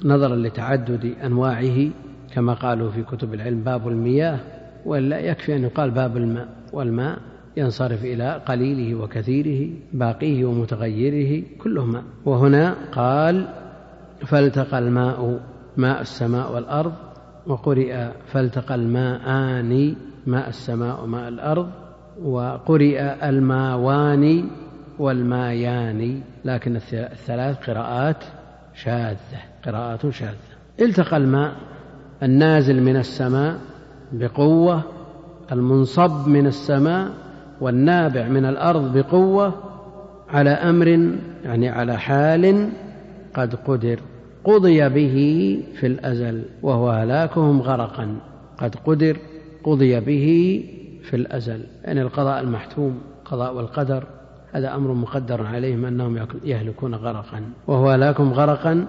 نظرا 0.04 0.36
لتعدد 0.36 1.14
أنواعه 1.24 1.90
كما 2.34 2.54
قالوا 2.54 2.90
في 2.90 3.02
كتب 3.02 3.34
العلم 3.34 3.60
باب 3.60 3.88
المياه 3.88 4.38
ولا 4.86 5.18
يكفي 5.18 5.56
أن 5.56 5.62
يقال 5.62 5.90
باب 5.90 6.16
الماء 6.16 6.48
والماء 6.72 7.18
ينصرف 7.56 8.04
إلى 8.04 8.42
قليله 8.46 8.94
وكثيره 8.94 9.70
باقيه 9.92 10.44
ومتغيره 10.44 11.42
كله 11.58 11.84
ماء 11.84 12.02
وهنا 12.24 12.74
قال 12.92 13.48
فالتقى 14.26 14.78
الماء 14.78 15.40
ماء 15.76 16.00
السماء 16.00 16.54
والأرض 16.54 16.92
وقرئ 17.46 18.08
فالتقى 18.26 18.74
الماءان 18.74 19.96
ماء 20.26 20.48
السماء 20.48 21.02
وماء 21.02 21.28
الأرض 21.28 21.70
وقرئ 22.22 23.28
الماوان 23.28 24.44
والمايان. 24.98 26.20
لكن 26.44 26.76
الثلاث 26.92 27.70
قراءات 27.70 28.24
شاذة 28.74 29.40
قراءات 29.66 30.10
شاذة. 30.10 30.50
التقى 30.80 31.16
الماء 31.16 31.56
النازل 32.22 32.82
من 32.82 32.96
السماء 32.96 33.58
بقوة 34.12 34.82
المنصب 35.52 36.28
من 36.28 36.46
السماء 36.46 37.10
والنابع 37.60 38.28
من 38.28 38.44
الأرض 38.44 38.98
بقوة 38.98 39.54
على 40.28 40.50
أمر 40.50 40.88
يعني 41.44 41.68
على 41.68 41.98
حال 41.98 42.70
قد 43.34 43.54
قدر 43.54 44.00
قضي 44.44 44.88
به 44.88 45.58
في 45.74 45.86
الأزل 45.86 46.44
وهو 46.62 46.90
هلاكهم 46.90 47.62
غرقا. 47.62 48.16
قد 48.58 48.74
قدر 48.74 49.16
قضي 49.64 50.00
به 50.00 50.64
في 51.02 51.16
الأزل. 51.16 51.64
يعني 51.84 52.02
القضاء 52.02 52.40
المحتوم 52.40 53.00
قضاء 53.24 53.54
والقدر 53.54 54.04
هذا 54.52 54.74
أمر 54.74 54.92
مقدر 54.92 55.46
عليهم 55.46 55.84
أنهم 55.84 56.26
يهلكون 56.44 56.94
غرقا. 56.94 57.42
وهو 57.66 57.90
هلاكهم 57.90 58.32
غرقا 58.32 58.86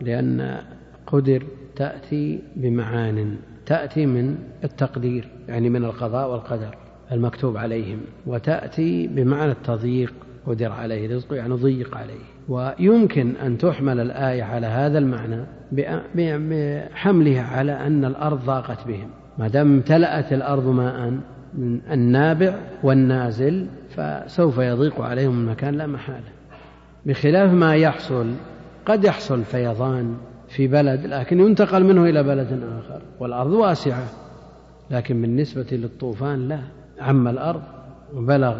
لأن 0.00 0.58
قدر 1.06 1.42
تأتي 1.76 2.38
بمعان 2.56 3.36
تأتي 3.66 4.06
من 4.06 4.36
التقدير 4.64 5.28
يعني 5.48 5.70
من 5.70 5.84
القضاء 5.84 6.30
والقدر. 6.30 6.81
المكتوب 7.12 7.56
عليهم 7.56 7.98
وتأتي 8.26 9.06
بمعنى 9.06 9.52
التضييق 9.52 10.12
قدر 10.46 10.72
عليه 10.72 11.14
رزقه 11.14 11.36
يعني 11.36 11.54
ضيق 11.54 11.96
عليه. 11.96 12.32
ويمكن 12.48 13.36
أن 13.36 13.58
تحمل 13.58 14.00
الآية 14.00 14.42
على 14.42 14.66
هذا 14.66 14.98
المعنى 14.98 15.44
بحملها 16.14 17.42
على 17.42 17.72
أن 17.72 18.04
الأرض 18.04 18.44
ضاقت 18.44 18.86
بهم. 18.86 19.08
ما 19.38 19.48
دام 19.48 19.72
امتلأت 19.72 20.32
الأرض 20.32 20.66
ماء 20.66 21.12
من 21.54 21.80
النابع 21.90 22.54
والنازل 22.82 23.66
فسوف 23.90 24.58
يضيق 24.58 25.00
عليهم 25.00 25.40
المكان 25.40 25.74
لا 25.74 25.86
محالة. 25.86 26.28
بخلاف 27.06 27.52
ما 27.52 27.76
يحصل 27.76 28.26
قد 28.86 29.04
يحصل 29.04 29.44
فيضان 29.44 30.16
في 30.48 30.68
بلد 30.68 31.06
لكن 31.06 31.40
ينتقل 31.40 31.84
منه 31.84 32.04
إلى 32.04 32.22
بلد 32.22 32.62
آخر 32.78 33.02
والأرض 33.20 33.52
واسعة 33.52 34.04
لكن 34.90 35.22
بالنسبة 35.22 35.66
للطوفان 35.72 36.48
لا. 36.48 36.60
عم 37.02 37.28
الأرض 37.28 37.62
وبلغ 38.14 38.56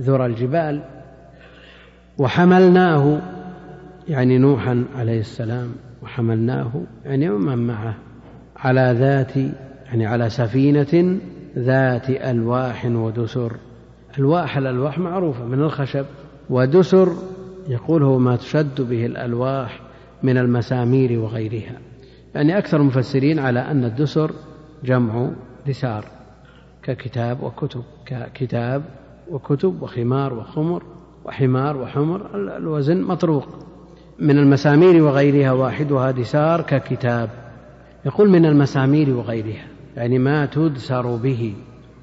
ذرى 0.00 0.26
الجبال 0.26 0.82
وحملناه 2.18 3.20
يعني 4.08 4.38
نوحا 4.38 4.84
عليه 4.98 5.20
السلام 5.20 5.72
وحملناه 6.02 6.72
يعني 7.04 7.30
ومن 7.30 7.66
معه 7.66 7.94
على 8.56 8.96
ذات 8.98 9.36
يعني 9.86 10.06
على 10.06 10.30
سفينة 10.30 11.18
ذات 11.58 12.10
ألواح 12.10 12.86
ودسر. 12.86 13.52
ألواح 14.18 14.56
الألواح 14.56 14.98
معروفة 14.98 15.44
من 15.44 15.60
الخشب 15.60 16.04
ودسر 16.50 17.12
يقول 17.68 18.02
هو 18.02 18.18
ما 18.18 18.36
تشد 18.36 18.80
به 18.80 19.06
الألواح 19.06 19.80
من 20.22 20.38
المسامير 20.38 21.18
وغيرها. 21.18 21.78
يعني 22.34 22.58
أكثر 22.58 22.76
المفسرين 22.76 23.38
على 23.38 23.60
أن 23.60 23.84
الدسر 23.84 24.30
جمع 24.84 25.30
دسار 25.66 26.04
ككتاب 26.84 27.42
وكتب 27.42 27.82
ككتاب 28.06 28.82
وكتب 29.30 29.82
وخمار 29.82 30.34
وخمر 30.34 30.82
وحمار 31.24 31.76
وحمر 31.76 32.36
الوزن 32.56 33.02
مطروق. 33.02 33.48
من 34.18 34.38
المسامير 34.38 35.02
وغيرها 35.02 35.52
واحدها 35.52 36.10
دسار 36.10 36.62
ككتاب. 36.62 37.30
يقول 38.06 38.30
من 38.30 38.46
المسامير 38.46 39.10
وغيرها 39.10 39.66
يعني 39.96 40.18
ما 40.18 40.46
تدسر 40.46 41.16
به 41.16 41.54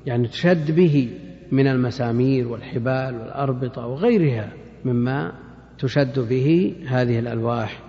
يعني 0.05 0.27
تشد 0.27 0.75
به 0.75 1.09
من 1.51 1.67
المسامير 1.67 2.47
والحبال 2.47 3.15
والأربطة 3.15 3.87
وغيرها 3.87 4.53
مما 4.85 5.31
تشد 5.79 6.19
به 6.19 6.75
هذه 6.87 7.19
الألواح 7.19 7.79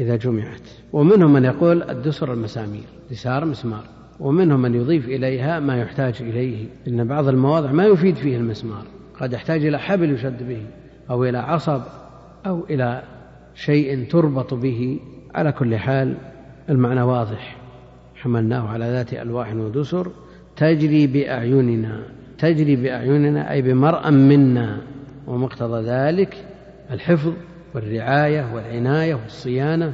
إذا 0.00 0.16
جمعت. 0.16 0.70
ومنهم 0.92 1.32
من 1.32 1.44
يقول 1.44 1.82
الدسر 1.82 2.32
المسامير 2.32 2.86
دسار 3.10 3.44
مسمار. 3.44 4.01
ومنهم 4.22 4.62
من 4.62 4.74
يضيف 4.74 5.08
إليها 5.08 5.60
ما 5.60 5.76
يحتاج 5.76 6.14
إليه 6.20 6.66
إن 6.88 7.04
بعض 7.04 7.28
المواضع 7.28 7.72
ما 7.72 7.84
يفيد 7.84 8.16
فيه 8.16 8.36
المسمار 8.36 8.84
قد 9.20 9.32
يحتاج 9.32 9.66
إلى 9.66 9.78
حبل 9.78 10.10
يشد 10.10 10.48
به 10.48 10.62
أو 11.10 11.24
إلى 11.24 11.38
عصب 11.38 11.80
أو 12.46 12.64
إلى 12.70 13.02
شيء 13.54 14.06
تربط 14.10 14.54
به 14.54 15.00
على 15.34 15.52
كل 15.52 15.76
حال 15.76 16.14
المعنى 16.68 17.02
واضح. 17.02 17.56
حملناه 18.14 18.68
على 18.68 18.84
ذات 18.84 19.14
ألواح 19.14 19.54
ودسر 19.54 20.10
تجري 20.56 21.06
بأعيننا 21.06 22.02
تجري 22.38 22.76
بأعيننا 22.76 23.52
أي 23.52 23.62
بمرأ 23.62 24.10
منا. 24.10 24.78
ومقتضى 25.26 25.82
ذلك 25.82 26.44
الحفظ 26.90 27.32
والرعاية 27.74 28.54
والعناية 28.54 29.14
والصيانة 29.14 29.92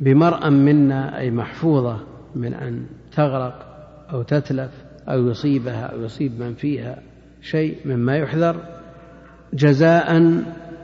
بمرأ 0.00 0.50
منا 0.50 1.18
أي 1.18 1.30
محفوظة 1.30 1.98
من 2.34 2.54
أن 2.54 2.86
تغرق 3.14 3.66
أو 4.12 4.22
تتلف 4.22 4.70
أو 5.08 5.28
يصيبها 5.28 5.86
أو 5.86 6.02
يصيب 6.02 6.40
من 6.40 6.54
فيها 6.54 6.98
شيء 7.42 7.76
مما 7.84 8.16
يحذر 8.16 8.56
جزاء 9.54 10.22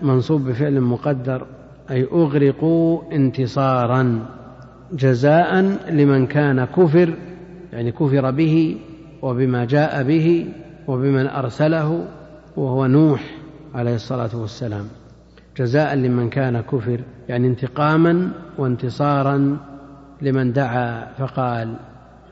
منصوب 0.02 0.44
بفعل 0.44 0.80
مقدر 0.80 1.46
أي 1.90 2.04
أغرقوا 2.04 3.02
انتصارا 3.12 4.26
جزاء 4.92 5.60
لمن 5.90 6.26
كان 6.26 6.64
كفر 6.64 7.14
يعني 7.72 7.92
كفر 7.92 8.30
به 8.30 8.76
وبما 9.22 9.64
جاء 9.64 10.02
به 10.02 10.46
وبمن 10.88 11.26
أرسله 11.26 12.04
وهو 12.56 12.86
نوح 12.86 13.22
عليه 13.74 13.94
الصلاة 13.94 14.36
والسلام. 14.36 14.84
جزاء 15.56 15.94
لمن 15.94 16.28
كان 16.28 16.60
كفر 16.60 17.00
يعني 17.28 17.46
انتقاما 17.46 18.30
وانتصارا 18.58 19.58
لمن 20.22 20.52
دعا 20.52 21.12
فقال 21.18 21.76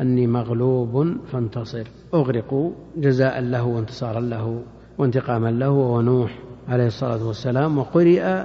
أني 0.01 0.27
مغلوب 0.27 1.17
فانتصر. 1.33 1.87
أغرقوا 2.15 2.71
جزاء 2.97 3.41
له 3.41 3.65
وانتصارا 3.65 4.21
له 4.21 4.63
وانتقاما 4.99 5.49
له 5.49 5.71
وهو 5.71 6.01
نوح 6.01 6.39
عليه 6.69 6.87
الصلاة 6.87 7.27
والسلام. 7.27 7.79
وقرئ 7.79 8.43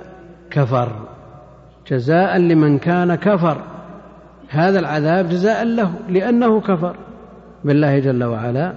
كفر. 0.52 1.08
جزاء 1.92 2.38
لمن 2.38 2.78
كان 2.78 3.16
كفر. 3.16 3.64
هذا 4.50 4.80
العذاب 4.80 5.30
جزاء 5.30 5.64
له 5.66 5.94
لأنه 6.10 6.62
كفر. 6.62 6.96
بالله 7.64 8.00
جل 8.00 8.24
وعلا 8.24 8.74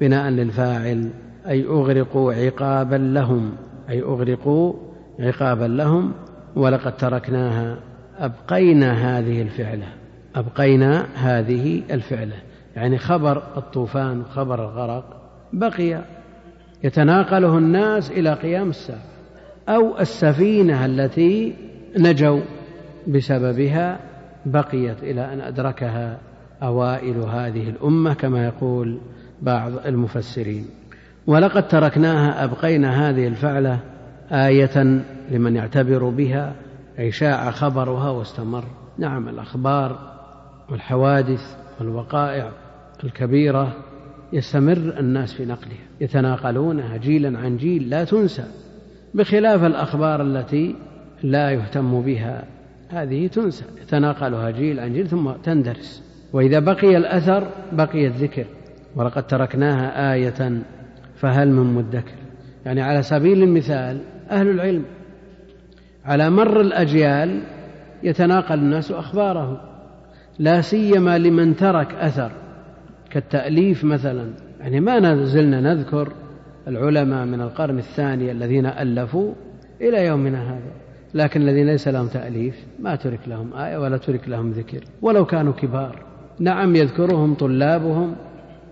بناء 0.00 0.30
للفاعل 0.30 1.10
أي 1.48 1.66
أغرقوا 1.66 2.32
عقابا 2.32 2.96
لهم. 2.96 3.52
أي 3.88 4.02
أغرقوا 4.02 4.72
عقابا 5.20 5.64
لهم. 5.64 6.12
ولقد 6.56 6.96
تركناها 6.96 7.76
أبقينا 8.18 8.92
هذه 8.92 9.42
الفعلة. 9.42 9.86
أبقينا 10.34 11.06
هذه 11.14 11.82
الفعلة. 11.90 12.36
يعني 12.76 12.98
خبر 12.98 13.42
الطوفان 13.56 14.20
وخبر 14.20 14.64
الغرق 14.64 15.16
بقي. 15.52 16.04
يتناقله 16.84 17.58
الناس 17.58 18.10
إلى 18.10 18.34
قيام 18.34 18.70
الساعة. 18.70 19.02
أو 19.68 19.98
السفينة 19.98 20.86
التي 20.86 21.54
نجوا 21.98 22.40
بسببها 23.08 24.00
بقيت 24.46 25.02
إلى 25.02 25.32
أن 25.32 25.40
أدركها 25.40 26.18
أوائل 26.62 27.16
هذه 27.16 27.70
الأمة 27.70 28.14
كما 28.14 28.44
يقول 28.44 28.98
بعض 29.42 29.72
المفسرين. 29.86 30.66
ولقد 31.26 31.68
تركناها 31.68 32.44
أبقينا 32.44 33.10
هذه 33.10 33.26
الفعلة 33.26 33.78
آية 34.32 35.02
لمن 35.30 35.56
يعتبر 35.56 36.08
بها 36.08 36.52
أي 36.98 37.12
شاع 37.12 37.50
خبرها 37.50 38.10
واستمر. 38.10 38.64
نعم 38.98 39.28
الأخبار 39.28 40.13
والحوادث 40.70 41.56
والوقائع 41.80 42.52
الكبيرة 43.04 43.76
يستمر 44.32 44.94
الناس 44.98 45.34
في 45.34 45.44
نقلها 45.44 45.84
يتناقلونها 46.00 46.96
جيلا 46.96 47.38
عن 47.38 47.56
جيل 47.56 47.90
لا 47.90 48.04
تنسى 48.04 48.44
بخلاف 49.14 49.64
الأخبار 49.64 50.22
التي 50.22 50.76
لا 51.22 51.50
يهتم 51.50 52.00
بها 52.00 52.44
هذه 52.88 53.26
تنسى 53.26 53.64
يتناقلها 53.82 54.50
جيل 54.50 54.80
عن 54.80 54.92
جيل 54.92 55.08
ثم 55.08 55.30
تندرس. 55.30 56.02
وإذا 56.32 56.58
بقي 56.58 56.96
الأثر 56.96 57.48
بقي 57.72 58.06
الذكر 58.06 58.46
ولقد 58.96 59.26
تركناها 59.26 60.12
آية 60.14 60.62
فهل 61.16 61.50
من 61.50 61.74
مدكر؟ 61.74 62.14
يعني 62.66 62.82
على 62.82 63.02
سبيل 63.02 63.42
المثال 63.42 64.00
أهل 64.30 64.48
العلم 64.48 64.84
على 66.04 66.30
مر 66.30 66.60
الأجيال 66.60 67.42
يتناقل 68.02 68.58
الناس 68.58 68.92
أخبارهم. 68.92 69.73
لا 70.38 70.60
سيما 70.60 71.18
لمن 71.18 71.56
ترك 71.56 71.94
أثر 71.94 72.32
كالتأليف 73.10 73.84
مثلا. 73.84 74.30
يعني 74.60 74.80
ما 74.80 75.24
زلنا 75.24 75.60
نذكر 75.60 76.12
العلماء 76.68 77.26
من 77.26 77.40
القرن 77.40 77.78
الثاني 77.78 78.30
الذين 78.30 78.66
ألفوا 78.66 79.32
إلى 79.80 80.06
يومنا 80.06 80.50
هذا. 80.50 80.72
لكن 81.14 81.40
الذين 81.40 81.66
ليس 81.66 81.88
لهم 81.88 82.06
تأليف 82.06 82.66
ما 82.78 82.96
ترك 82.96 83.20
لهم 83.26 83.52
آية 83.52 83.76
ولا 83.76 83.96
ترك 83.96 84.28
لهم 84.28 84.50
ذكر. 84.50 84.84
ولو 85.02 85.24
كانوا 85.24 85.52
كبار. 85.52 86.02
نعم 86.40 86.76
يذكرهم 86.76 87.34
طلابهم 87.34 88.14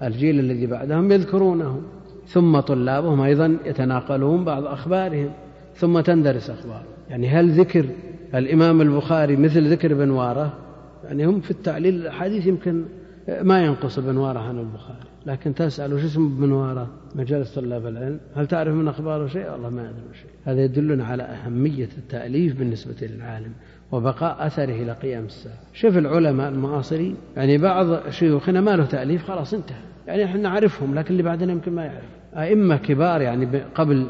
الجيل 0.03 0.41
الذي 0.41 0.67
بعدهم 0.67 1.13
يذكرونهم. 1.13 1.83
ثم 2.27 2.61
طلابهم 2.61 3.21
أيضا 3.21 3.57
يتناقلون 3.65 4.45
بعض 4.45 4.65
أخبارهم. 4.65 5.31
ثم 5.75 6.01
تندرس 6.01 6.51
أخبارهم. 6.51 6.93
يعني 7.11 7.29
هل 7.29 7.51
ذكر 7.51 7.87
الإمام 8.35 8.81
البخاري 8.81 9.37
مثل 9.37 9.69
ذكر 9.69 9.95
بن 9.95 10.11
وارة؟ 10.11 10.53
يعني 11.05 11.27
هم 11.27 11.41
في 11.41 11.51
التعليل 11.51 11.95
الأحاديث 11.95 12.47
يمكن 12.47 12.85
ما 13.43 13.65
ينقص 13.65 13.99
ابن 13.99 14.17
وارة 14.17 14.39
عن 14.39 14.59
البخاري 14.59 15.13
لكن 15.27 15.55
تسأل 15.55 15.95
وش 15.95 16.05
اسم 16.05 16.37
ابن 16.37 16.53
وارة؟ 16.53 16.91
مجالس 17.15 17.55
طلاب 17.55 17.87
العلم 17.87 18.21
هل 18.37 18.47
تعرف 18.47 18.75
من 18.75 18.89
أخباره 18.89 19.27
شيء؟ 19.27 19.51
والله 19.51 19.71
ما 19.71 19.83
أدري 19.83 20.15
شيء. 20.15 20.31
هذا 20.45 20.61
يدلنا 20.65 21.05
على 21.05 21.23
أهمية 21.23 21.89
التأليف 21.99 22.59
بالنسبة 22.59 23.07
للعالم 23.07 23.53
وبقاء 23.93 24.47
أثره 24.47 24.83
إلى 24.83 24.93
قيام 24.93 25.25
الساعة. 25.25 25.59
شوف 25.73 25.97
العلماء 25.97 26.49
المعاصرين 26.49 27.17
يعني 27.37 27.59
بعض 27.59 28.09
شيوخنا 28.11 28.61
ما 28.61 28.77
له 28.77 28.85
تأليف 28.85 29.25
خلاص 29.25 29.55
انتهى. 29.55 29.83
يعني 30.07 30.25
إحنا 30.25 30.41
نعرفهم 30.41 30.95
لكن 30.95 31.11
اللي 31.11 31.23
بعدنا 31.23 31.53
يمكن 31.53 31.73
ما 31.73 31.85
يعرف. 31.85 32.09
أئمة 32.37 32.77
كبار 32.77 33.21
يعني 33.21 33.63
قبل 33.75 34.07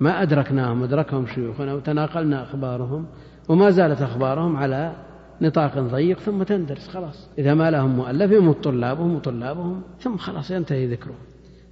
ما 0.00 0.22
أدركناهم 0.22 0.82
أدركهم 0.82 1.26
شيوخنا 1.26 1.74
وتناقلنا 1.74 2.42
أخبارهم 2.42 3.06
وما 3.48 3.70
زالت 3.70 4.02
أخبارهم 4.02 4.56
على 4.56 4.92
نطاق 5.42 5.78
ضيق 5.78 6.18
ثم 6.18 6.42
تندرس 6.42 6.88
خلاص. 6.88 7.28
إذا 7.38 7.54
ما 7.54 7.70
لهم 7.70 7.96
مؤلف 7.96 8.32
يموت 8.32 8.64
طلابهم 8.64 9.14
وطلابهم 9.14 9.82
ثم 10.00 10.16
خلاص 10.16 10.50
ينتهي 10.50 10.86
ذكرهم. 10.86 11.18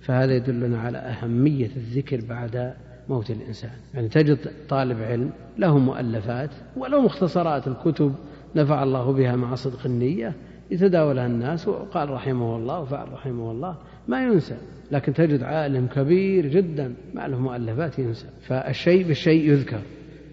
فهذا 0.01 0.37
يدلنا 0.37 0.81
على 0.81 0.99
أهمية 0.99 1.71
الذكر 1.77 2.21
بعد 2.29 2.75
موت 3.09 3.31
الإنسان. 3.31 3.71
يعني 3.95 4.09
تجد 4.09 4.39
طالب 4.69 5.03
علم 5.03 5.31
له 5.59 5.79
مؤلفات 5.79 6.51
ولو 6.77 7.01
مختصرات 7.01 7.69
الكتب 7.69 8.15
نفع 8.57 8.83
الله 8.83 9.13
بها 9.13 9.37
مع 9.37 9.55
صدق 9.55 9.87
النية 9.87 10.33
يتداولها 10.71 11.27
الناس 11.27 11.69
وقال 11.69 12.11
رحمه 12.11 12.57
الله 12.57 12.81
وفعل 12.81 13.13
رحمه 13.13 13.51
الله 13.51 13.77
ما 14.09 14.23
ينسى. 14.23 14.57
لكن 14.91 15.13
تجد 15.13 15.43
عالم 15.43 15.87
كبير 15.87 16.47
جدا 16.47 16.95
ما 17.15 17.29
له 17.29 17.39
مؤلفات 17.39 17.99
ينسى. 17.99 18.27
فالشيء 18.47 19.07
بالشيء 19.07 19.51
يذكر. 19.51 19.81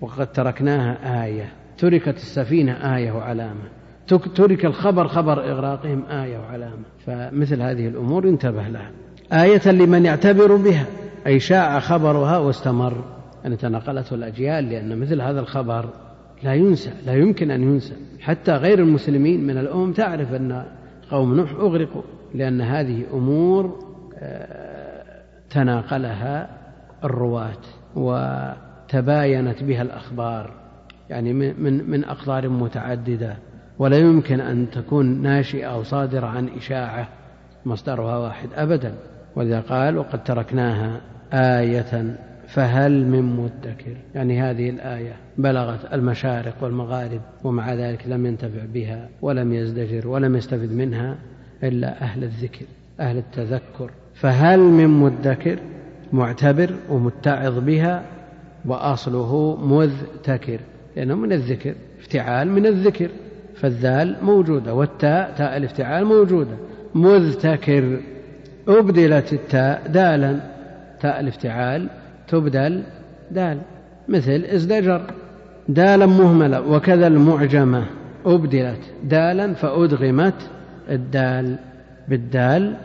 وقد 0.02 0.32
تركناها 0.32 1.26
آية. 1.26 1.54
تركت 1.78 2.16
السفينة 2.16 2.96
آية 2.96 3.12
وعلامة. 3.12 3.64
ترك 4.36 4.66
الخبر 4.66 5.08
خبر 5.08 5.52
إغراقهم 5.52 6.06
آية 6.06 6.38
وعلامة. 6.38 6.84
فمثل 7.06 7.62
هذه 7.62 7.88
الأمور 7.88 8.30
انتبه 8.30 8.68
لها. 8.68 8.92
آية 9.34 9.72
لمن 9.72 10.06
يعتبر 10.06 10.56
بها 10.56 10.86
أي 11.28 11.40
شاع 11.40 11.80
خبرها 11.80 12.38
واستمر. 12.38 13.04
أن 13.46 13.58
تناقلته 13.58 14.14
الأجيال 14.14 14.70
لأن 14.70 15.00
مثل 15.00 15.22
هذا 15.22 15.40
الخبر 15.40 15.90
لا 16.44 16.54
ينسى 16.54 16.92
لا 17.06 17.14
يمكن 17.14 17.52
أن 17.52 17.64
ينسى. 17.64 17.94
حتى 18.22 18.52
غير 18.52 18.80
المسلمين 18.80 19.48
من 19.48 19.58
الأمم 19.58 19.94
تعرف 19.94 20.34
أن 20.34 20.66
قوم 21.12 21.36
نوح 21.36 21.52
أغرقوا 21.52 22.02
لأن 22.34 22.62
هذه 22.62 23.04
أمور 23.14 23.80
آه، 24.20 25.04
تناقلها 25.50 26.50
الرواة 27.04 27.62
وتباينت 27.96 29.64
بها 29.64 29.82
الأخبار. 29.82 30.65
يعني 31.10 31.34
من 31.34 31.90
من 31.90 32.04
أقطار 32.04 32.50
متعددة 32.50 33.38
ولا 33.80 33.98
يمكن 33.98 34.40
أن 34.40 34.70
تكون 34.70 35.22
ناشئة 35.22 35.66
أو 35.66 35.84
صادرة 35.84 36.28
عن 36.28 36.50
إشاعة 36.58 37.10
مصدرها 37.66 38.18
واحد 38.18 38.50
أبدا. 38.56 38.94
ولذا 39.36 39.60
قال 39.60 39.98
وقد 39.98 40.24
تركناها 40.24 41.02
آية 41.34 42.18
فهل 42.48 43.06
من 43.06 43.24
مدكر. 43.24 43.98
يعني 44.16 44.42
هذه 44.42 44.70
الآية 44.70 45.14
بلغت 45.38 45.94
المشارق 45.94 46.56
والمغارب 46.62 47.22
ومع 47.44 47.74
ذلك 47.74 48.08
لم 48.08 48.26
ينتفع 48.26 48.66
بها 48.74 49.10
ولم 49.22 49.54
يزدجر 49.54 50.08
ولم 50.08 50.36
يستفد 50.36 50.72
منها 50.72 51.16
إلا 51.64 52.02
أهل 52.02 52.24
الذكر 52.24 52.66
أهل 53.00 53.18
التذكر. 53.18 53.92
فهل 54.14 54.60
من 54.60 54.88
مدكر؟ 54.88 55.60
معتبر 56.14 56.76
ومتعظ 56.90 57.60
بها 57.60 58.04
وأصله 58.66 59.58
مذتكر 59.66 60.60
لأنه 60.96 61.16
من 61.16 61.32
الذكر 61.32 61.74
افتعال 62.00 62.52
من 62.52 62.66
الذكر 62.66 63.10
فالذال 63.56 64.16
موجودة 64.22 64.74
والتاء 64.74 65.34
تاء 65.38 65.58
الافتعال 65.58 66.06
موجودة. 66.06 66.56
مذتكر 66.96 68.00
أبدلت 68.68 69.34
التاء 69.34 69.88
دالا 69.88 70.40
تاء 71.02 71.20
الافتعال 71.20 71.88
تبدل 72.28 72.84
دال. 73.32 73.62
مثل 74.08 74.46
ازدجر 74.46 75.02
دالا 75.70 76.06
مهملة 76.06 76.62
وكذا 76.62 77.08
المعجمة 77.08 77.86
أبدلت 78.26 78.82
دالا 79.04 79.54
فأدغمت 79.54 80.50
الدال 80.90 81.56
بالدال 82.08 82.76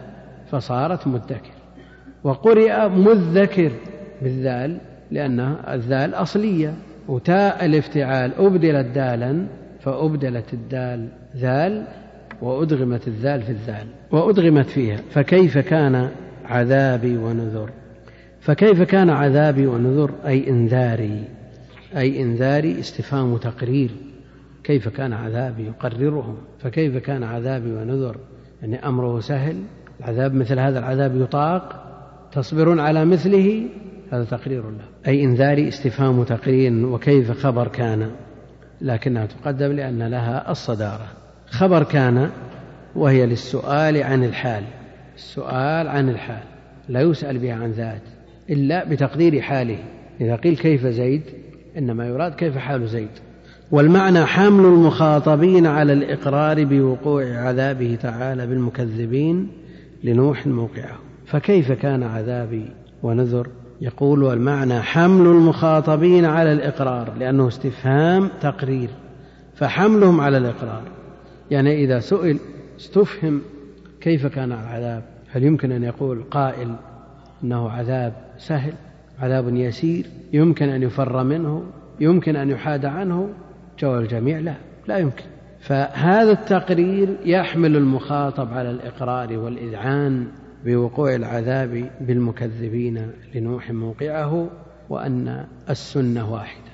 فصارت 0.50 1.06
مدكر 1.06 1.52
وقرئ 2.24 2.88
مذكر 2.88 3.70
بالذال 4.22 4.78
لأن 5.11 5.56
الذال 5.68 6.14
أصلية. 6.14 6.74
وتاء 7.11 7.66
الافتعال 7.66 8.34
أبدلت 8.38 8.86
دالا 8.86 9.46
فأبدلت 9.80 10.54
الدال 10.54 11.08
ذال 11.36 11.84
وأدغمت 12.42 13.08
الذال 13.08 13.42
في 13.42 13.50
الذال 13.50 13.86
وأدغمت 14.11 14.66
فيها 14.66 15.00
فكيف 15.11 15.58
كان 15.58 16.11
عذابي 16.44 17.16
ونذر؟ 17.16 17.70
فكيف 18.40 18.82
كان 18.82 19.11
عذابي 19.11 19.66
ونذر؟ 19.66 20.11
أي 20.26 20.50
إنذاري 20.50 21.24
أي 21.96 22.22
إنذاري 22.22 22.80
استفهام 22.80 23.36
تقرير 23.36 23.90
كيف 24.64 24.88
كان 24.88 25.12
عذابي 25.12 25.66
يقررهم؟ 25.66 26.36
فكيف 26.58 26.96
كان 26.96 27.22
عذابي 27.22 27.72
ونذر؟ 27.72 28.16
يعني 28.62 28.88
أمره 28.88 29.20
سهل 29.20 29.62
العذاب 30.00 30.34
مثل 30.34 30.58
هذا 30.58 30.78
العذاب 30.78 31.16
يطاق 31.16 31.86
تصبرون 32.32 32.80
على 32.80 33.04
مثله 33.04 33.68
هذا 34.11 34.24
تقرير 34.24 34.62
له. 34.62 34.84
أي 35.06 35.24
إنذاري 35.24 35.68
استفهام 35.68 36.22
تقرير 36.22 36.86
وكيف 36.86 37.30
خبر 37.30 37.68
كان. 37.68 38.11
لكنها 38.80 39.26
تقدم 39.26 39.72
لأن 39.72 40.02
لها 40.02 40.50
الصدارة. 40.50 41.06
خبر 41.46 41.82
كان 41.82 42.30
وهي 42.96 43.26
للسؤال 43.26 44.02
عن 44.02 44.24
الحال. 44.24 44.64
السؤال 45.16 45.88
عن 45.88 46.08
الحال. 46.08 46.42
لا 46.88 47.00
يسأل 47.00 47.38
بها 47.38 47.54
عن 47.54 47.70
ذات. 47.70 48.02
إلا 48.50 48.88
بتقدير 48.88 49.40
حاله. 49.40 49.78
إذا 50.20 50.36
قيل 50.36 50.56
كيف 50.56 50.86
زيد 50.86 51.22
إنما 51.78 52.06
يراد 52.06 52.34
كيف 52.34 52.58
حال 52.58 52.88
زيد. 52.88 53.11
والمعنى 53.70 54.24
حمل 54.24 54.64
المخاطبين 54.64 55.66
على 55.66 55.92
الإقرار 55.92 56.64
بوقوع 56.64 57.24
عذابه 57.24 57.98
تعالى 58.02 58.46
بالمكذبين 58.46 59.48
لنوح 60.04 60.46
موقعه. 60.46 60.98
فكيف 61.26 61.72
كان 61.72 62.02
عذابي 62.02 62.70
ونذر 63.02 63.48
يقول 63.81 64.22
والمعنى 64.22 64.81
حمل 64.81 65.26
المخاطبين 65.26 66.24
على 66.24 66.53
الإقرار 66.53 67.12
لأنه 67.18 67.49
استفهام 67.49 68.31
تقرير 68.41 68.89
فحملهم 69.55 70.20
على 70.20 70.39
الإقرار. 70.39 70.83
يعني 71.51 71.85
إذا 71.85 72.01
سئل 72.01 72.39
استفهم 72.81 73.43
كيف 74.01 74.26
كان 74.26 74.53
العذاب؟ 74.53 75.03
هل 75.31 75.45
يمكن 75.45 75.72
أن 75.72 75.83
يقول 75.83 76.22
قائل 76.31 76.74
أنه 77.45 77.70
عذاب 77.70 78.12
سهل 78.39 78.72
عذاب 79.20 79.57
يسير؟ 79.57 80.07
يمكن 80.33 80.68
أن 80.68 80.83
يفر 80.83 81.24
منه؟ 81.24 81.64
يمكن 82.01 82.37
أن 82.37 82.51
يحاد 82.51 82.85
عنه؟ 82.85 83.28
جواب 83.78 84.03
الجميع 84.03 84.39
لا 84.39 84.55
لا 84.89 84.99
يمكن. 84.99 85.24
فهذا 85.61 86.33
التقرير 86.33 87.16
يحمل 87.24 87.76
المخاطب 87.76 88.53
على 88.53 88.70
الإقرار 88.70 89.39
والإذعان. 89.39 90.26
بوقوع 90.64 91.14
العذاب 91.14 91.90
بالمكذبين 92.00 93.11
لنوح 93.34 93.70
موقعه 93.70 94.50
وأن 94.90 95.46
السنة 95.70 96.32
واحدة. 96.32 96.70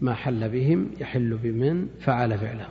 ما 0.00 0.14
حل 0.14 0.48
بهم 0.48 0.90
يحل 1.00 1.38
بمن 1.42 1.86
فعل 2.00 2.38
فعله. 2.38 2.66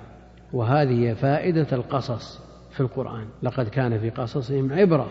وهذه 0.53 1.13
فائدة 1.13 1.67
القصص 1.71 2.39
في 2.71 2.79
القرآن. 2.79 3.25
لقد 3.43 3.67
كان 3.67 3.99
في 3.99 4.09
قصصهم 4.09 4.73
عبرة 4.73 5.09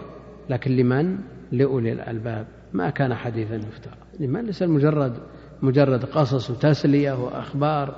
لكن 0.51 0.76
لمن؟ 0.76 1.18
لأولي 1.53 1.92
الألباب. 1.92 2.46
ما 2.72 2.90
كان 2.90 3.14
حديثا 3.14 3.55
يفترى 3.55 3.94
لمن؟ 4.20 4.46
ليس 4.46 4.62
مجرد 4.62 5.12
مجرد 5.62 6.05
قصص 6.05 6.51
وتسلية 6.51 7.24
وأخبار 7.24 7.94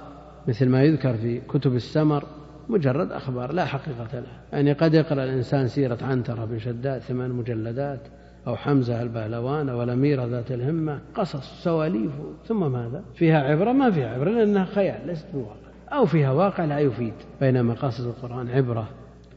مثل 0.49 0.69
ما 0.69 0.83
يذكر 0.83 1.15
في 1.15 1.41
كتب 1.41 1.75
السمر. 1.75 2.25
مجرد 2.73 3.13
أخبار 3.13 3.53
لا 3.53 3.65
حقيقة 3.65 4.09
لها. 4.13 4.41
يعني 4.53 4.73
قد 4.73 4.95
يقرأ 4.95 5.25
الإنسان 5.25 5.67
سيرة 5.67 5.99
عنترة 6.03 6.45
بن 6.45 6.59
شداد 6.59 7.01
ثمان 7.01 7.31
مجلدات 7.31 8.01
أو 8.47 8.57
حمزة 8.57 9.03
البهلوان 9.03 9.69
أو 9.69 9.83
الأميرة 9.83 10.25
ذات 10.27 10.53
الهمة 10.53 11.01
قصص 11.15 11.63
سواليف 11.63 12.13
ثم 12.47 12.73
ماذا؟ 12.73 13.05
فيها 13.15 13.39
عبرة؟ 13.39 13.73
ما 13.73 13.91
فيها 13.91 14.09
عبرة 14.09 14.31
لأنها 14.31 14.65
خيال 14.65 15.07
ليست 15.07 15.27
بواقع. 15.35 15.57
أو 15.93 16.07
فيها 16.07 16.33
واقع 16.33 16.65
لا 16.65 16.79
يفيد 16.79 17.15
بينما 17.41 17.75
قصص 17.75 18.05
القرآن 18.05 18.51
عبرة 18.51 18.89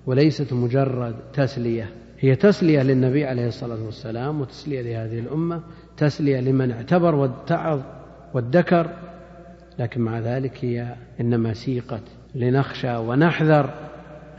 وليست 0.06 0.54
مجرد 0.54 1.16
تسلية. 1.34 1.90
هي 2.20 2.36
تسلية 2.36 2.82
للنبي 2.82 3.26
عليه 3.26 3.48
الصلاة 3.48 3.86
والسلام 3.86 4.42
وتسلية 4.42 4.82
لهذه 4.82 5.20
الأمة 5.20 5.62
تسلية 5.98 6.40
لمن 6.40 6.72
اعتبر 6.72 7.16
واتعظ 7.16 7.82
وادكر 8.34 8.90
لكن 9.80 10.02
مع 10.02 10.20
ذلك 10.20 10.66
هي 10.66 10.96
إنما 11.22 11.54
سيقت 11.54 12.04
لنخشى 12.36 12.98
ونحذر 12.98 13.70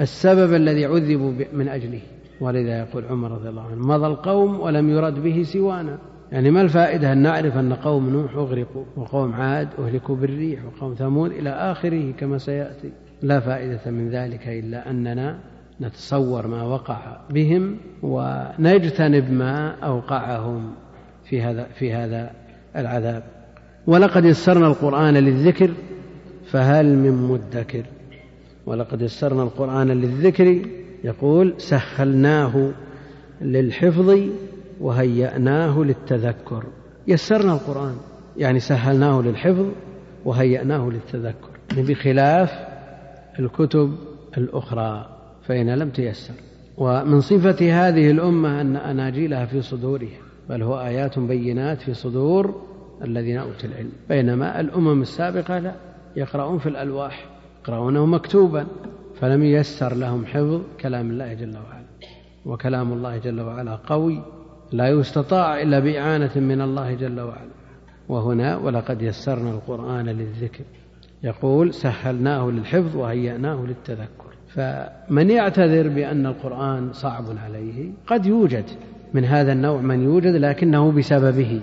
السبب 0.00 0.54
الذي 0.54 0.84
عذبوا 0.84 1.32
من 1.52 1.68
أجله. 1.68 2.00
ولذا 2.40 2.78
يقول 2.78 3.04
عمر 3.04 3.30
رضي 3.30 3.48
الله 3.48 3.62
عنه 3.62 3.86
مضى 3.86 4.06
القوم 4.06 4.60
ولم 4.60 4.90
يرد 4.90 5.22
به 5.22 5.42
سوانا. 5.42 5.98
يعني 6.32 6.50
ما 6.50 6.60
الفائدة 6.60 7.12
أن 7.12 7.18
نعرف 7.18 7.56
أن 7.56 7.72
قوم 7.72 8.10
نوح 8.10 8.34
أغرقوا 8.34 8.84
وقوم 8.96 9.32
عاد 9.32 9.68
أهلكوا 9.78 10.16
بالريح 10.16 10.60
وقوم 10.64 10.94
ثمود 10.94 11.30
إلى 11.30 11.50
آخره 11.50 12.12
كما 12.12 12.38
سيأتي. 12.38 12.92
لا 13.22 13.40
فائدة 13.40 13.90
من 13.90 14.10
ذلك 14.10 14.48
إلا 14.48 14.90
أننا 14.90 15.38
نتصور 15.80 16.46
ما 16.46 16.62
وقع 16.62 17.16
بهم 17.30 17.76
ونجتنب 18.02 19.32
ما 19.32 19.70
أوقعهم 19.70 20.74
في 21.24 21.42
هذا 21.42 21.64
في 21.64 21.92
هذا 21.92 22.30
العذاب. 22.76 23.22
ولقد 23.86 24.24
يسرنا 24.24 24.66
القرآن 24.66 25.14
للذكر 25.14 25.70
فهل 26.56 26.86
من 26.86 27.12
مدكر؟ 27.12 27.84
ولقد 28.66 29.02
يسرنا 29.02 29.42
القرآن 29.42 29.88
للذكر 29.88 30.62
يقول 31.04 31.54
سهلناه 31.58 32.70
للحفظ 33.40 34.18
وهيأناه 34.80 35.78
للتذكر. 35.78 36.64
يسرنا 37.08 37.52
القرآن 37.52 37.96
يعني 38.36 38.60
سهلناه 38.60 39.22
للحفظ 39.22 39.66
وهيأناه 40.24 40.90
للتذكر 40.90 41.50
بخلاف 41.76 42.52
الكتب 43.38 43.94
الأخرى 44.38 45.08
فإن 45.46 45.70
لم 45.70 45.90
تيسر. 45.90 46.34
ومن 46.76 47.20
صفة 47.20 47.88
هذه 47.88 48.10
الأمة 48.10 48.60
أن 48.60 48.76
أناجيلها 48.76 49.46
في 49.46 49.62
صدورها 49.62 50.18
بل 50.48 50.62
هو 50.62 50.80
آيات 50.80 51.18
بينات 51.18 51.80
في 51.80 51.94
صدور 51.94 52.62
الذين 53.04 53.38
أوتوا 53.38 53.68
العلم 53.68 53.92
بينما 54.08 54.60
الأمم 54.60 55.02
السابقة 55.02 55.58
لا. 55.58 55.74
يقرؤون 56.16 56.58
في 56.58 56.68
الألواح 56.68 57.26
يقرؤونه 57.62 58.06
مكتوبا 58.06 58.66
فلم 59.20 59.42
ييسر 59.42 59.94
لهم 59.94 60.26
حفظ 60.26 60.60
كلام 60.80 61.10
الله 61.10 61.34
جل 61.34 61.56
وعلا. 61.56 61.86
وكلام 62.46 62.92
الله 62.92 63.18
جل 63.18 63.40
وعلا 63.40 63.76
قوي 63.76 64.22
لا 64.72 64.88
يستطاع 64.88 65.62
إلا 65.62 65.78
بإعانة 65.78 66.30
من 66.36 66.60
الله 66.60 66.94
جل 66.94 67.20
وعلا. 67.20 67.50
وهنا 68.08 68.56
ولقد 68.56 69.02
يسرنا 69.02 69.50
القرآن 69.50 70.06
للذكر. 70.06 70.64
يقول 71.22 71.74
سهلناه 71.74 72.50
للحفظ 72.50 72.96
وهيأناه 72.96 73.64
للتذكر. 73.66 74.26
فمن 74.48 75.30
يعتذر 75.30 75.88
بأن 75.88 76.26
القرآن 76.26 76.92
صعب 76.92 77.24
عليه 77.44 77.92
قد 78.06 78.26
يوجد 78.26 78.64
من 79.14 79.24
هذا 79.24 79.52
النوع 79.52 79.80
من 79.80 80.04
يوجد 80.04 80.34
لكنه 80.34 80.92
بسببه. 80.92 81.60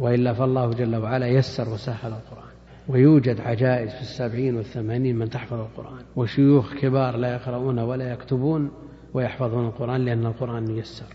وإلا 0.00 0.32
فالله 0.32 0.70
جل 0.70 0.96
وعلا 0.96 1.26
يسر 1.26 1.74
وسهل 1.74 2.12
القرآن. 2.12 2.41
ويوجد 2.88 3.40
عجائز 3.40 3.90
في 3.90 4.00
السبعين 4.00 4.56
والثمانين 4.56 5.16
من 5.16 5.30
تحفظ 5.30 5.60
القرآن. 5.60 6.02
وشيوخ 6.16 6.74
كبار 6.74 7.16
لا 7.16 7.34
يقرؤون 7.34 7.78
ولا 7.78 8.12
يكتبون 8.12 8.70
ويحفظون 9.14 9.66
القرآن 9.66 10.04
لأن 10.04 10.26
القرآن 10.26 10.78
يسر 10.78 11.06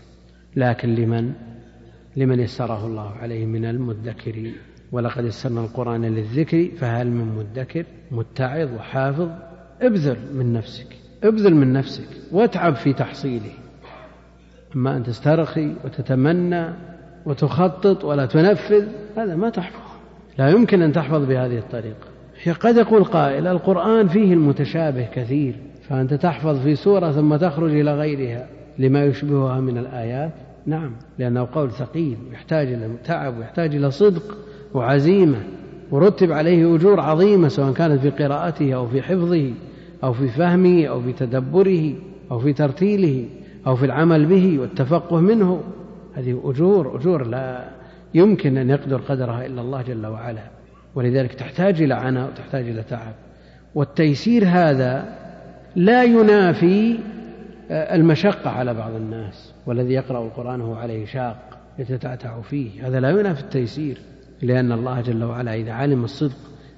لكن 0.56 0.94
لمن؟ 0.94 1.32
لمن 2.16 2.40
يسره 2.40 2.86
الله 2.86 3.10
عليه 3.10 3.46
من 3.46 3.64
المدكرين. 3.64 4.54
ولقد 4.92 5.24
يسرنا 5.24 5.60
القرآن 5.60 6.04
للذكر 6.04 6.70
فهل 6.76 7.10
من 7.10 7.36
مدكر؟ 7.36 7.84
متعظ 8.10 8.74
وحافظ 8.74 9.28
ابذل 9.82 10.16
من 10.34 10.52
نفسك 10.52 10.96
ابذل 11.24 11.54
من 11.54 11.72
نفسك 11.72 12.08
واتعب 12.32 12.74
في 12.74 12.92
تحصيله. 12.92 13.52
أما 14.76 14.96
أن 14.96 15.02
تسترخي 15.02 15.74
وتتمنى 15.84 16.66
وتخطط 17.26 18.04
ولا 18.04 18.26
تنفذ 18.26 18.88
هذا 19.16 19.36
ما 19.36 19.50
تحفظ. 19.50 19.87
لا 20.38 20.48
يمكن 20.48 20.82
أن 20.82 20.92
تحفظ 20.92 21.24
بهذه 21.24 21.58
الطريقة. 21.58 22.06
قد 22.60 22.76
يقول 22.76 23.04
قائل 23.04 23.46
القرآن 23.46 24.08
فيه 24.08 24.32
المتشابه 24.32 25.08
كثير 25.14 25.54
فأنت 25.88 26.14
تحفظ 26.14 26.60
في 26.62 26.74
سورة 26.74 27.10
ثم 27.10 27.36
تخرج 27.36 27.70
إلى 27.70 27.94
غيرها 27.94 28.46
لما 28.78 29.04
يشبهها 29.04 29.60
من 29.60 29.78
الآيات. 29.78 30.32
نعم 30.66 30.92
لأنه 31.18 31.48
قول 31.52 31.70
ثقيل 31.70 32.16
يحتاج 32.32 32.66
إلى 32.66 32.88
تعب 33.04 33.38
ويحتاج 33.38 33.74
إلى 33.74 33.90
صدق 33.90 34.36
وعزيمة 34.74 35.38
ورتب 35.90 36.32
عليه 36.32 36.74
أجور 36.74 37.00
عظيمة 37.00 37.48
سواء 37.48 37.72
كانت 37.72 38.00
في 38.00 38.10
قراءته 38.10 38.74
أو 38.74 38.86
في 38.86 39.02
حفظه 39.02 39.50
أو 40.04 40.12
في 40.12 40.28
فهمه 40.28 40.86
أو 40.86 41.00
في 41.00 41.12
تدبره 41.12 41.92
أو 42.30 42.38
في 42.38 42.52
ترتيله 42.52 43.24
أو 43.66 43.76
في 43.76 43.86
العمل 43.86 44.26
به 44.26 44.58
والتفقه 44.58 45.20
منه. 45.20 45.60
هذه 46.14 46.40
أجور 46.44 46.96
أجور 46.96 47.26
لا 47.26 47.77
يمكن 48.14 48.58
أن 48.58 48.70
يقدر 48.70 49.00
قدرها 49.00 49.46
إلا 49.46 49.60
الله 49.60 49.82
جل 49.82 50.06
وعلا. 50.06 50.42
ولذلك 50.94 51.34
تحتاج 51.34 51.82
إلى 51.82 51.94
عناء 51.94 52.28
وتحتاج 52.28 52.68
إلى 52.68 52.82
تعب. 52.82 53.14
والتيسير 53.74 54.44
هذا 54.46 55.18
لا 55.76 56.04
ينافي 56.04 56.98
المشقة 57.70 58.50
على 58.50 58.74
بعض 58.74 58.94
الناس 58.94 59.54
والذي 59.66 59.94
يقرأ 59.94 60.24
القرآن 60.24 60.60
هو 60.60 60.74
عليه 60.74 61.06
شاق 61.06 61.58
يتتعتع 61.78 62.40
فيه. 62.40 62.88
هذا 62.88 63.00
لا 63.00 63.10
ينافي 63.10 63.40
التيسير 63.40 63.98
لأن 64.42 64.72
الله 64.72 65.00
جل 65.00 65.24
وعلا 65.24 65.54
إذا 65.54 65.72
علم 65.72 66.04
الصدق 66.04 66.36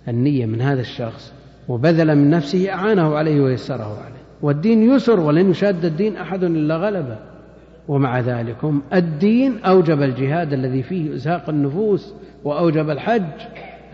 النية 0.09 0.47
من 0.47 0.61
هذا 0.61 0.81
الشخص 0.81 1.33
وبذل 1.68 2.16
من 2.16 2.31
نفسه 2.31 2.72
أعانه 2.72 3.14
عليه 3.14 3.41
ويسره 3.41 3.99
عليه. 4.01 4.20
والدين 4.43 4.91
يسر 4.91 5.20
ولن 5.20 5.51
يشاد 5.51 5.85
الدين 5.85 6.16
أحد 6.16 6.45
إلا 6.45 6.76
غلبه. 6.76 7.18
ومع 7.91 8.20
ذلك 8.20 8.57
الدين 8.95 9.59
أوجب 9.64 10.03
الجهاد 10.03 10.53
الذي 10.53 10.82
فيه 10.82 11.14
إزهاق 11.14 11.49
النفوس 11.49 12.14
وأوجب 12.45 12.91
الحج 12.91 13.22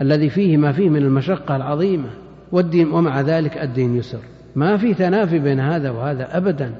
الذي 0.01 0.29
فيه 0.29 0.57
ما 0.57 0.71
فيه 0.71 0.89
من 0.89 1.03
المشقة 1.03 1.55
العظيمة 1.55 2.09
والدين 2.51 2.91
ومع 2.91 3.21
ذلك 3.21 3.57
الدين 3.57 3.95
يسر. 3.95 4.19
ما 4.55 4.77
في 4.77 4.93
تنافي 4.93 5.39
بين 5.39 5.59
هذا 5.59 5.89
وهذا 5.89 6.37
أبدا. 6.37 6.75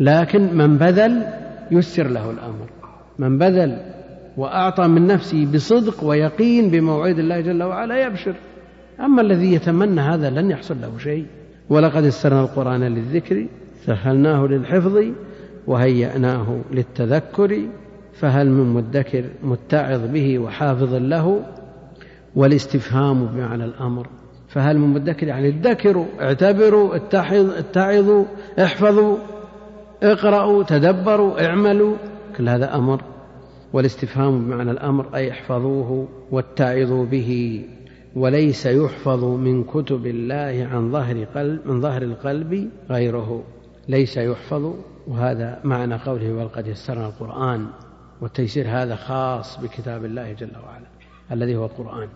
لكن 0.00 0.56
من 0.56 0.76
بذل 0.76 1.22
يسر 1.70 2.08
له 2.08 2.30
الأمر. 2.30 2.70
من 3.18 3.38
بذل 3.38 3.78
وأعطى 4.36 4.86
من 4.88 5.06
نفسه 5.06 5.46
بصدق 5.54 6.04
ويقين 6.04 6.70
بموعد 6.70 7.18
الله 7.18 7.40
جل 7.40 7.62
وعلا 7.62 8.06
يبشر. 8.06 8.34
أما 9.00 9.22
الذي 9.22 9.52
يتمنى 9.52 10.00
هذا 10.00 10.30
لن 10.30 10.50
يحصل 10.50 10.76
له 10.80 10.98
شيء. 10.98 11.26
ولقد 11.68 12.04
يسرنا 12.04 12.40
القرآن 12.40 12.80
للذكر 12.80 13.46
سهلناه 13.86 14.46
للحفظ 14.46 15.04
وهيأناه 15.66 16.60
للتذكر 16.70 17.60
فهل 18.12 18.50
من 18.50 18.74
مدكر 18.74 19.24
متعظ 19.42 20.06
به 20.06 20.38
وحافظ 20.38 20.94
له؟ 20.94 21.42
والاستفهام 22.36 23.26
بمعنى 23.26 23.64
الأمر. 23.64 24.06
فهل 24.48 24.78
من 24.78 24.88
مدكر؟ 24.88 25.26
يعني 25.26 25.48
ادكروا 25.48 26.06
اعتبروا 26.20 26.96
اتعظوا 26.96 28.24
احفظوا 28.58 29.16
اقرأوا 30.02 30.62
تدبروا 30.62 31.46
اعملوا 31.46 31.96
كل 32.36 32.48
هذا 32.48 32.74
أمر. 32.74 33.02
والاستفهام 33.72 34.44
بمعنى 34.44 34.70
الأمر 34.70 35.14
أي 35.14 35.30
احفظوه 35.30 36.08
واتعظوا 36.30 37.06
به. 37.06 37.62
وليس 38.16 38.66
يحفظ 38.66 39.24
من 39.24 39.64
كتب 39.64 40.06
الله 40.06 40.68
عن 40.72 40.92
ظهر 40.92 41.24
قلب 41.24 41.60
من 41.66 41.80
ظهر 41.80 42.02
القلب 42.02 42.70
غيره. 42.90 43.42
ليس 43.90 44.16
يحفظ 44.16 44.74
وهذا 45.06 45.60
معنى 45.64 45.94
قوله 45.94 46.32
ولقد 46.32 46.66
يسرنا 46.66 47.06
القرآن 47.06 47.66
والتيسير 48.20 48.68
هذا 48.68 48.96
خاص 48.96 49.60
بكتاب 49.60 50.04
الله 50.04 50.32
جل 50.32 50.50
وعلا 50.64 50.86
الذي 51.32 51.56
هو 51.56 51.64
القرآن. 51.64 52.08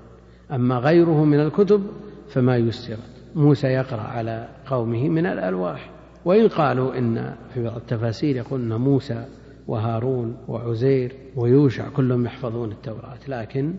أما 0.53 0.79
غيره 0.79 1.25
من 1.25 1.41
الكتب 1.41 1.87
فما 2.29 2.57
يسرت. 2.57 2.99
موسى 3.35 3.67
يقرأ 3.67 4.01
على 4.01 4.49
قومه 4.67 5.09
من 5.09 5.27
الألواح. 5.27 5.91
وإن 6.25 6.49
قالوا 6.49 6.99
إن 6.99 7.35
في 7.55 7.63
بعض 7.63 7.77
التفاسير 7.77 8.37
يقول 8.37 8.61
أن 8.61 8.81
موسى 8.81 9.25
وهارون 9.67 10.37
وعزير 10.49 11.13
ويوشع 11.37 11.89
كلهم 11.89 12.27
يحفظون 12.27 12.73
التوراة. 12.73 13.19
لكن 13.29 13.75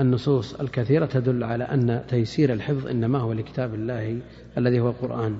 النصوص 0.00 0.60
الكثيرة 0.60 1.06
تدل 1.06 1.44
على 1.44 1.64
أن 1.64 2.02
تيسير 2.08 2.52
الحفظ 2.52 2.86
إنما 2.86 3.18
هو 3.18 3.32
لكتاب 3.32 3.74
الله 3.74 4.18
الذي 4.58 4.80
هو 4.80 4.88
القرآن. 4.88 5.36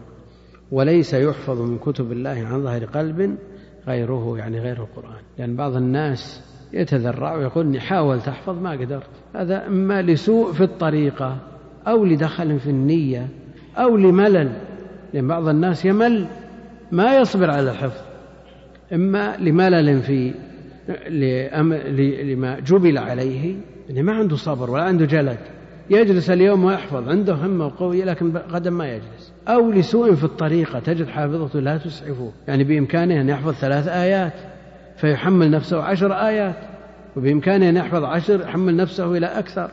وليس 0.72 1.14
يحفظ 1.14 1.60
من 1.60 1.78
كتب 1.78 2.12
الله 2.12 2.46
عن 2.50 2.62
ظهر 2.62 2.84
قلب 2.84 3.38
غيره 3.86 4.38
يعني 4.38 4.60
غير 4.60 4.76
القرآن. 4.76 5.20
لأن 5.38 5.56
بعض 5.56 5.76
الناس 5.76 6.42
يتذرع 6.72 7.34
ويقول 7.36 7.66
إني 7.66 7.80
حاولت 7.80 8.28
أحفظ 8.28 8.62
ما 8.62 8.70
قدرت. 8.70 9.10
هذا 9.34 9.66
إما 9.66 10.02
لسوء 10.02 10.52
في 10.52 10.64
الطريقة 10.64 11.36
أو 11.86 12.04
لدخل 12.04 12.60
في 12.60 12.70
النية 12.70 13.28
أو 13.76 13.96
لملل. 13.96 14.52
لأن 15.14 15.28
بعض 15.28 15.48
الناس 15.48 15.84
يمل 15.84 16.26
ما 16.92 17.16
يصبر 17.16 17.50
على 17.50 17.70
الحفظ. 17.70 18.00
إما 18.92 19.36
لملل 19.36 20.02
في 20.02 20.34
لما 22.24 22.60
جبل 22.60 22.98
عليه 22.98 23.56
يعني 23.88 24.02
ما 24.02 24.12
عنده 24.12 24.36
صبر 24.36 24.70
ولا 24.70 24.82
عنده 24.82 25.06
جلد. 25.06 25.38
يجلس 25.90 26.30
اليوم 26.30 26.64
ويحفظ 26.64 27.08
عنده 27.08 27.34
همة 27.34 27.72
قوية 27.78 28.04
لكن 28.04 28.36
غدا 28.36 28.70
ما 28.70 28.88
يجلس. 28.88 29.29
أو 29.48 29.70
لسوء 29.70 30.14
في 30.14 30.24
الطريقة. 30.24 30.78
تجد 30.78 31.08
حافظته 31.08 31.60
لا 31.60 31.76
تسعفه 31.76 32.32
يعني 32.48 32.64
بإمكانه 32.64 33.20
أن 33.20 33.28
يحفظ 33.28 33.52
ثلاث 33.52 33.88
آيات 33.88 34.32
فيحمل 34.96 35.50
نفسه 35.50 35.82
عشر 35.82 36.12
آيات 36.12 36.56
وبإمكانه 37.16 37.68
أن 37.68 37.76
يحفظ 37.76 38.04
عشر 38.04 38.40
يحمل 38.40 38.76
نفسه 38.76 39.16
إلى 39.16 39.26
أكثر. 39.26 39.70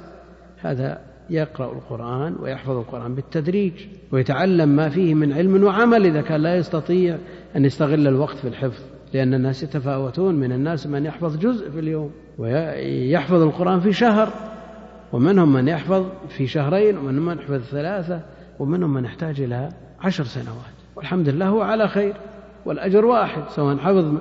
هذا 0.61 0.99
يقرأ 1.29 1.73
القرآن 1.73 2.35
ويحفظ 2.39 2.77
القرآن 2.77 3.15
بالتدريج 3.15 3.73
ويتعلم 4.11 4.69
ما 4.69 4.89
فيه 4.89 5.13
من 5.13 5.33
علم 5.33 5.63
وعمل 5.63 6.05
إذا 6.05 6.21
كان 6.21 6.41
لا 6.41 6.55
يستطيع 6.55 7.17
أن 7.55 7.65
يستغل 7.65 8.07
الوقت 8.07 8.37
في 8.37 8.47
الحفظ 8.47 8.83
لأن 9.13 9.33
الناس 9.33 9.63
يتفاوتون. 9.63 10.35
من 10.35 10.51
الناس 10.51 10.87
من 10.87 11.05
يحفظ 11.05 11.37
جزء 11.37 11.71
في 11.71 11.79
اليوم 11.79 12.11
ويحفظ 12.37 13.41
القرآن 13.41 13.79
في 13.79 13.93
شهر 13.93 14.29
ومنهم 15.13 15.53
من 15.53 15.67
يحفظ 15.67 16.05
في 16.29 16.47
شهرين 16.47 16.97
ومنهم 16.97 17.25
من 17.25 17.37
يحفظ 17.37 17.61
ثلاثة. 17.61 18.21
ومنهم 18.59 18.93
من 18.93 19.05
يحتاج 19.05 19.41
إلى 19.41 19.69
عشر 19.99 20.23
سنوات. 20.23 20.77
والحمد 20.95 21.29
لله 21.29 21.47
هو 21.47 21.61
على 21.61 21.87
خير 21.87 22.13
والأجر 22.65 23.05
واحد 23.05 23.43
سواء 23.49 23.77
حفظ 23.77 24.13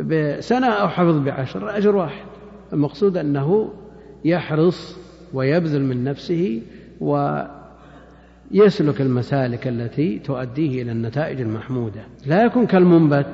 بسنة 0.00 0.66
أو 0.66 0.88
حفظ 0.88 1.18
بعشر 1.18 1.64
الأجر 1.64 1.96
واحد. 1.96 2.24
المقصود 2.72 3.16
أنه 3.16 3.72
يحرص 4.24 4.98
ويبذل 5.34 5.82
من 5.82 6.04
نفسه 6.04 6.62
ويسلك 8.50 9.00
المسالك 9.00 9.68
التي 9.68 10.18
تؤديه 10.18 10.82
إلى 10.82 10.92
النتائج 10.92 11.40
المحمودة. 11.40 12.00
لا 12.26 12.44
يكون 12.44 12.66
كالمنبت 12.66 13.32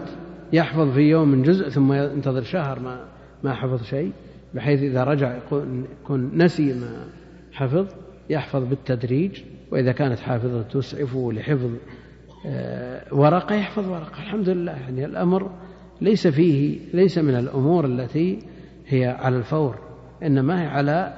يحفظ 0.52 0.93
في 0.93 1.01
يوم 1.01 1.43
جزء 1.43 1.68
ثم 1.68 1.93
ينتظر 1.93 2.43
شهر 2.43 2.81
ما 2.81 3.05
ما 3.44 3.55
حفظ 3.55 3.82
شيء 3.82 4.12
بحيث 4.55 4.82
إذا 4.82 5.05
رجع 5.05 5.36
يكون 5.36 6.31
نسي 6.35 6.72
ما 6.72 7.05
حفظ 7.52 7.86
يحفظ 8.31 8.64
بالتدريج. 8.64 9.40
وإذا 9.72 9.92
كانت 9.92 10.20
حافظة 10.20 10.62
تسعفه 10.62 11.32
لحفظ 11.32 11.70
آه، 12.47 13.14
ورقة 13.14 13.55
يحفظ 13.55 13.88
ورقة. 13.88 14.22
الحمد 14.22 14.48
لله 14.48 14.72
يعني 14.72 15.05
الأمر 15.05 15.51
ليس 16.01 16.26
فيه 16.26 16.78
ليس 16.94 17.18
من 17.18 17.34
الأمور 17.34 17.84
التي 17.84 18.38
هي 18.86 19.06
على 19.06 19.36
الفور 19.36 19.78
إنما 20.22 20.62
هي 20.62 20.66
على 20.66 21.14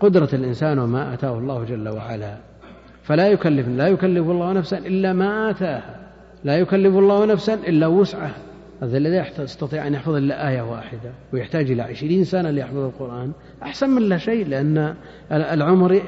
قدرة 0.00 0.28
الإنسان 0.32 0.78
وما 0.78 1.14
آتاه 1.14 1.38
الله 1.38 1.64
جل 1.64 1.88
وعلا. 1.88 2.36
فلا 3.02 3.28
يكلف 3.28 3.68
لا 3.68 3.88
يكلف 3.88 4.30
الله 4.30 4.52
نفسا 4.52 4.78
إلا 4.78 5.12
ما 5.12 5.50
آتاها. 5.50 6.12
لا 6.44 6.56
يكلف 6.58 6.96
الله 6.96 7.24
نفسا 7.24 7.54
إلا 7.54 7.86
وسعها. 7.86 8.36
هذا 8.82 8.96
الذي 8.96 9.24
يستطيع 9.38 9.86
أن 9.86 9.94
يحفظ 9.94 10.14
إلا 10.14 10.48
آية 10.48 10.62
واحدة 10.62 11.12
ويحتاج 11.32 11.70
إلى 11.70 11.82
عشرين 11.82 12.24
سنة 12.24 12.50
ليحفظ 12.50 12.76
القرآن. 12.76 13.32
أحسن 13.62 13.90
من 13.90 14.02
لا 14.02 14.18
شيء 14.18 14.46
لأن 14.46 14.94
العمر 15.32 16.00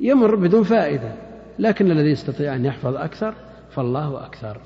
يمر 0.00 0.34
بدون 0.34 0.62
فائدة 0.62 1.12
لكن 1.58 1.90
الذي 1.90 2.10
يستطيع 2.10 2.54
أن 2.54 2.64
يحفظ 2.64 2.96
أكثر 2.96 3.34
فالله 3.70 4.26
أكثر. 4.26 4.60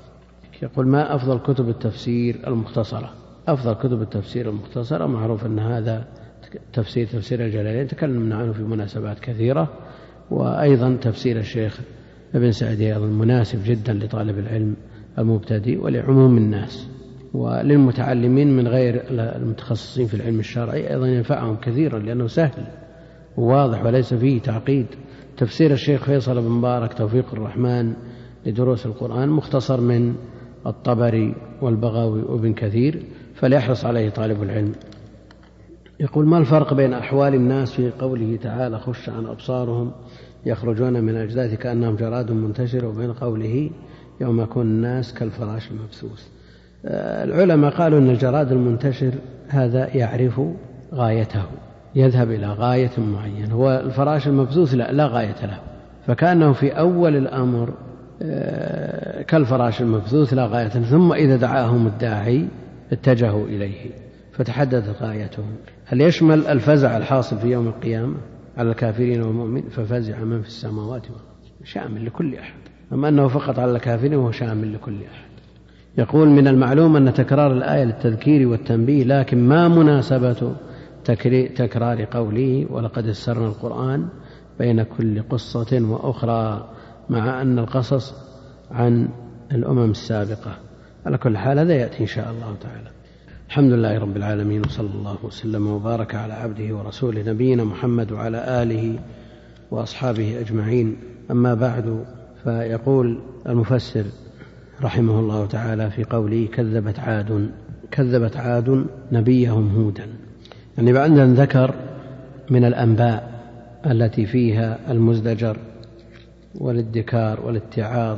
يقول 0.61 0.87
ما 0.87 1.15
أفضل 1.15 1.39
كتب 1.39 1.69
التفسير 1.69 2.39
المختصرة؟ 2.47 3.13
أفضل 3.47 3.73
كتب 3.73 4.01
التفسير 4.01 4.49
المختصرة 4.49 5.05
معروف 5.05 5.45
أن 5.45 5.59
هذا 5.59 6.05
تفسير 6.73 7.07
تفسير 7.07 7.45
الجلالين 7.45 7.87
تكلمنا 7.87 8.35
عنه 8.35 8.51
في 8.51 8.63
مناسبات 8.63 9.19
كثيرة. 9.19 9.67
وأيضا 10.31 10.97
تفسير 11.01 11.37
الشيخ 11.37 11.79
ابن 12.35 12.51
سعدي 12.51 12.93
أيضا 12.93 13.05
مناسب 13.05 13.59
جدا 13.65 13.93
لطالب 13.93 14.39
العلم 14.39 14.75
المبتدئ 15.19 15.77
ولعموم 15.77 16.37
الناس. 16.37 16.87
وللمتعلمين 17.33 18.57
من 18.57 18.67
غير 18.67 19.03
المتخصصين 19.09 20.07
في 20.07 20.13
العلم 20.13 20.39
الشرعي 20.39 20.89
أيضا 20.93 21.07
ينفعهم 21.07 21.55
كثيرا 21.55 21.99
لأنه 21.99 22.27
سهل 22.27 22.63
وواضح 23.37 23.85
وليس 23.85 24.13
فيه 24.13 24.41
تعقيد. 24.41 24.85
تفسير 25.37 25.71
الشيخ 25.71 26.03
فيصل 26.03 26.41
بن 26.41 26.49
مبارك 26.49 26.93
توفيق 26.93 27.33
الرحمن 27.33 27.93
لدروس 28.45 28.85
القرآن 28.85 29.29
مختصر 29.29 29.81
من 29.81 30.15
الطبري 30.67 31.35
والبغاوي 31.61 32.21
وابن 32.21 32.53
كثير 32.53 33.05
فليحرص 33.35 33.85
عليه 33.85 34.09
طالب 34.09 34.43
العلم. 34.43 34.71
يقول 35.99 36.25
ما 36.25 36.37
الفرق 36.37 36.73
بين 36.73 36.93
أحوال 36.93 37.33
الناس 37.33 37.71
في 37.71 37.91
قوله 37.99 38.35
تعالى 38.41 38.79
خش 38.79 39.09
عن 39.09 39.25
أبصارهم 39.25 39.91
يخرجون 40.45 41.03
من 41.03 41.15
أجداث 41.15 41.53
كأنهم 41.53 41.95
جراد 41.95 42.31
منتشر 42.31 42.85
وبين 42.85 43.13
قوله 43.13 43.69
يوم 44.21 44.41
يكون 44.41 44.65
الناس 44.65 45.13
كالفراش 45.13 45.71
المبثوث 45.71 46.27
آه، 46.85 47.23
العلماء 47.23 47.71
قالوا 47.71 47.99
أن 47.99 48.09
الجراد 48.09 48.51
المنتشر 48.51 49.11
هذا 49.47 49.97
يعرف 49.97 50.41
غايته. 50.93 51.43
يذهب 51.95 52.31
إلى 52.31 52.47
غاية 52.47 52.91
معينة. 52.97 53.53
هو 53.55 53.81
الفراش 53.85 54.27
المبثوث 54.27 54.73
لا, 54.73 54.91
لا 54.91 55.07
غاية 55.07 55.45
له. 55.45 55.59
فكأنه 56.07 56.53
في 56.53 56.71
أول 56.71 57.15
الأمر 57.15 57.73
آه، 58.21 59.21
كالفراش 59.21 59.81
المبثوث 59.81 60.33
لا 60.33 60.45
غاية 60.45 60.67
ثم 60.67 61.13
إذا 61.13 61.35
دعاهم 61.35 61.87
الداعي 61.87 62.47
اتجهوا 62.91 63.47
إليه. 63.47 63.91
فتحددت 64.31 65.01
غايتهم. 65.01 65.55
هل 65.85 66.01
يشمل 66.01 66.47
الفزع 66.47 66.97
الحاصل 66.97 67.37
في 67.37 67.47
يوم 67.47 67.67
القيامة 67.67 68.17
على 68.57 68.69
الكافرين 68.69 69.21
والمؤمن 69.21 69.61
ففزع 69.61 70.19
من 70.19 70.41
في 70.41 70.47
السماوات 70.47 71.03
والأرض. 71.05 71.25
شامل 71.63 72.05
لكل 72.05 72.35
أحد. 72.35 72.59
أما 72.93 73.09
أنه 73.09 73.27
فقط 73.27 73.59
على 73.59 73.71
الكافرين 73.71 74.15
وهو 74.15 74.31
شامل 74.31 74.73
لكل 74.73 74.95
أحد. 75.03 75.33
يقول 75.97 76.29
من 76.29 76.47
المعلوم 76.47 76.95
أن 76.95 77.13
تكرار 77.13 77.51
الآية 77.51 77.83
للتذكير 77.83 78.47
والتنبيه 78.47 79.03
لكن 79.03 79.47
ما 79.47 79.67
مناسبة 79.67 80.55
تكرار 81.55 82.05
قوله 82.05 82.67
ولقد 82.69 83.05
يسرنا 83.05 83.47
القرآن 83.47 84.07
بين 84.59 84.83
كل 84.83 85.23
قصة 85.29 85.81
وأخرى 85.81 86.69
مع 87.09 87.41
أن 87.41 87.59
القصص 87.59 88.13
عن 88.71 89.09
الأمم 89.51 89.91
السابقة. 89.91 90.57
على 91.05 91.17
كل 91.17 91.37
حال 91.37 91.59
هذا 91.59 91.73
يأتي 91.73 92.01
إن 92.01 92.07
شاء 92.07 92.31
الله 92.31 92.55
تعالى. 92.61 92.89
الحمد 93.47 93.71
لله 93.71 93.99
رب 93.99 94.17
العالمين 94.17 94.61
وصلى 94.65 94.89
الله 94.95 95.17
وسلم 95.23 95.67
وبارك 95.67 96.15
على 96.15 96.33
عبده 96.33 96.75
ورسوله 96.75 97.31
نبينا 97.31 97.63
محمد 97.63 98.11
وعلى 98.11 98.63
آله 98.63 98.99
وأصحابه 99.71 100.39
أجمعين. 100.39 100.97
أما 101.31 101.53
بعد 101.53 102.05
فيقول 102.43 103.19
المفسر 103.47 104.05
رحمه 104.81 105.19
الله 105.19 105.45
تعالى 105.45 105.91
في 105.91 106.03
قوله 106.03 106.47
كذبت 106.53 106.99
عاد 106.99 107.51
كذبت 107.91 108.37
عاد 108.37 108.85
نبيهم 109.11 109.75
هودا. 109.75 110.22
يعني 110.77 110.93
بعد 110.93 111.19
أن 111.19 111.33
ذكر 111.33 111.75
من 112.49 112.65
الأنباء 112.65 113.33
التي 113.85 114.25
فيها 114.25 114.91
المزدجر 114.91 115.57
والادكار 116.55 117.41
والاتعاظ. 117.45 118.17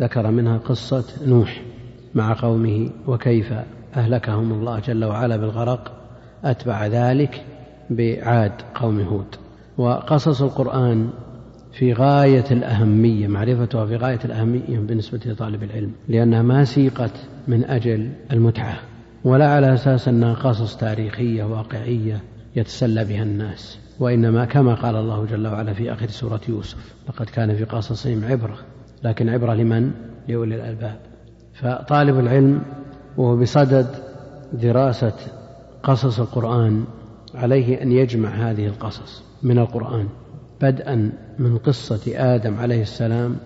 ذكر 0.00 0.30
منها 0.30 0.58
قصة 0.58 1.04
نوح 1.26 1.62
مع 2.14 2.34
قومه 2.40 2.90
وكيف 3.06 3.52
أهلكهم 3.96 4.52
الله 4.52 4.80
جل 4.80 5.04
وعلا 5.04 5.36
بالغرق 5.36 5.92
أتبع 6.44 6.86
ذلك 6.86 7.44
بعاد 7.90 8.52
قوم 8.74 9.00
هود. 9.00 9.34
وقصص 9.78 10.42
القرآن 10.42 11.10
في 11.72 11.92
غاية 11.92 12.44
الأهمية 12.50 13.28
معرفتها 13.28 13.86
في 13.86 13.96
غاية 13.96 14.20
الأهمية 14.24 14.78
بالنسبة 14.78 15.20
لطالب 15.26 15.62
العلم 15.62 15.92
لأنها 16.08 16.42
ما 16.42 16.64
سيقت 16.64 17.12
من 17.48 17.64
أجل 17.64 18.10
المتعة. 18.32 18.78
ولا 19.24 19.48
على 19.48 19.74
أساس 19.74 20.08
أنها 20.08 20.34
قصص 20.34 20.76
تاريخية 20.76 21.44
واقعية 21.44 22.20
يتسلى 22.56 23.04
بها 23.04 23.22
الناس 23.22 23.78
وإنما 24.00 24.44
كما 24.44 24.74
قال 24.74 24.96
الله 24.96 25.24
جل 25.24 25.46
وعلا 25.46 25.72
في 25.72 25.92
آخر 25.92 26.06
سورة 26.06 26.40
يوسف 26.48 26.94
لقد 27.08 27.26
كان 27.26 27.56
في 27.56 27.64
قصصهم 27.64 28.24
عبرة 28.24 28.58
لكن 29.04 29.28
عبرة 29.28 29.54
لمن؟ 29.54 29.90
لأولي 30.28 30.54
الألباب 30.54 31.00
فطالب 31.54 32.18
العلم 32.18 32.62
وهو 33.16 33.36
بصدد 33.36 33.86
دراسة 34.52 35.16
قصص 35.82 36.20
القرآن 36.20 36.84
عليه 37.34 37.82
أن 37.82 37.92
يجمع 37.92 38.28
هذه 38.28 38.66
القصص 38.66 39.22
من 39.42 39.58
القرآن 39.58 40.08
بدءا 40.62 41.12
من 41.38 41.58
قصة 41.58 42.34
آدم 42.34 42.54
عليه 42.54 42.82
السلام 42.82 43.36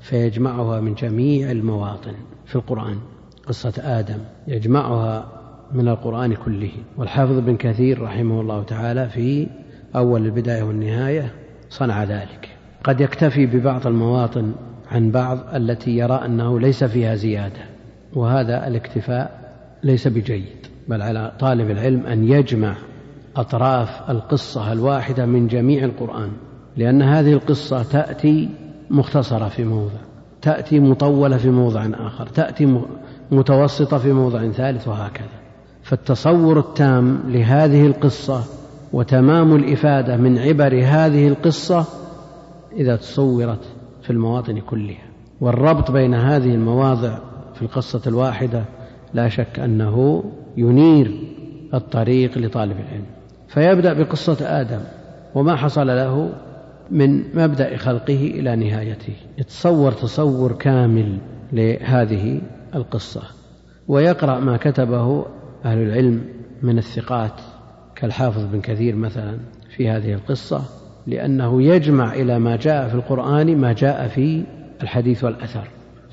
فيجمعها 0.00 0.80
من 0.80 0.94
جميع 0.94 1.50
المواطن 1.50 2.14
في 2.46 2.56
القرآن 2.56 2.98
قصة 3.46 3.72
آدم 3.78 4.18
يجمعها 4.48 5.28
من 5.72 5.88
القرآن 5.88 6.34
كله. 6.34 6.70
والحافظ 6.96 7.38
بن 7.38 7.56
كثير 7.56 8.02
رحمه 8.02 8.40
الله 8.40 8.62
تعالى 8.62 9.08
في 9.08 9.46
أول 9.96 10.26
البداية 10.26 10.62
والنهاية 10.62 11.32
صنع 11.70 12.04
ذلك. 12.04 12.48
قد 12.84 13.00
يكتفي 13.00 13.46
ببعض 13.46 13.86
المواطن 13.86 14.52
عن 14.92 15.10
بعض 15.10 15.38
التي 15.54 15.96
يرى 15.96 16.14
أنه 16.14 16.60
ليس 16.60 16.84
فيها 16.84 17.14
زيادة 17.14 17.60
وهذا 18.14 18.66
الاكتفاء 18.68 19.42
ليس 19.82 20.08
بجيد 20.08 20.66
بل 20.88 21.02
على 21.02 21.32
طالب 21.40 21.70
العلم 21.70 22.06
أن 22.06 22.28
يجمع 22.28 22.76
أطراف 23.36 24.10
القصة 24.10 24.72
الواحدة 24.72 25.26
من 25.26 25.46
جميع 25.46 25.84
القرآن 25.84 26.30
لأن 26.76 27.02
هذه 27.02 27.32
القصة 27.32 27.82
تأتي 27.82 28.48
مختصرة 28.90 29.48
في 29.48 29.64
موضع 29.64 30.00
تأتي 30.42 30.80
مطولة 30.80 31.36
في 31.36 31.50
موضع 31.50 31.86
آخر 31.94 32.26
تأتي 32.26 32.66
متوسطة 33.32 33.98
في 33.98 34.12
موضع 34.12 34.48
ثالث 34.48 34.88
وهكذا. 34.88 35.26
فالتصور 35.82 36.58
التام 36.58 37.22
لهذه 37.26 37.86
القصة 37.86 38.44
وتمام 38.92 39.56
الإفادة 39.56 40.16
من 40.16 40.38
عبر 40.38 40.82
هذه 40.84 41.28
القصة 41.28 41.84
إذا 42.76 42.96
تصورت 42.96 43.64
في 44.02 44.10
المواطن 44.10 44.58
كلها. 44.58 45.04
والربط 45.40 45.90
بين 45.90 46.14
هذه 46.14 46.54
المواضع 46.54 47.18
في 47.54 47.62
القصة 47.62 48.02
الواحدة 48.06 48.64
لا 49.14 49.28
شك 49.28 49.58
أنه 49.58 50.24
ينير 50.56 51.20
الطريق 51.74 52.38
لطالب 52.38 52.76
العلم. 52.76 53.06
فيبدأ 53.48 53.92
بقصة 53.92 54.60
آدم 54.60 54.80
وما 55.34 55.56
حصل 55.56 55.86
له 55.86 56.32
من 56.90 57.24
مبدأ 57.34 57.76
خلقه 57.76 58.32
إلى 58.34 58.56
نهايته. 58.56 59.14
يتصور 59.38 59.92
تصور 59.92 60.52
كامل 60.52 61.18
لهذه 61.52 62.40
القصة 62.74 63.22
ويقرأ 63.88 64.40
ما 64.40 64.56
كتبه 64.56 65.26
أهل 65.64 65.78
العلم 65.78 66.24
من 66.62 66.78
الثقات 66.78 67.40
كالحافظ 67.96 68.44
بن 68.52 68.60
كثير 68.60 68.96
مثلا 68.96 69.38
في 69.76 69.88
هذه 69.88 70.14
القصة 70.14 70.62
لأنه 71.06 71.62
يجمع 71.62 72.14
إلى 72.14 72.38
ما 72.38 72.56
جاء 72.56 72.88
في 72.88 72.94
القرآن 72.94 73.56
ما 73.56 73.72
جاء 73.72 74.08
في 74.08 74.44
الحديث 74.82 75.24
والأثر. 75.24 75.68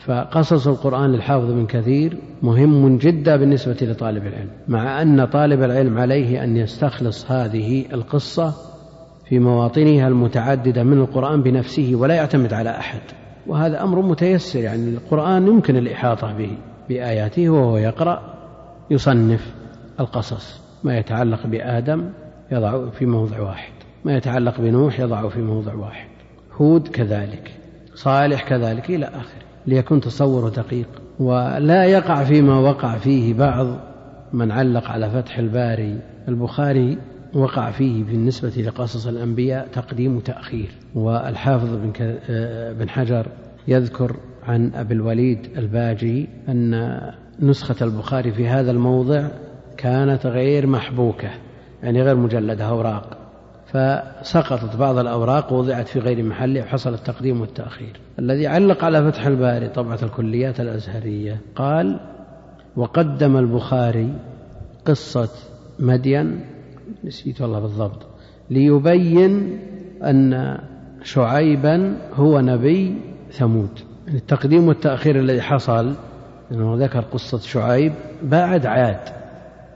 فقصص 0.06 0.68
القرآن 0.68 1.11
للحافظ 1.11 1.52
بن 1.52 1.65
كثير 1.65 2.18
مهم 2.41 2.98
جدا 2.98 3.36
بالنسبة 3.36 3.77
لطالب 3.81 4.26
العلم 4.26 4.49
مع 4.68 5.02
أن 5.02 5.26
طالب 5.26 5.64
العلم 5.64 5.98
عليه 5.98 6.44
أن 6.44 6.57
يستخلص 6.57 7.31
هذه 7.31 7.86
القصة 7.94 8.53
في 9.26 9.40
مواطنها 9.40 10.07
المتعددة 10.07 10.84
من 10.84 10.98
القرآن 10.98 11.41
بنفسه 11.44 11.91
ولا 11.95 12.15
يعتمد 12.15 12.53
على 12.53 12.69
أحد. 12.69 13.02
وهذا 13.49 13.84
أمر 13.84 14.01
متيسر 14.01 14.59
يعني 14.59 14.89
القرآن 14.89 15.47
يمكن 15.47 15.77
الإحاطة 15.77 16.34
به 16.34 16.57
بآياته 16.89 17.49
وهو 17.49 17.77
يقرأ 17.77 18.21
يصنف 18.91 19.53
القصص. 19.99 20.61
ما 20.84 20.97
يتعلق 20.97 21.47
بآدم 21.47 22.09
يضع 22.51 22.89
في 22.89 23.05
موضع 23.05 23.41
واحد 23.41 23.71
ما 24.05 24.17
يتعلق 24.17 24.61
بنوح 24.61 24.99
يضع 24.99 25.30
في 25.30 25.41
موضع 25.41 25.73
واحد. 25.73 26.07
هود 26.53 26.88
كذلك 26.88 27.51
صالح 27.95 28.43
كذلك 28.49 28.89
إلى 28.89 29.05
آخره. 29.05 29.41
ليكون 29.67 29.99
تصور 30.01 30.49
دقيق. 30.49 30.88
ولا 31.19 31.85
يقع 31.85 32.23
فيما 32.23 32.59
وقع 32.59 32.97
فيه 32.97 33.34
بعض 33.34 33.67
من 34.34 34.51
علق 34.51 34.88
على 34.88 35.09
فتح 35.09 35.38
الباري. 35.38 35.99
البخاري 36.27 36.97
وقع 37.34 37.72
فيه 37.72 38.03
بالنسبة 38.03 38.49
لقصص 38.49 39.07
الأنبياء 39.07 39.68
تقديم 39.68 40.18
وتأخير. 40.18 40.72
والحافظ 40.95 41.76
بن, 41.76 41.91
بن 42.80 42.89
حجر 42.89 43.27
يذكر 43.68 44.15
عن 44.43 44.72
أبي 44.76 44.93
الوليد 44.93 45.57
الباجي 45.57 46.30
أن 46.49 47.01
نسخة 47.39 47.85
البخاري 47.85 48.31
في 48.31 48.47
هذا 48.47 48.72
الموضع 48.72 49.27
كانت 49.77 50.26
غير 50.26 50.68
محبوكة 50.68 51.30
يعني 51.84 52.01
غير 52.01 52.15
مجلدة 52.15 52.65
أوراق. 52.65 53.18
فسقطت 53.65 54.76
بعض 54.76 54.97
الأوراق 54.97 55.53
ووضعت 55.53 55.88
في 55.88 55.99
غير 55.99 56.23
محله 56.23 56.61
وحصل 56.61 56.93
التقديم 56.93 57.41
والتأخير. 57.41 57.99
الذي 58.19 58.47
علق 58.47 58.84
على 58.84 59.11
فتح 59.11 59.26
الباري 59.26 59.69
طبعة 59.69 59.99
الكليات 60.03 60.60
الأزهرية 60.60 61.41
قال 61.56 61.99
وقدم 62.76 63.38
البخاري 63.38 64.14
قصة 64.85 65.30
مدين 65.80 66.45
نسيت 67.03 67.41
والله 67.41 67.60
بالضبط. 67.60 68.07
ليبين 68.49 69.60
أن 70.03 70.57
شعيبا 71.03 71.98
هو 72.14 72.40
نبي 72.40 72.95
ثمود. 73.32 73.70
يعني 74.07 74.18
التقديم 74.18 74.68
والتأخير 74.68 75.20
الذي 75.20 75.41
حصل 75.41 75.94
أنه 76.52 76.76
ذكر 76.76 76.99
قصة 77.02 77.40
شعيب 77.40 77.94
بعد 78.24 78.66
عاد 78.66 78.99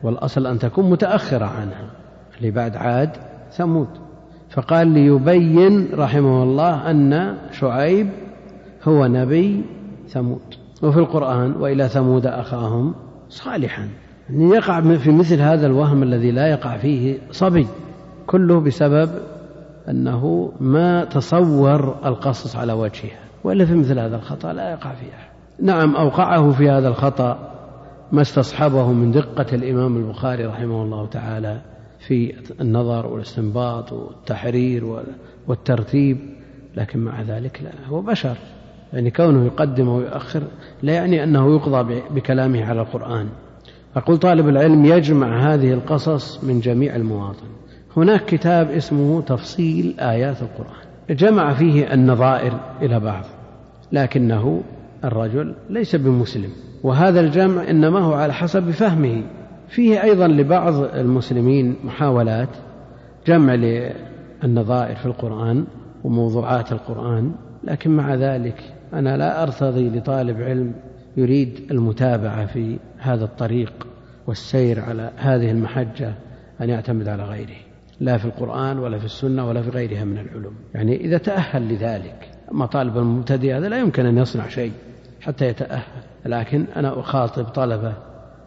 والأصل 0.04 0.48
أن 0.48 0.60
تكون 0.60 0.90
متأخرة 0.90 1.46
عنها 1.46 1.90
اللي 2.38 2.52
بعد 2.52 2.76
عاد 2.76 3.10
ثمود. 3.52 3.88
فقال 4.50 4.88
ليبين 4.88 5.90
رحمه 5.94 6.44
الله 6.44 6.92
أن 6.92 7.38
شعيب 7.52 8.10
هو 8.84 9.08
نبي 9.08 9.64
ثمود. 10.08 10.42
وفي 10.84 11.00
القرآن 11.00 11.52
وإلى 11.52 11.90
ثمود 11.90 12.26
أخاهم 12.26 12.96
صالحا. 13.30 13.90
يقع 14.30 14.82
في 14.82 15.12
مثل 15.12 15.42
هذا 15.42 15.68
الوهم 15.68 16.04
الذي 16.04 16.32
لا 16.32 16.48
يقع 16.48 16.78
فيه 16.78 17.18
صبي 17.32 17.68
كله 18.28 18.60
بسبب 18.60 19.10
أنه 19.90 20.52
ما 20.60 21.06
تصور 21.06 21.96
القصص 22.06 22.56
على 22.56 22.74
وجهها 22.74 23.20
وإلا 23.44 23.66
في 23.66 23.76
مثل 23.76 24.00
هذا 24.00 24.16
الخطأ 24.16 24.54
لا 24.54 24.72
يقع 24.72 24.94
فيه 24.94 25.34
نعم 25.62 25.96
أوقعه 25.96 26.52
في 26.52 26.70
هذا 26.70 26.88
الخطأ 26.88 27.54
ما 28.12 28.22
استصحبه 28.22 28.92
من 28.92 29.12
دقة 29.12 29.46
الإمام 29.56 29.98
البخاري 29.98 30.46
رحمه 30.46 30.84
الله 30.84 31.08
تعالى 31.08 31.62
في 32.08 32.34
النظر 32.62 33.06
والاستنباط 33.06 33.92
والتحرير 33.92 35.04
والترتيب 35.48 36.18
لكن 36.76 37.00
مع 37.00 37.22
ذلك 37.22 37.62
لا 37.64 37.88
هو 37.88 38.02
بشر. 38.02 38.38
يعني 38.94 39.12
كونه 39.12 39.46
يقدم 39.46 39.88
ويؤخر 39.88 40.44
لا 40.84 40.94
يعني 40.94 41.24
أنه 41.24 41.56
يقضى 41.56 42.02
بكلامه 42.10 42.66
على 42.66 42.82
القرآن. 42.82 43.30
أقول 43.96 44.18
طالب 44.18 44.50
العلم 44.50 44.86
يجمع 44.86 45.54
هذه 45.54 45.74
القصص 45.74 46.44
من 46.44 46.60
جميع 46.60 46.96
المواطن. 46.96 47.48
هناك 47.98 48.26
كتاب 48.26 48.72
اسمه 48.72 49.22
تفصيل 49.22 49.96
آيات 50.00 50.42
القرآن. 50.42 50.84
جمع 51.10 51.54
فيه 51.54 51.94
النظائر 51.94 52.60
إلى 52.82 53.00
بعض 53.00 53.24
لكنه 53.92 54.62
الرجل 55.04 55.56
ليس 55.70 55.96
بمسلم 55.96 56.50
وهذا 56.84 57.20
الجمع 57.20 57.70
إنما 57.70 58.00
هو 58.00 58.14
على 58.14 58.34
حسب 58.34 58.72
فهمه. 58.72 59.24
فيه 59.68 60.04
أيضا 60.04 60.28
لبعض 60.28 60.74
المسلمين 60.74 61.76
محاولات 61.84 62.50
جمع 63.28 63.56
للنظائر 63.56 64.96
في 64.96 65.06
القرآن 65.06 65.66
وموضوعات 66.04 66.72
القرآن 66.72 67.32
لكن 67.64 67.92
مع 67.92 68.16
ذلك 68.16 68.64
أنا 68.94 69.18
لا 69.18 69.44
أرتضي 69.44 69.90
لطالب 69.90 70.42
علم 70.42 70.74
يريد 71.18 71.68
المتابعة 71.72 72.46
في 72.46 72.80
هذا 72.98 73.26
الطريق 73.26 73.88
والسير 74.28 74.80
على 74.80 75.12
هذه 75.18 75.52
المحجة 75.52 76.14
أن 76.62 76.70
يعتمد 76.70 77.08
على 77.08 77.24
غيره 77.24 77.58
لا 78.00 78.18
في 78.18 78.26
القرآن 78.26 78.80
ولا 78.80 78.98
في 78.98 79.06
السنة 79.06 79.48
ولا 79.48 79.62
في 79.62 79.70
غيرها 79.70 80.04
من 80.04 80.18
العلوم. 80.18 80.56
يعني 80.74 81.06
إذا 81.06 81.18
تأهل 81.18 81.74
لذلك 81.74 82.30
أما 82.52 82.66
طالب 82.66 82.98
المبتدئ 82.98 83.54
هذا 83.54 83.70
لا 83.70 83.78
يمكن 83.78 84.06
أن 84.06 84.18
يصنع 84.18 84.48
شيء 84.48 84.72
حتى 85.22 85.48
يتأهل. 85.48 86.04
لكن 86.26 86.66
أنا 86.76 87.00
أخاطب 87.00 87.44
طلبة 87.44 87.94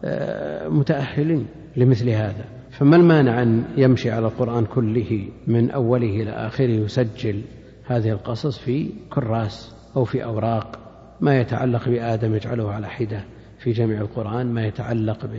آه، 0.03 0.67
متأهلين 0.67 1.47
لمثل 1.75 2.09
هذا. 2.09 2.45
فما 2.71 2.95
المانع 2.95 3.41
أن 3.41 3.63
يمشي 3.77 4.11
على 4.11 4.27
القرآن 4.27 4.65
كله 4.65 5.27
من 5.47 5.71
أوله 5.71 6.21
إلى 6.21 6.31
آخره 6.31 6.71
يسجل 6.71 7.41
هذه 7.85 8.09
القصص 8.09 8.57
في 8.57 8.89
كراس 9.09 9.75
أو 9.95 10.03
في 10.03 10.23
أوراق 10.23 10.86
ما 11.21 11.39
يتعلق 11.39 11.89
بآدم 11.89 12.35
يجعله 12.35 12.71
على 12.71 12.87
حدة 12.87 13.23
في 13.59 13.71
جميع 13.71 14.01
القرآن 14.01 14.45
ما 14.53 14.65
يتعلق 14.65 15.29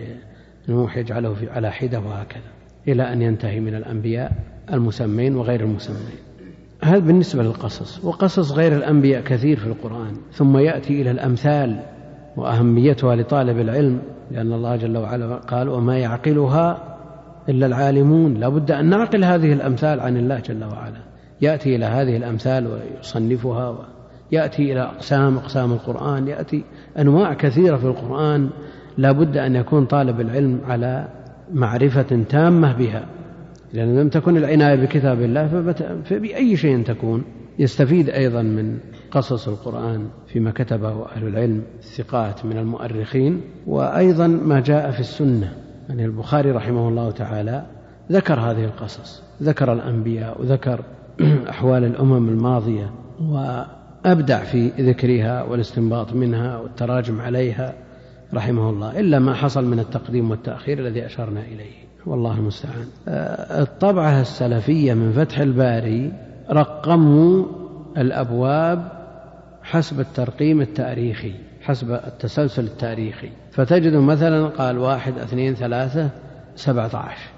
بنوح 0.69 0.97
يجعله 0.97 1.37
على 1.51 1.71
حدة 1.71 2.01
وهكذا 2.01 2.43
إلى 2.89 3.13
أن 3.13 3.23
ينتهي 3.23 3.61
من 3.61 3.75
الأنبياء 3.75 4.33
المسمين 4.73 5.37
وغير 5.37 5.61
المسمين. 5.61 6.19
هذا 6.83 6.99
بالنسبة 6.99 7.43
للقصص 7.43 8.05
وقصص 8.05 8.53
غير 8.53 8.77
الأنبياء 8.77 9.23
كثير 9.23 9.57
في 9.57 9.67
القرآن 9.67 10.17
ثم 10.33 10.59
يأتي 10.59 11.03
إلى 11.03 11.11
الأمثال 11.11 11.81
وأهميتها 12.37 13.17
لطالب 13.17 13.59
العلم 13.59 14.03
لأن 14.31 14.53
الله 14.53 14.77
جل 14.77 14.97
وعلا 14.97 15.35
قال 15.35 15.69
وما 15.69 15.99
يعقلها 15.99 16.97
إلا 17.49 17.67
العالمون. 17.67 18.35
لا 18.35 18.49
بد 18.49 18.71
أن 18.71 18.91
نعقل 18.91 19.25
هذه 19.25 19.53
الأمثال 19.53 20.01
عن 20.01 20.17
الله 20.17 20.41
جل 20.41 20.65
وعلا. 20.65 21.01
يأتي 21.41 21.77
إلى 21.77 21.85
هذه 21.85 22.17
الأمثال 22.17 22.67
ويصنفها 22.67 23.89
يأتي 24.33 24.73
إلى 24.73 24.83
أقسام 24.83 25.37
أقسام 25.37 25.73
القرآن 25.73 26.29
يأتي 26.29 26.65
أنواع 26.99 27.35
كثيرة 27.35 27.77
في 27.77 27.85
القرآن 27.85 28.51
لا 28.99 29.13
بد 29.13 29.37
أن 29.37 29.57
يكون 29.57 29.87
طالب 29.87 30.21
العلم 30.21 30.61
على 30.65 31.09
معرفة 31.53 32.25
تامة 32.29 32.73
بها. 32.73 33.07
لأن 33.73 33.99
لم 33.99 34.09
تكن 34.09 34.37
العناية 34.37 34.75
بكتاب 34.75 35.23
الله 35.23 35.73
فبأي 36.05 36.57
شيء 36.57 36.83
تكون. 36.83 37.25
يستفيد 37.59 38.11
أيضا 38.11 38.43
من 38.43 38.79
قصص 39.11 39.49
القرآن 39.49 40.09
فيما 40.27 40.51
كتبه 40.51 41.07
أهل 41.07 41.27
العلم 41.27 41.63
الثقات 41.79 42.45
من 42.45 42.59
المؤرخين. 42.59 43.41
وأيضا 43.67 44.27
ما 44.27 44.61
جاء 44.61 44.91
في 44.91 45.01
السنة. 45.01 45.53
يعني 45.89 46.05
البخاري 46.05 46.51
رحمه 46.51 46.89
الله 46.89 47.11
تعالى 47.11 47.67
ذكر 48.13 48.41
هذه 48.41 48.65
القصص. 48.65 49.23
ذكر 49.43 49.73
الأنبياء 49.73 50.41
وذكر 50.41 50.81
أحوال 51.51 51.85
الأمم 51.85 52.29
الماضية 52.29 52.91
وأبدع 54.09 54.45
في 54.45 54.69
ذكرها 54.69 55.43
والاستنباط 55.43 56.13
منها 56.13 56.57
والتراجم 56.59 57.21
عليها 57.21 57.75
رحمه 58.35 58.71
الله 58.71 59.01
إلا 59.01 59.19
ما 59.19 59.35
حصل 59.35 59.65
من 59.65 59.79
التقديم 59.79 60.31
والتأخير 60.31 60.79
الذي 60.79 61.07
أشرنا 61.07 61.41
إليه. 61.41 61.89
والله 62.07 62.39
المستعان. 62.39 62.87
آه، 63.09 63.63
الطبعة 63.63 64.21
السلفية 64.21 64.95
من 64.95 65.13
فتح 65.13 65.39
الباري 65.39 66.13
رقموا 66.51 67.45
الأبواب 67.97 68.93
حسب 69.63 70.01
الترقيم 70.01 70.61
التاريخي 70.61 71.35
حسب 71.63 71.93
التسلسل 71.93 72.65
التاريخي. 72.65 73.31
فتجد 73.51 73.93
مثلا 73.93 74.47
قال 74.47 74.79
واحد 74.79 75.19
اثنين 75.19 75.55
ثلاثة 75.55 76.11
سبعة 76.57 76.97
عشر. 76.97 77.31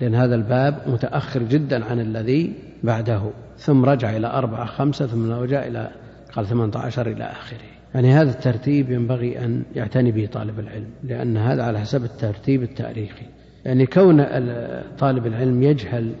لأن 0.00 0.14
هذا 0.14 0.34
الباب 0.34 0.78
متأخر 0.86 1.42
جدا 1.42 1.84
عن 1.84 2.00
الذي 2.00 2.52
بعده. 2.82 3.22
ثم 3.58 3.84
رجع 3.84 4.16
إلى 4.16 4.26
أربعة 4.26 4.64
خمسة 4.64 5.06
ثم 5.06 5.32
رجع 5.32 5.66
إلى 5.66 5.90
قال 6.36 6.46
ثمانية 6.46 6.76
عشر 6.76 7.06
إلى 7.06 7.24
آخره. 7.24 7.58
يعني 7.94 8.12
هذا 8.12 8.30
الترتيب 8.30 8.90
ينبغي 8.90 9.44
أن 9.44 9.62
يعتني 9.74 10.12
به 10.12 10.26
طالب 10.26 10.58
العلم 10.58 10.88
لأن 11.04 11.36
هذا 11.36 11.62
على 11.62 11.80
حسب 11.80 12.04
الترتيب 12.04 12.62
التاريخي. 12.62 13.26
يعني 13.64 13.86
كون 13.86 14.24
طالب 14.98 15.26
العلم 15.26 15.62
يجهل 15.62 16.12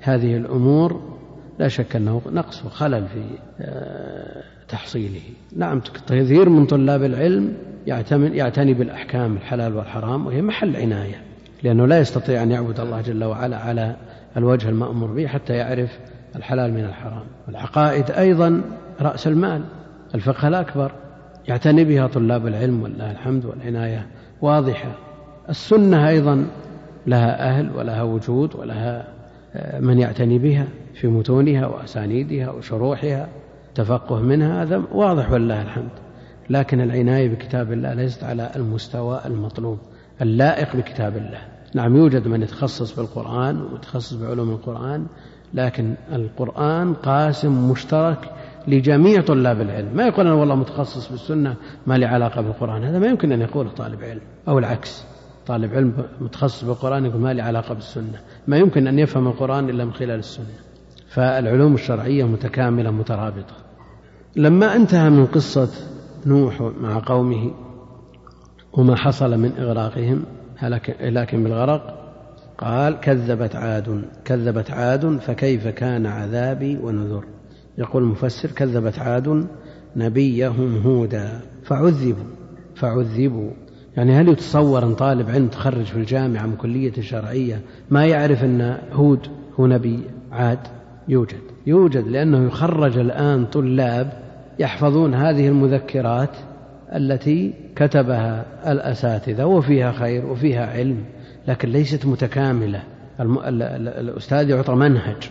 هذه 0.00 0.36
الأمور 0.36 1.16
لا 1.58 1.68
شك 1.68 1.96
أنه 1.96 2.22
نقص 2.32 2.64
وخلل 2.64 3.06
في 3.06 3.22
آه، 3.60 4.42
تحصيله. 4.68 5.20
نعم 5.56 5.80
كثير 6.08 6.48
من 6.48 6.66
طلاب 6.66 7.04
العلم 7.04 7.56
يعتني 7.86 8.74
بالأحكام 8.74 9.36
الحلال 9.36 9.76
والحرام 9.76 10.26
وهي 10.26 10.42
محل 10.42 10.76
عناية 10.76 11.22
لأنه 11.62 11.86
لا 11.86 11.98
يستطيع 11.98 12.42
أن 12.42 12.50
يعبد 12.50 12.80
الله 12.80 13.00
جل 13.00 13.24
وعلا 13.24 13.56
على 13.56 13.96
الوجه 14.36 14.68
المأمور 14.68 15.12
به 15.12 15.26
حتى 15.26 15.52
يعرف 15.52 15.98
الحلال 16.36 16.74
من 16.74 16.84
الحرام. 16.84 17.24
والعقائد 17.46 18.10
أيضا 18.10 18.62
رأس 19.00 19.26
المال. 19.26 19.62
الفقه 20.14 20.48
الأكبر. 20.48 20.92
يعتني 21.48 21.84
بها 21.84 22.06
طلاب 22.06 22.46
العلم 22.46 22.82
ولله 22.82 23.10
الحمد 23.10 23.44
والعناية 23.44 24.06
واضحة. 24.42 24.92
السنة 25.48 26.08
أيضا 26.08 26.46
لها 27.06 27.48
أهل 27.48 27.70
ولها 27.76 28.02
وجود 28.02 28.56
ولها 28.56 29.04
آه، 29.54 29.80
من 29.80 29.98
يعتني 29.98 30.38
بها 30.38 30.66
في 30.94 31.06
متونها 31.06 31.66
وأسانيدها 31.66 32.50
وشروحها. 32.50 33.28
تفقه 33.74 34.20
منها 34.20 34.62
هذا 34.62 34.82
واضح 34.92 35.30
ولله 35.30 35.62
الحمد. 35.62 35.90
لكن 36.50 36.80
العناية 36.80 37.28
بكتاب 37.28 37.72
الله 37.72 37.94
ليست 37.94 38.24
على 38.24 38.50
المستوى 38.56 39.20
المطلوب. 39.26 39.78
اللائق 40.22 40.76
بكتاب 40.76 41.16
الله. 41.16 41.40
نعم 41.74 41.96
يوجد 41.96 42.28
من 42.28 42.42
يتخصص 42.42 42.96
بالقرآن 42.96 43.62
ويتخصص 43.62 44.12
بعلوم 44.12 44.50
القرآن 44.50 45.06
لكن 45.54 45.94
القرآن 46.12 46.94
قاسم 46.94 47.70
مشترك 47.70 48.30
لجميع 48.68 49.20
طلاب 49.20 49.60
العلم. 49.60 49.96
ما 49.96 50.06
يقول 50.06 50.26
أنا 50.26 50.34
والله 50.34 50.54
متخصص 50.54 51.10
بالسنة 51.10 51.56
ما 51.86 51.98
لي 51.98 52.06
علاقة 52.06 52.40
بالقرآن. 52.40 52.84
هذا 52.84 52.98
ما 52.98 53.06
يمكن 53.06 53.32
أن 53.32 53.40
يقوله 53.40 53.70
طالب 53.70 54.02
علم 54.02 54.20
أو 54.48 54.58
العكس. 54.58 55.04
طالب 55.46 55.74
علم 55.74 55.92
متخصص 56.20 56.64
بالقرآن 56.64 57.06
يقول 57.06 57.20
ما 57.20 57.32
لي 57.32 57.42
علاقة 57.42 57.74
بالسنة. 57.74 58.20
ما 58.46 58.56
يمكن 58.56 58.86
أن 58.86 58.98
يفهم 58.98 59.26
القرآن 59.26 59.70
إلا 59.70 59.84
من 59.84 59.92
خلال 59.92 60.18
السنة. 60.18 60.54
فالعلوم 61.08 61.74
الشرعية 61.74 62.24
متكاملة 62.24 62.90
مترابطة. 62.90 63.54
لما 64.36 64.76
انتهى 64.76 65.10
من 65.10 65.26
قصة 65.26 65.68
نوح 66.26 66.60
مع 66.80 67.02
قومه 67.06 67.50
وما 68.72 68.96
حصل 68.96 69.38
من 69.38 69.52
إغراقهم 69.58 70.24
هلاكهم 71.00 71.44
بالغرق 71.44 72.03
قال 72.58 73.00
كذبت 73.00 73.56
عاد 73.56 74.02
كذبت 74.24 74.70
عاد 74.70 75.18
فكيف 75.18 75.68
كان 75.68 76.06
عذابي 76.06 76.76
ونذر. 76.76 77.24
يقول 77.78 78.02
المفسر 78.02 78.50
كذبت 78.50 78.98
عاد 78.98 79.46
نبيهم 79.96 80.76
هودا 80.76 81.40
فعذبوا 81.64 82.24
فعذبوا. 82.74 83.50
يعني 83.96 84.12
هل 84.12 84.28
يتصور 84.28 84.84
أن 84.84 84.94
طالب 84.94 85.30
علم 85.30 85.48
تخرج 85.48 85.84
في 85.84 85.96
الجامعة 85.96 86.46
من 86.46 86.56
كلية 86.56 87.00
شرعية 87.00 87.60
ما 87.90 88.06
يعرف 88.06 88.44
أن 88.44 88.78
هود 88.92 89.26
هو 89.60 89.66
نبي 89.66 90.00
عاد؟ 90.32 90.58
يوجد 91.08 91.40
يوجد 91.66 92.08
لأنه 92.08 92.46
يخرج 92.46 92.98
الآن 92.98 93.46
طلاب 93.46 94.12
يحفظون 94.58 95.14
هذه 95.14 95.48
المذكرات 95.48 96.36
التي 96.94 97.52
كتبها 97.76 98.44
الأساتذة 98.72 99.44
وفيها 99.44 99.92
خير 99.92 100.26
وفيها 100.26 100.66
علم. 100.66 101.04
لكن 101.48 101.68
ليست 101.68 102.06
متكاملة. 102.06 102.82
الأستاذ 103.20 104.50
يعطى 104.50 104.74
منهج 104.74 105.30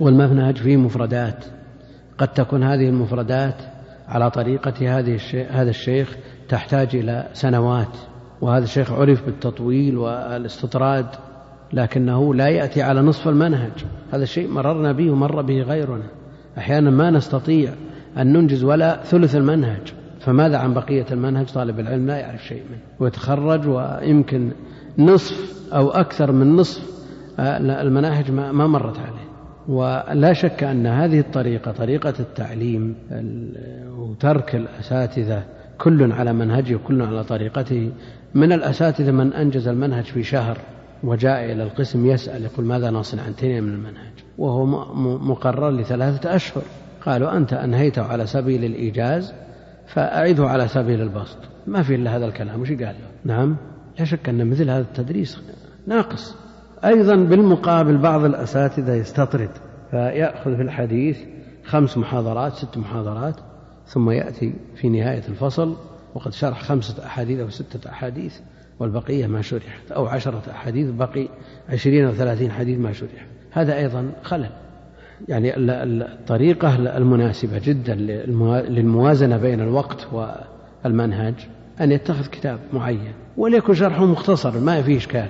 والمنهج 0.00 0.56
فيه 0.56 0.76
مفردات. 0.76 1.44
قد 2.18 2.28
تكون 2.28 2.62
هذه 2.62 2.88
المفردات 2.88 3.54
على 4.08 4.30
طريقة 4.30 4.98
هذه 4.98 5.18
هذا 5.50 5.70
الشيخ 5.70 6.16
تحتاج 6.48 6.96
إلى 6.96 7.28
سنوات 7.32 7.96
وهذا 8.40 8.64
الشيخ 8.64 8.92
عرف 8.92 9.24
بالتطويل 9.26 9.98
والاستطراد 9.98 11.06
لكنه 11.72 12.34
لا 12.34 12.48
يأتي 12.48 12.82
على 12.82 13.00
نصف 13.00 13.28
المنهج. 13.28 13.72
هذا 14.12 14.22
الشيء 14.22 14.48
مررنا 14.48 14.92
به 14.92 15.10
ومر 15.10 15.42
به 15.42 15.62
غيرنا. 15.62 16.04
أحيانا 16.58 16.90
ما 16.90 17.10
نستطيع 17.10 17.74
أن 18.18 18.32
ننجز 18.32 18.64
ولا 18.64 19.00
ثلث 19.04 19.36
المنهج. 19.36 19.92
فماذا 20.20 20.58
عن 20.58 20.74
بقية 20.74 21.06
المنهج؟ 21.12 21.46
طالب 21.46 21.80
العلم 21.80 22.06
لا 22.06 22.18
يعرف 22.18 22.44
شيء 22.44 22.62
منه. 22.70 22.80
ويتخرج 23.00 23.68
ويمكن 23.68 24.52
نصف 24.98 25.52
أو 25.72 25.90
أكثر 25.90 26.32
من 26.32 26.56
نصف 26.56 26.82
المناهج 27.58 28.30
ما 28.30 28.66
مرت 28.66 28.98
عليه. 28.98 29.32
ولا 29.68 30.32
شك 30.32 30.64
أن 30.64 30.86
هذه 30.86 31.20
الطريقة 31.20 31.72
طريقة 31.72 32.14
التعليم 32.20 32.94
وترك 33.98 34.54
الأساتذة 34.54 35.42
كل 35.78 36.12
على 36.12 36.32
منهجه 36.32 36.74
وكل 36.74 37.02
على 37.02 37.24
طريقته 37.24 37.92
من 38.34 38.52
الأساتذة 38.52 39.10
من 39.10 39.32
أنجز 39.32 39.68
المنهج 39.68 40.04
في 40.04 40.22
شهر 40.22 40.58
وجاء 41.04 41.44
إلى 41.52 41.62
القسم 41.62 42.06
يسأل 42.06 42.44
يقول 42.44 42.66
ماذا 42.66 42.90
نصنع؟ 42.90 43.26
انتهينا 43.28 43.60
من 43.60 43.74
المنهج. 43.74 44.12
وهو 44.38 44.66
مقرر 45.18 45.70
لثلاثة 45.70 46.34
أشهر. 46.34 46.62
قالوا 47.06 47.36
أنت 47.36 47.52
أنهيته 47.52 48.02
على 48.02 48.26
سبيل 48.26 48.64
الإيجاز 48.64 49.32
فأعده 49.86 50.48
على 50.48 50.68
سبيل 50.68 51.00
البسط. 51.00 51.38
ما 51.66 51.82
في 51.82 51.94
إلا 51.94 52.16
هذا 52.16 52.26
الكلام. 52.26 52.60
وش 52.60 52.68
قال 52.68 52.80
له؟ 52.80 52.94
نعم. 53.24 53.56
لا 53.98 54.04
شك 54.04 54.28
أن 54.28 54.50
مثل 54.50 54.70
هذا 54.70 54.80
التدريس 54.80 55.38
ناقص. 55.86 56.36
أيضا 56.84 57.16
بالمقابل 57.16 57.98
بعض 57.98 58.24
الأساتذة 58.24 58.94
يستطرد 58.94 59.50
فيأخذ 59.90 60.56
في 60.56 60.62
الحديث 60.62 61.18
خمس 61.64 61.98
محاضرات 61.98 62.52
ست 62.52 62.78
محاضرات 62.78 63.36
ثم 63.86 64.10
يأتي 64.10 64.54
في 64.74 64.88
نهاية 64.88 65.22
الفصل 65.28 65.76
وقد 66.14 66.32
شرح 66.32 66.62
خمسة 66.62 67.06
أحاديث 67.06 67.40
أو 67.40 67.48
ستة 67.50 67.90
أحاديث 67.90 68.34
والبقية 68.80 69.26
ما 69.26 69.42
شرحت 69.42 69.92
أو 69.92 70.06
عشرة 70.06 70.42
أحاديث 70.50 70.90
بقي 70.90 71.28
عشرين 71.68 72.04
أو 72.04 72.12
ثلاثين 72.12 72.52
حديث 72.52 72.78
ما 72.78 72.92
شرح. 72.92 73.26
هذا 73.50 73.76
أيضا 73.76 74.12
خلل. 74.22 74.50
يعني 75.28 75.52
الطريقة 75.56 76.96
المناسبة 76.96 77.58
جدا 77.58 77.94
للموازنة 77.94 79.36
بين 79.36 79.60
الوقت 79.60 80.08
والمنهج. 80.84 81.34
أن 81.82 81.92
يتخذ 81.92 82.26
كتاب 82.26 82.58
معين 82.72 83.12
وليكن 83.36 83.74
شرحه 83.74 84.04
مختصر 84.04 84.60
ما 84.60 84.82
فيه 84.82 84.96
إشكال. 84.96 85.28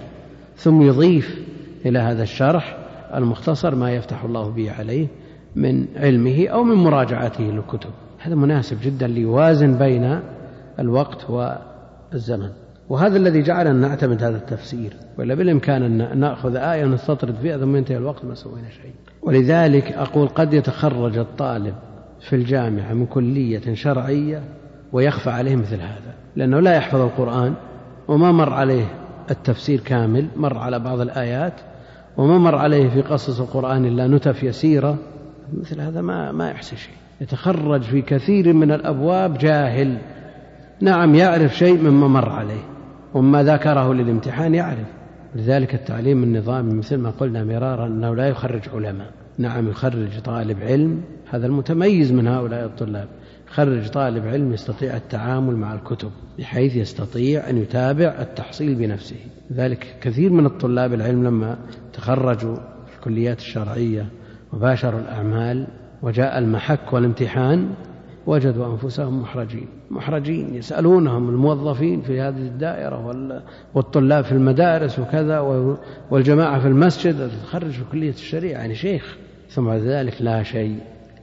ثم 0.56 0.82
يضيف 0.82 1.40
إلى 1.86 1.98
هذا 1.98 2.22
الشرح 2.22 2.78
المختصر 3.14 3.74
ما 3.74 3.90
يفتح 3.90 4.24
الله 4.24 4.50
به 4.50 4.72
عليه 4.72 5.06
من 5.56 5.86
علمه 5.96 6.48
أو 6.48 6.64
من 6.64 6.74
مراجعته 6.74 7.44
للكتب. 7.44 7.90
هذا 8.18 8.34
مناسب 8.34 8.76
جدا 8.82 9.06
ليوازن 9.06 9.78
بين 9.78 10.20
الوقت 10.78 11.30
والزمن. 11.30 12.48
وهذا 12.88 13.16
الذي 13.16 13.42
جعلنا 13.42 13.88
نعتمد 13.88 14.22
هذا 14.22 14.36
التفسير 14.36 14.92
ولا 15.18 15.34
بالإمكان 15.34 16.00
أن 16.02 16.18
نأخذ 16.18 16.56
آية 16.56 16.84
ونستطرد 16.84 17.34
فيها 17.34 17.58
ثم 17.58 17.76
ينتهي 17.76 17.96
الوقت 17.96 18.24
ما 18.24 18.34
سوينا 18.34 18.70
شيء. 18.70 18.92
ولذلك 19.22 19.92
أقول 19.92 20.28
قد 20.28 20.54
يتخرج 20.54 21.18
الطالب 21.18 21.74
في 22.20 22.36
الجامعة 22.36 22.92
من 22.92 23.06
كلية 23.06 23.74
شرعية 23.74 24.42
ويخفى 24.92 25.30
عليه 25.30 25.56
مثل 25.56 25.80
هذا. 25.80 26.21
لأنه 26.36 26.60
لا 26.60 26.74
يحفظ 26.74 27.00
القرآن 27.00 27.54
وما 28.08 28.32
مر 28.32 28.52
عليه 28.52 28.84
التفسير 29.30 29.80
كامل 29.80 30.26
مر 30.36 30.58
على 30.58 30.78
بعض 30.78 31.00
الآيات 31.00 31.52
وما 32.16 32.38
مر 32.38 32.54
عليه 32.54 32.88
في 32.88 33.02
قصص 33.02 33.40
القرآن 33.40 33.84
إلا 33.84 34.06
نتف 34.06 34.42
يسيرة. 34.42 34.96
مثل 35.60 35.80
هذا 35.80 36.00
ما 36.00 36.32
ما 36.32 36.50
يحسن 36.50 36.76
شيء. 36.76 36.94
يتخرج 37.20 37.82
في 37.82 38.02
كثير 38.02 38.52
من 38.52 38.72
الأبواب 38.72 39.38
جاهل. 39.38 39.98
نعم 40.80 41.14
يعرف 41.14 41.56
شيء 41.56 41.78
مما 41.78 42.08
مر 42.08 42.28
عليه 42.28 42.62
وما 43.14 43.42
ذكره 43.42 43.92
للامتحان 43.94 44.54
يعرف. 44.54 44.86
لذلك 45.34 45.74
التعليم 45.74 46.22
النظامي 46.22 46.74
مثل 46.74 46.96
ما 46.96 47.10
قلنا 47.10 47.44
مرارا 47.44 47.86
أنه 47.86 48.14
لا 48.14 48.28
يخرج 48.28 48.60
علماء. 48.74 49.10
نعم 49.38 49.68
يخرج 49.68 50.20
طالب 50.24 50.62
علم. 50.62 51.00
هذا 51.30 51.46
المتميز 51.46 52.12
من 52.12 52.28
هؤلاء 52.28 52.64
الطلاب. 52.64 53.08
خرج 53.52 53.88
طالب 53.88 54.26
علم 54.26 54.52
يستطيع 54.52 54.96
التعامل 54.96 55.56
مع 55.56 55.74
الكتب 55.74 56.10
بحيث 56.38 56.76
يستطيع 56.76 57.50
أن 57.50 57.58
يتابع 57.58 58.14
التحصيل 58.20 58.74
بنفسه. 58.74 59.16
ذلك 59.52 59.96
كثير 60.00 60.32
من 60.32 60.46
الطلاب 60.46 60.94
العلم 60.94 61.24
لما 61.24 61.58
تخرجوا 61.92 62.56
في 62.86 62.96
الكليات 62.96 63.38
الشرعية 63.38 64.06
وباشروا 64.52 65.00
الأعمال 65.00 65.66
وجاء 66.02 66.38
المحك 66.38 66.92
والامتحان 66.92 67.74
وجدوا 68.26 68.72
أنفسهم 68.72 69.20
محرجين. 69.20 69.66
محرجين 69.90 70.54
يسألونهم 70.54 71.28
الموظفين 71.28 72.02
في 72.02 72.20
هذه 72.20 72.36
الدائرة 72.36 73.06
والطلاب 73.74 74.24
في 74.24 74.32
المدارس 74.32 74.98
وكذا 74.98 75.38
والجماعة 76.10 76.60
في 76.60 76.68
المسجد 76.68 77.30
تخرج 77.44 77.70
في 77.70 77.82
كلية 77.92 78.10
الشريعة. 78.10 78.60
يعني 78.60 78.74
شيخ 78.74 79.16
ثم 79.50 79.64
بعد 79.64 79.80
ذلك 79.80 80.22
لا 80.22 80.42
شيء 80.42 80.78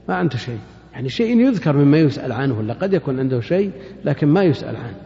ما 0.08 0.14
عنده 0.14 0.36
شيء. 0.36 0.58
يعني 0.92 1.08
شيء 1.08 1.40
يذكر 1.40 1.76
مما 1.76 1.98
يسأل 1.98 2.32
عنه 2.32 2.58
ولا 2.58 2.74
قد 2.74 2.92
يكون 2.94 3.18
عنده 3.18 3.40
شيء 3.40 3.70
لكن 4.04 4.28
ما 4.28 4.42
يسأل 4.42 4.76
عنه. 4.76 4.96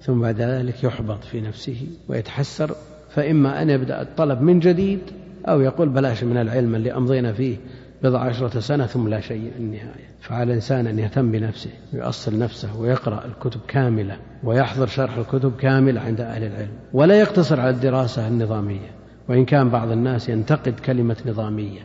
ثم 0.00 0.20
بعد 0.20 0.40
ذلك 0.40 0.84
يحبط 0.84 1.24
في 1.24 1.40
نفسه 1.40 1.86
ويتحسر 2.08 2.74
فإما 3.10 3.62
أن 3.62 3.70
يبدأ 3.70 4.02
الطلب 4.02 4.40
من 4.42 4.58
جديد 4.58 5.00
أو 5.48 5.60
يقول 5.60 5.88
بلاش 5.88 6.24
من 6.24 6.36
العلم 6.36 6.74
اللي 6.74 6.92
أمضينا 6.92 7.32
فيه 7.32 7.56
بضع 8.02 8.20
عشرة 8.20 8.60
سنة 8.60 8.86
ثم 8.86 9.08
لا 9.08 9.20
شيء 9.20 9.52
النهاية. 9.58 10.12
فعلى 10.20 10.42
الإنسان 10.42 10.86
أن 10.86 10.98
يهتم 10.98 11.30
بنفسه 11.30 11.70
ويؤصل 11.92 12.38
نفسه 12.38 12.80
ويقرأ 12.80 13.24
الكتب 13.24 13.60
كاملة 13.68 14.16
ويحضر 14.44 14.86
شرح 14.86 15.16
الكتب 15.16 15.56
كاملة 15.56 16.00
عند 16.00 16.20
أهل 16.20 16.42
العلم 16.42 16.72
ولا 16.92 17.20
يقتصر 17.20 17.60
على 17.60 17.70
الدراسة 17.70 18.28
النظامية. 18.28 18.90
وإن 19.28 19.44
كان 19.44 19.68
بعض 19.68 19.90
الناس 19.90 20.28
ينتقد 20.28 20.80
كلمة 20.80 21.16
نظامية 21.26 21.80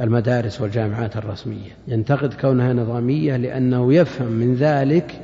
للمدارس 0.00 0.60
والجامعات 0.60 1.16
الرسمية. 1.16 1.70
ينتقد 1.88 2.34
كونها 2.34 2.72
نظامية 2.72 3.36
لأنه 3.36 3.94
يفهم 3.94 4.32
من 4.32 4.54
ذلك 4.54 5.20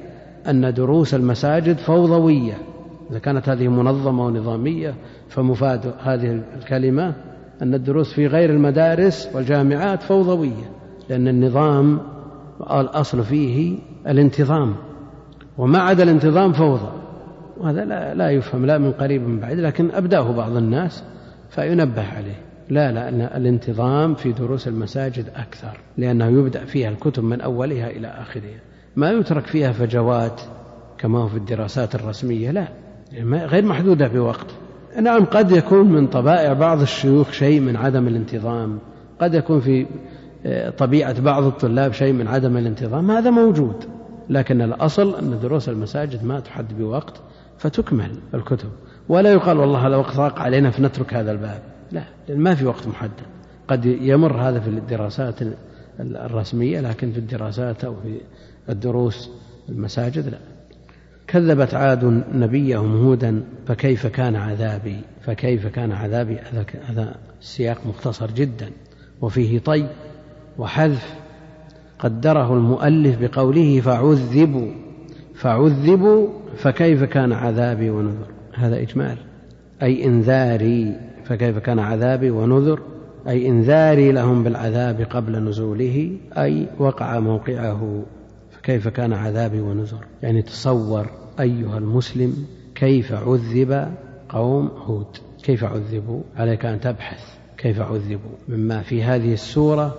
أن 0.49 0.74
دروس 0.74 1.15
المساجد 1.15 1.77
فوضوية. 1.77 2.55
إذا 3.11 3.19
كانت 3.19 3.49
هذه 3.49 3.69
منظمة 3.69 4.27
ونظامية 4.27 4.95
فمفاد 5.28 5.95
هذه 6.03 6.43
الكلمة 6.57 7.15
أن 7.62 7.74
الدروس 7.74 8.12
في 8.12 8.27
غير 8.27 8.51
المدارس 8.51 9.28
والجامعات 9.35 10.03
فوضوية 10.03 10.70
لأن 11.09 11.28
النظام 11.28 12.01
الأصل 12.61 13.24
فيه 13.24 13.78
الانتظام 14.09 14.74
وما 15.59 15.78
عدا 15.78 16.03
الانتظام 16.03 16.53
فوضى. 16.53 16.93
وهذا 17.57 17.85
لا, 17.85 18.15
لا 18.15 18.31
يفهم 18.31 18.66
لا 18.66 18.78
من 18.78 18.93
قريب 18.93 19.23
من 19.23 19.40
بعيد 19.40 19.59
لكن 19.59 19.90
أبداه 19.90 20.32
بعض 20.32 20.57
الناس 20.57 21.05
فينبه 21.51 22.03
عليه. 22.16 22.47
لا 22.70 22.93
لا 22.93 23.36
الانتظام 23.36 24.15
في 24.15 24.32
دروس 24.32 24.69
المساجد 24.69 25.24
أكثر 25.36 25.81
لأنه 25.97 26.27
يبدأ 26.27 26.65
فيها 26.65 26.89
الكتب 26.89 27.24
من 27.24 27.40
أولها 27.40 27.90
إلى 27.90 28.09
آخرها. 28.09 28.61
ما 28.97 29.11
يترك 29.11 29.47
فيها 29.47 29.73
فجوات 29.73 30.40
كما 30.99 31.19
هو 31.19 31.28
في 31.28 31.36
الدراسات 31.36 31.95
الرسمية 31.95 32.51
لا 32.51 32.69
غير 33.24 33.65
محدودة 33.65 34.09
بوقت. 34.09 34.47
نعم 35.01 35.24
قد 35.24 35.51
يكون 35.51 35.93
من 35.93 36.07
طبائع 36.07 36.53
بعض 36.53 36.81
الشيوخ 36.81 37.32
شيء 37.32 37.61
من 37.61 37.77
عدم 37.77 38.09
الانتظام 38.09 38.78
قد 39.20 39.35
يكون 39.35 39.61
في 39.61 39.86
آه، 40.47 40.70
طبيعة 40.70 41.20
بعض 41.20 41.45
الطلاب 41.45 41.93
شيء 41.93 42.12
من 42.12 42.28
عدم 42.28 42.57
الانتظام 42.57 43.11
هذا 43.11 43.31
موجود 43.31 43.85
لكن 44.31 44.62
الأصل 44.62 45.15
أن 45.15 45.39
دروس 45.43 45.69
المساجد 45.69 46.24
ما 46.24 46.40
تحد 46.40 46.78
بوقت 46.78 47.20
فتكمل 47.59 48.11
الكتب. 48.35 48.69
ولا 49.09 49.32
يقال 49.32 49.59
والله 49.59 49.86
هذا 49.86 50.01
ضاق 50.16 50.39
علينا 50.39 50.70
فنترك 50.70 51.15
هذا 51.15 51.32
الباب. 51.32 51.62
لا 51.93 52.05
لأن 52.28 52.39
ما 52.40 52.55
في 52.55 52.65
وقت 52.65 52.86
محدد. 52.89 53.23
قد 53.69 53.86
يمر 53.86 54.48
هذا 54.48 54.60
في 54.60 54.69
الدراسات 54.69 55.35
الرسمية 56.01 56.81
لكن 56.81 57.12
في 57.12 57.19
الدراسات 57.19 57.85
أو 57.85 57.97
في 57.97 58.20
الدروس 58.69 59.31
المساجد 59.69 60.28
لا. 60.28 60.39
كذبت 61.27 61.74
عاد 61.74 62.05
نبيهم 62.32 62.97
هودا 62.97 63.43
فكيف 63.66 64.06
كان 64.06 64.36
عذابي؟ 64.36 65.01
فكيف 65.20 65.66
كان 65.66 65.93
عذابي؟ 65.93 66.39
هذا 66.86 67.15
السياق 67.40 67.86
مختصر 67.86 68.31
جدا. 68.31 68.70
وفيه 69.20 69.59
طي 69.59 69.89
وحذف. 70.59 71.15
قدره 71.98 72.55
المؤلف 72.55 73.19
بقوله 73.20 73.81
فعذبوا. 73.81 74.73
فعذبوا 75.35 76.28
فكيف 76.56 77.05
كان 77.05 77.32
عذابي 77.32 77.90
ونذر؟ 77.90 78.27
هذا 78.55 78.82
إجمال. 78.82 79.19
أي 79.82 80.05
إنذاري. 80.05 81.07
فكيف 81.28 81.59
كان 81.59 81.78
عذابي 81.78 82.30
ونذر؟ 82.30 82.80
أي 83.28 83.48
إنذاري 83.48 84.12
لهم 84.12 84.44
بالعذاب 84.44 85.00
قبل 85.00 85.38
نزوله 85.38 86.10
أي 86.38 86.66
وقع 86.78 87.20
موقعه 87.20 88.02
فكيف 88.50 88.88
كان 88.88 89.12
عذابي 89.12 89.60
ونذر؟ 89.60 90.05
يعني 90.22 90.42
تصور 90.42 91.06
أيها 91.40 91.78
المسلم 91.78 92.46
كيف 92.74 93.12
عذب 93.12 93.88
قوم 94.28 94.66
هود؟ 94.66 95.16
كيف 95.42 95.64
عذبوا؟ 95.64 96.22
عليك 96.36 96.66
أن 96.66 96.80
تبحث 96.80 97.20
كيف 97.59 97.80
عذبوا؟ 97.80 98.36
مما 98.48 98.82
في 98.82 99.02
هذه 99.02 99.32
السورة 99.32 99.94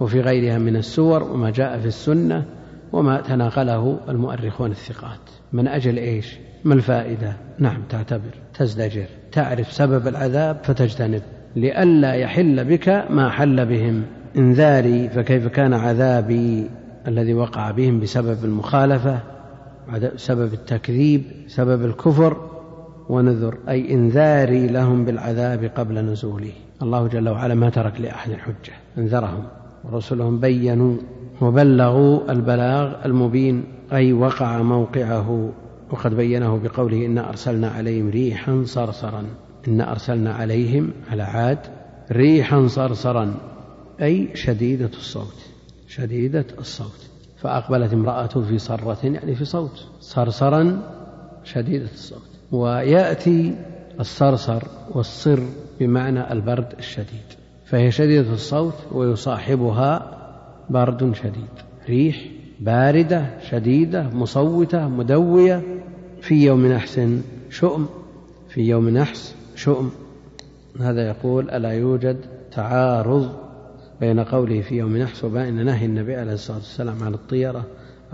وفي 0.00 0.20
غيرها 0.20 0.58
من 0.58 0.76
السور 0.76 1.22
وما 1.22 1.50
جاء 1.50 1.78
في 1.78 1.86
السنة 1.86 2.44
وما 2.92 3.20
تناقله 3.20 3.98
المؤرخون 4.08 4.70
الثقات. 4.70 5.20
من 5.52 5.68
أجل 5.68 5.96
إيش؟ 5.96 6.38
ما 6.64 6.74
الفائدة؟ 6.74 7.36
نعم 7.58 7.82
تعتبر 7.88 8.34
تزدجر. 8.54 9.06
تعرف 9.34 9.72
سبب 9.72 10.08
العذاب 10.08 10.56
فتجتنب 10.62 11.22
لئلا 11.56 12.14
يحل 12.14 12.64
بك 12.64 13.04
ما 13.10 13.30
حل 13.30 13.66
بهم. 13.66 14.02
انذاري 14.36 15.08
فكيف 15.08 15.48
كان 15.48 15.74
عذابي 15.74 16.70
الذي 17.08 17.34
وقع 17.34 17.70
بهم 17.70 18.00
بسبب 18.00 18.44
المخالفة 18.44 19.18
سبب 20.16 20.52
التكذيب 20.52 21.22
سبب 21.46 21.84
الكفر 21.84 22.36
ونذر. 23.08 23.58
أي 23.68 23.94
انذاري 23.94 24.66
لهم 24.66 25.04
بالعذاب 25.04 25.70
قبل 25.76 25.98
نزوله. 25.98 26.52
الله 26.82 27.08
جل 27.08 27.28
وعلا 27.28 27.54
ما 27.54 27.70
ترك 27.70 28.00
لأحد 28.00 28.32
حجه 28.32 28.72
أنذرهم. 28.98 29.44
ورسلهم 29.84 30.40
بينوا 30.40 30.96
وبلغوا 31.40 32.32
البلاغ 32.32 33.04
المبين 33.04 33.64
أي 33.92 34.12
وقع 34.12 34.62
موقعه. 34.62 35.52
وقد 35.90 36.14
بينه 36.14 36.58
بقوله 36.58 37.06
إنا 37.06 37.28
أرسلنا 37.28 37.68
عليهم 37.68 38.10
ريحا 38.10 38.62
صرصرا. 38.66 39.24
إنا 39.68 39.90
أرسلنا 39.90 40.34
عليهم 40.34 40.92
على 41.10 41.22
عاد 41.22 41.58
ريحا 42.12 42.66
صرصرا. 42.66 43.34
أي 44.02 44.28
شديدة 44.34 44.90
الصوت 44.96 45.36
شديدة 45.88 46.46
الصوت. 46.58 47.10
فأقبلت 47.36 47.92
امرأته 47.92 48.42
في 48.42 48.58
صرة 48.58 48.98
يعني 49.02 49.34
في 49.34 49.44
صوت 49.44 49.84
صرصرا 50.00 50.82
شديدة 51.44 51.88
الصوت. 51.94 52.28
ويأتي 52.52 53.56
الصرصر 54.00 54.62
والصر 54.90 55.40
بمعنى 55.80 56.32
البرد 56.32 56.74
الشديد. 56.78 57.28
فهي 57.66 57.90
شديدة 57.90 58.32
الصوت 58.32 58.74
ويصاحبها 58.92 60.20
برد 60.70 61.14
شديد 61.14 61.48
ريح 61.88 62.33
باردة 62.64 63.26
شديدة 63.50 64.08
مصوتة 64.12 64.88
مدوية. 64.88 65.62
في 66.20 66.44
يوم 66.46 66.66
نحس 66.66 67.00
شؤم 67.50 67.88
في 68.48 68.60
يوم 68.60 68.88
نحس 68.88 69.34
شؤم. 69.56 69.90
هذا 70.80 71.08
يقول 71.08 71.50
ألا 71.50 71.72
يوجد 71.72 72.16
تعارض 72.52 73.30
بين 74.00 74.20
قوله 74.20 74.60
في 74.60 74.74
يوم 74.74 74.96
نحس 74.96 75.24
وبين 75.24 75.64
نهي 75.64 75.86
النبي 75.86 76.16
عليه 76.16 76.32
الصلاة 76.32 76.56
والسلام 76.56 77.02
عن 77.02 77.14
الطيرة 77.14 77.64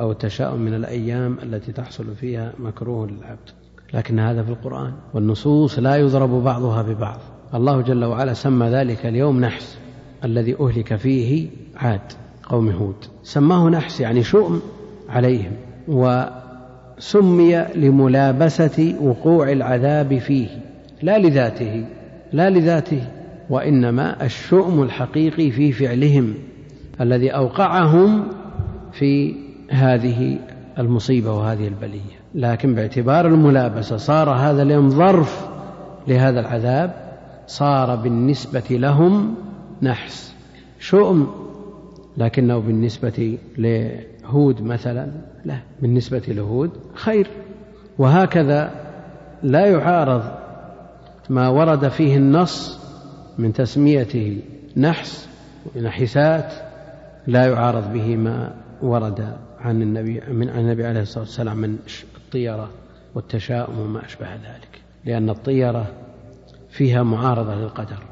أو 0.00 0.12
التشاؤم 0.12 0.60
من 0.60 0.74
الأيام 0.74 1.36
التي 1.42 1.72
تحصل 1.72 2.14
فيها 2.14 2.52
مكروه 2.58 3.06
للعبد. 3.06 3.50
لكن 3.94 4.18
هذا 4.18 4.42
في 4.42 4.50
القرآن. 4.50 4.92
والنصوص 5.14 5.78
لا 5.78 5.96
يضرب 5.96 6.30
بعضها 6.30 6.82
ببعض. 6.82 7.18
الله 7.54 7.80
جل 7.80 8.04
وعلا 8.04 8.34
سمى 8.34 8.66
ذلك 8.66 9.06
اليوم 9.06 9.40
نحس 9.40 9.78
الذي 10.24 10.56
أهلك 10.60 10.96
فيه 10.96 11.48
عاد. 11.76 12.00
قوم 12.50 12.68
هود. 12.70 13.04
سماه 13.22 13.68
نحس 13.68 14.00
يعني 14.00 14.22
شؤم 14.22 14.60
عليهم 15.08 15.52
وسمي 15.88 17.66
لملابسة 17.74 18.94
وقوع 19.00 19.52
العذاب 19.52 20.18
فيه 20.18 20.48
لا 21.02 21.18
لذاته 21.18 21.84
لا 22.32 22.50
لذاته 22.50 23.02
وإنما 23.50 24.24
الشؤم 24.24 24.82
الحقيقي 24.82 25.50
في 25.50 25.72
فعلهم 25.72 26.34
الذي 27.00 27.30
أوقعهم 27.30 28.26
في 28.92 29.34
هذه 29.70 30.38
المصيبة 30.78 31.32
وهذه 31.32 31.68
البلية. 31.68 32.20
لكن 32.34 32.74
باعتبار 32.74 33.26
الملابسة 33.26 33.96
صار 33.96 34.30
هذا 34.30 34.62
اليوم 34.62 34.90
ظرف 34.90 35.48
لهذا 36.08 36.40
العذاب 36.40 36.94
صار 37.46 37.96
بالنسبة 37.96 38.62
لهم 38.70 39.34
نحس. 39.82 40.34
شؤم 40.78 41.26
لكنه 42.20 42.58
بالنسبة 42.58 43.38
لهود 43.58 44.62
مثلا 44.62 45.12
لا 45.44 45.58
بالنسبة 45.82 46.22
لهود 46.28 46.70
خير. 46.94 47.26
وهكذا 47.98 48.70
لا 49.42 49.66
يعارض 49.66 50.22
ما 51.30 51.48
ورد 51.48 51.88
فيه 51.88 52.16
النص 52.16 52.80
من 53.38 53.52
تسميته 53.52 54.42
نحس 54.76 55.28
ونحسات 55.76 56.52
لا 57.26 57.46
يعارض 57.46 57.92
به 57.92 58.16
ما 58.16 58.54
ورد 58.82 59.36
عن 59.60 59.82
النبي 59.82 60.20
من 60.28 60.48
عن 60.48 60.58
النبي 60.58 60.86
عليه 60.86 61.00
الصلاة 61.00 61.24
والسلام 61.24 61.56
من 61.56 61.78
الطيرة 62.16 62.70
والتشاؤم 63.14 63.78
وما 63.78 64.04
أشبه 64.04 64.34
ذلك. 64.34 64.80
لأن 65.04 65.30
الطيرة 65.30 65.86
فيها 66.70 67.02
معارضة 67.02 67.54
للقدر 67.54 68.02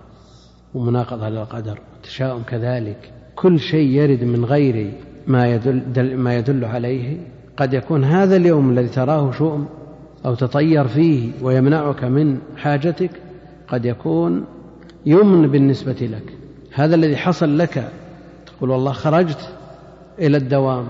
ومناقضة 0.75 1.29
للقدر 1.29 1.79
والتشاؤم 1.95 2.43
كذلك. 2.43 3.13
كل 3.43 3.61
شيء 3.61 3.89
يرد 3.89 4.25
من 4.25 4.45
غير 4.45 4.93
ما 5.27 5.55
يدل 5.55 6.17
ما 6.17 6.37
يدل 6.37 6.65
عليه. 6.65 7.17
قد 7.57 7.75
يكون 7.75 8.05
هذا 8.05 8.37
اليوم 8.37 8.71
الذي 8.71 8.89
تراه 8.89 9.33
شؤم 9.33 9.67
أو 10.27 10.35
تطير 10.35 10.89
فيه 10.89 11.31
ويمنعك 11.43 12.05
من 12.05 12.39
حاجتك 12.57 13.11
قد 13.69 13.85
يكون 13.85 14.45
يمن 15.07 15.49
بالنسبة 15.49 15.93
لك. 15.93 16.33
هذا 16.73 16.95
الذي 16.95 17.17
حصل 17.17 17.59
لك 17.59 17.93
تقول 18.47 18.71
والله 18.71 18.93
خرجت 18.93 19.49
إلى 20.19 20.37
الدوام 20.37 20.89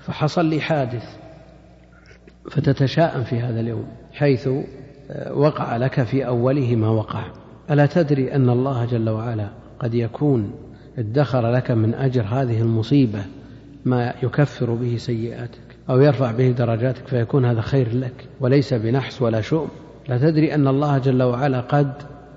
فحصل 0.00 0.44
لي 0.44 0.60
حادث 0.60 1.16
فتتشاءم 2.50 3.22
في 3.22 3.40
هذا 3.40 3.60
اليوم 3.60 3.86
حيث 4.12 4.48
وقع 5.30 5.76
لك 5.76 6.02
في 6.02 6.26
أوله 6.26 6.76
ما 6.76 6.88
وقع. 6.88 7.24
ألا 7.70 7.86
تدري 7.86 8.34
أن 8.34 8.50
الله 8.50 8.84
جل 8.84 9.10
وعلا 9.10 9.48
قد 9.78 9.94
يكون 9.94 10.50
ادخر 10.98 11.52
لك 11.52 11.70
من 11.70 11.94
أجر 11.94 12.22
هذه 12.22 12.60
المصيبة 12.60 13.20
ما 13.84 14.14
يكفر 14.22 14.74
به 14.74 14.96
سيئاتك 14.96 15.60
أو 15.90 16.00
يرفع 16.00 16.32
به 16.32 16.50
درجاتك 16.50 17.06
فيكون 17.06 17.44
هذا 17.44 17.60
خير 17.60 17.94
لك 17.94 18.28
وليس 18.40 18.74
بنحس 18.74 19.22
ولا 19.22 19.40
شؤم. 19.40 19.68
لا 20.08 20.18
تدري 20.18 20.54
أن 20.54 20.68
الله 20.68 20.98
جل 20.98 21.22
وعلا 21.22 21.60
قد 21.60 21.92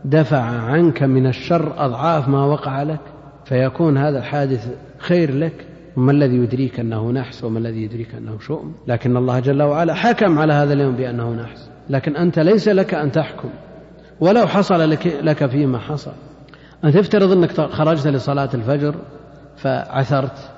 دفع 0.05 0.41
عنك 0.41 1.03
من 1.03 1.27
الشر 1.27 1.85
أضعاف 1.85 2.27
ما 2.27 2.45
وقع 2.45 2.83
لك 2.83 2.99
فيكون 3.45 3.97
هذا 3.97 4.19
الحادث 4.19 4.69
خير 4.97 5.35
لك. 5.35 5.65
وما 5.97 6.11
الذي 6.11 6.35
يدريك 6.35 6.79
أنه 6.79 7.11
نحس 7.11 7.43
وما 7.43 7.59
الذي 7.59 7.83
يدريك 7.83 8.15
أنه 8.15 8.39
شؤم؟ 8.39 8.73
لكن 8.87 9.17
الله 9.17 9.39
جل 9.39 9.63
وعلا 9.63 9.93
حكم 9.93 10.39
على 10.39 10.53
هذا 10.53 10.73
اليوم 10.73 10.95
بأنه 10.95 11.33
نحس. 11.33 11.69
لكن 11.89 12.15
أنت 12.15 12.39
ليس 12.39 12.67
لك 12.67 12.93
أن 12.93 13.11
تحكم. 13.11 13.49
ولو 14.19 14.47
حصل 14.47 14.89
لك, 14.89 15.07
لك 15.07 15.45
فيما 15.45 15.79
حصل. 15.79 16.11
أن 16.83 16.91
تفترض 16.91 17.31
أنك 17.31 17.61
خرجت 17.61 18.07
لصلاة 18.07 18.49
الفجر 18.53 18.95
فعثرت 19.57 20.51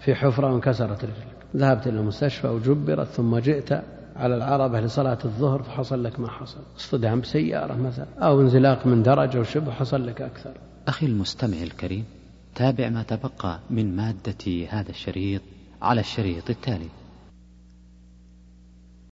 في 0.00 0.14
حفرة 0.14 0.52
وانكسرت 0.52 1.04
رجلك. 1.04 1.34
ذهبت 1.56 1.86
إلى 1.86 2.00
المستشفى 2.00 2.48
وجبرت 2.48 3.06
ثم 3.06 3.38
جئت 3.38 3.72
على 4.16 4.36
العربة 4.36 4.80
لصلاة 4.80 5.18
الظهر 5.24 5.62
فحصل 5.62 6.04
لك 6.04 6.20
ما 6.20 6.28
حصل. 6.30 6.60
اصطدام 6.76 7.20
بسيارة 7.20 7.74
مثلا 7.74 8.06
أو 8.18 8.40
انزلاق 8.40 8.86
من 8.86 9.02
درجة 9.02 9.40
وشبه 9.40 9.72
حصل 9.72 10.06
لك 10.06 10.22
أكثر. 10.22 10.52
أخي 10.88 11.06
المستمع 11.06 11.56
الكريم 11.62 12.04
تابع 12.54 12.88
ما 12.88 13.02
تبقى 13.02 13.58
من 13.70 13.96
مادة 13.96 14.66
هذا 14.68 14.90
الشريط 14.90 15.42
على 15.82 16.00
الشريط 16.00 16.50
التالي. 16.50 16.88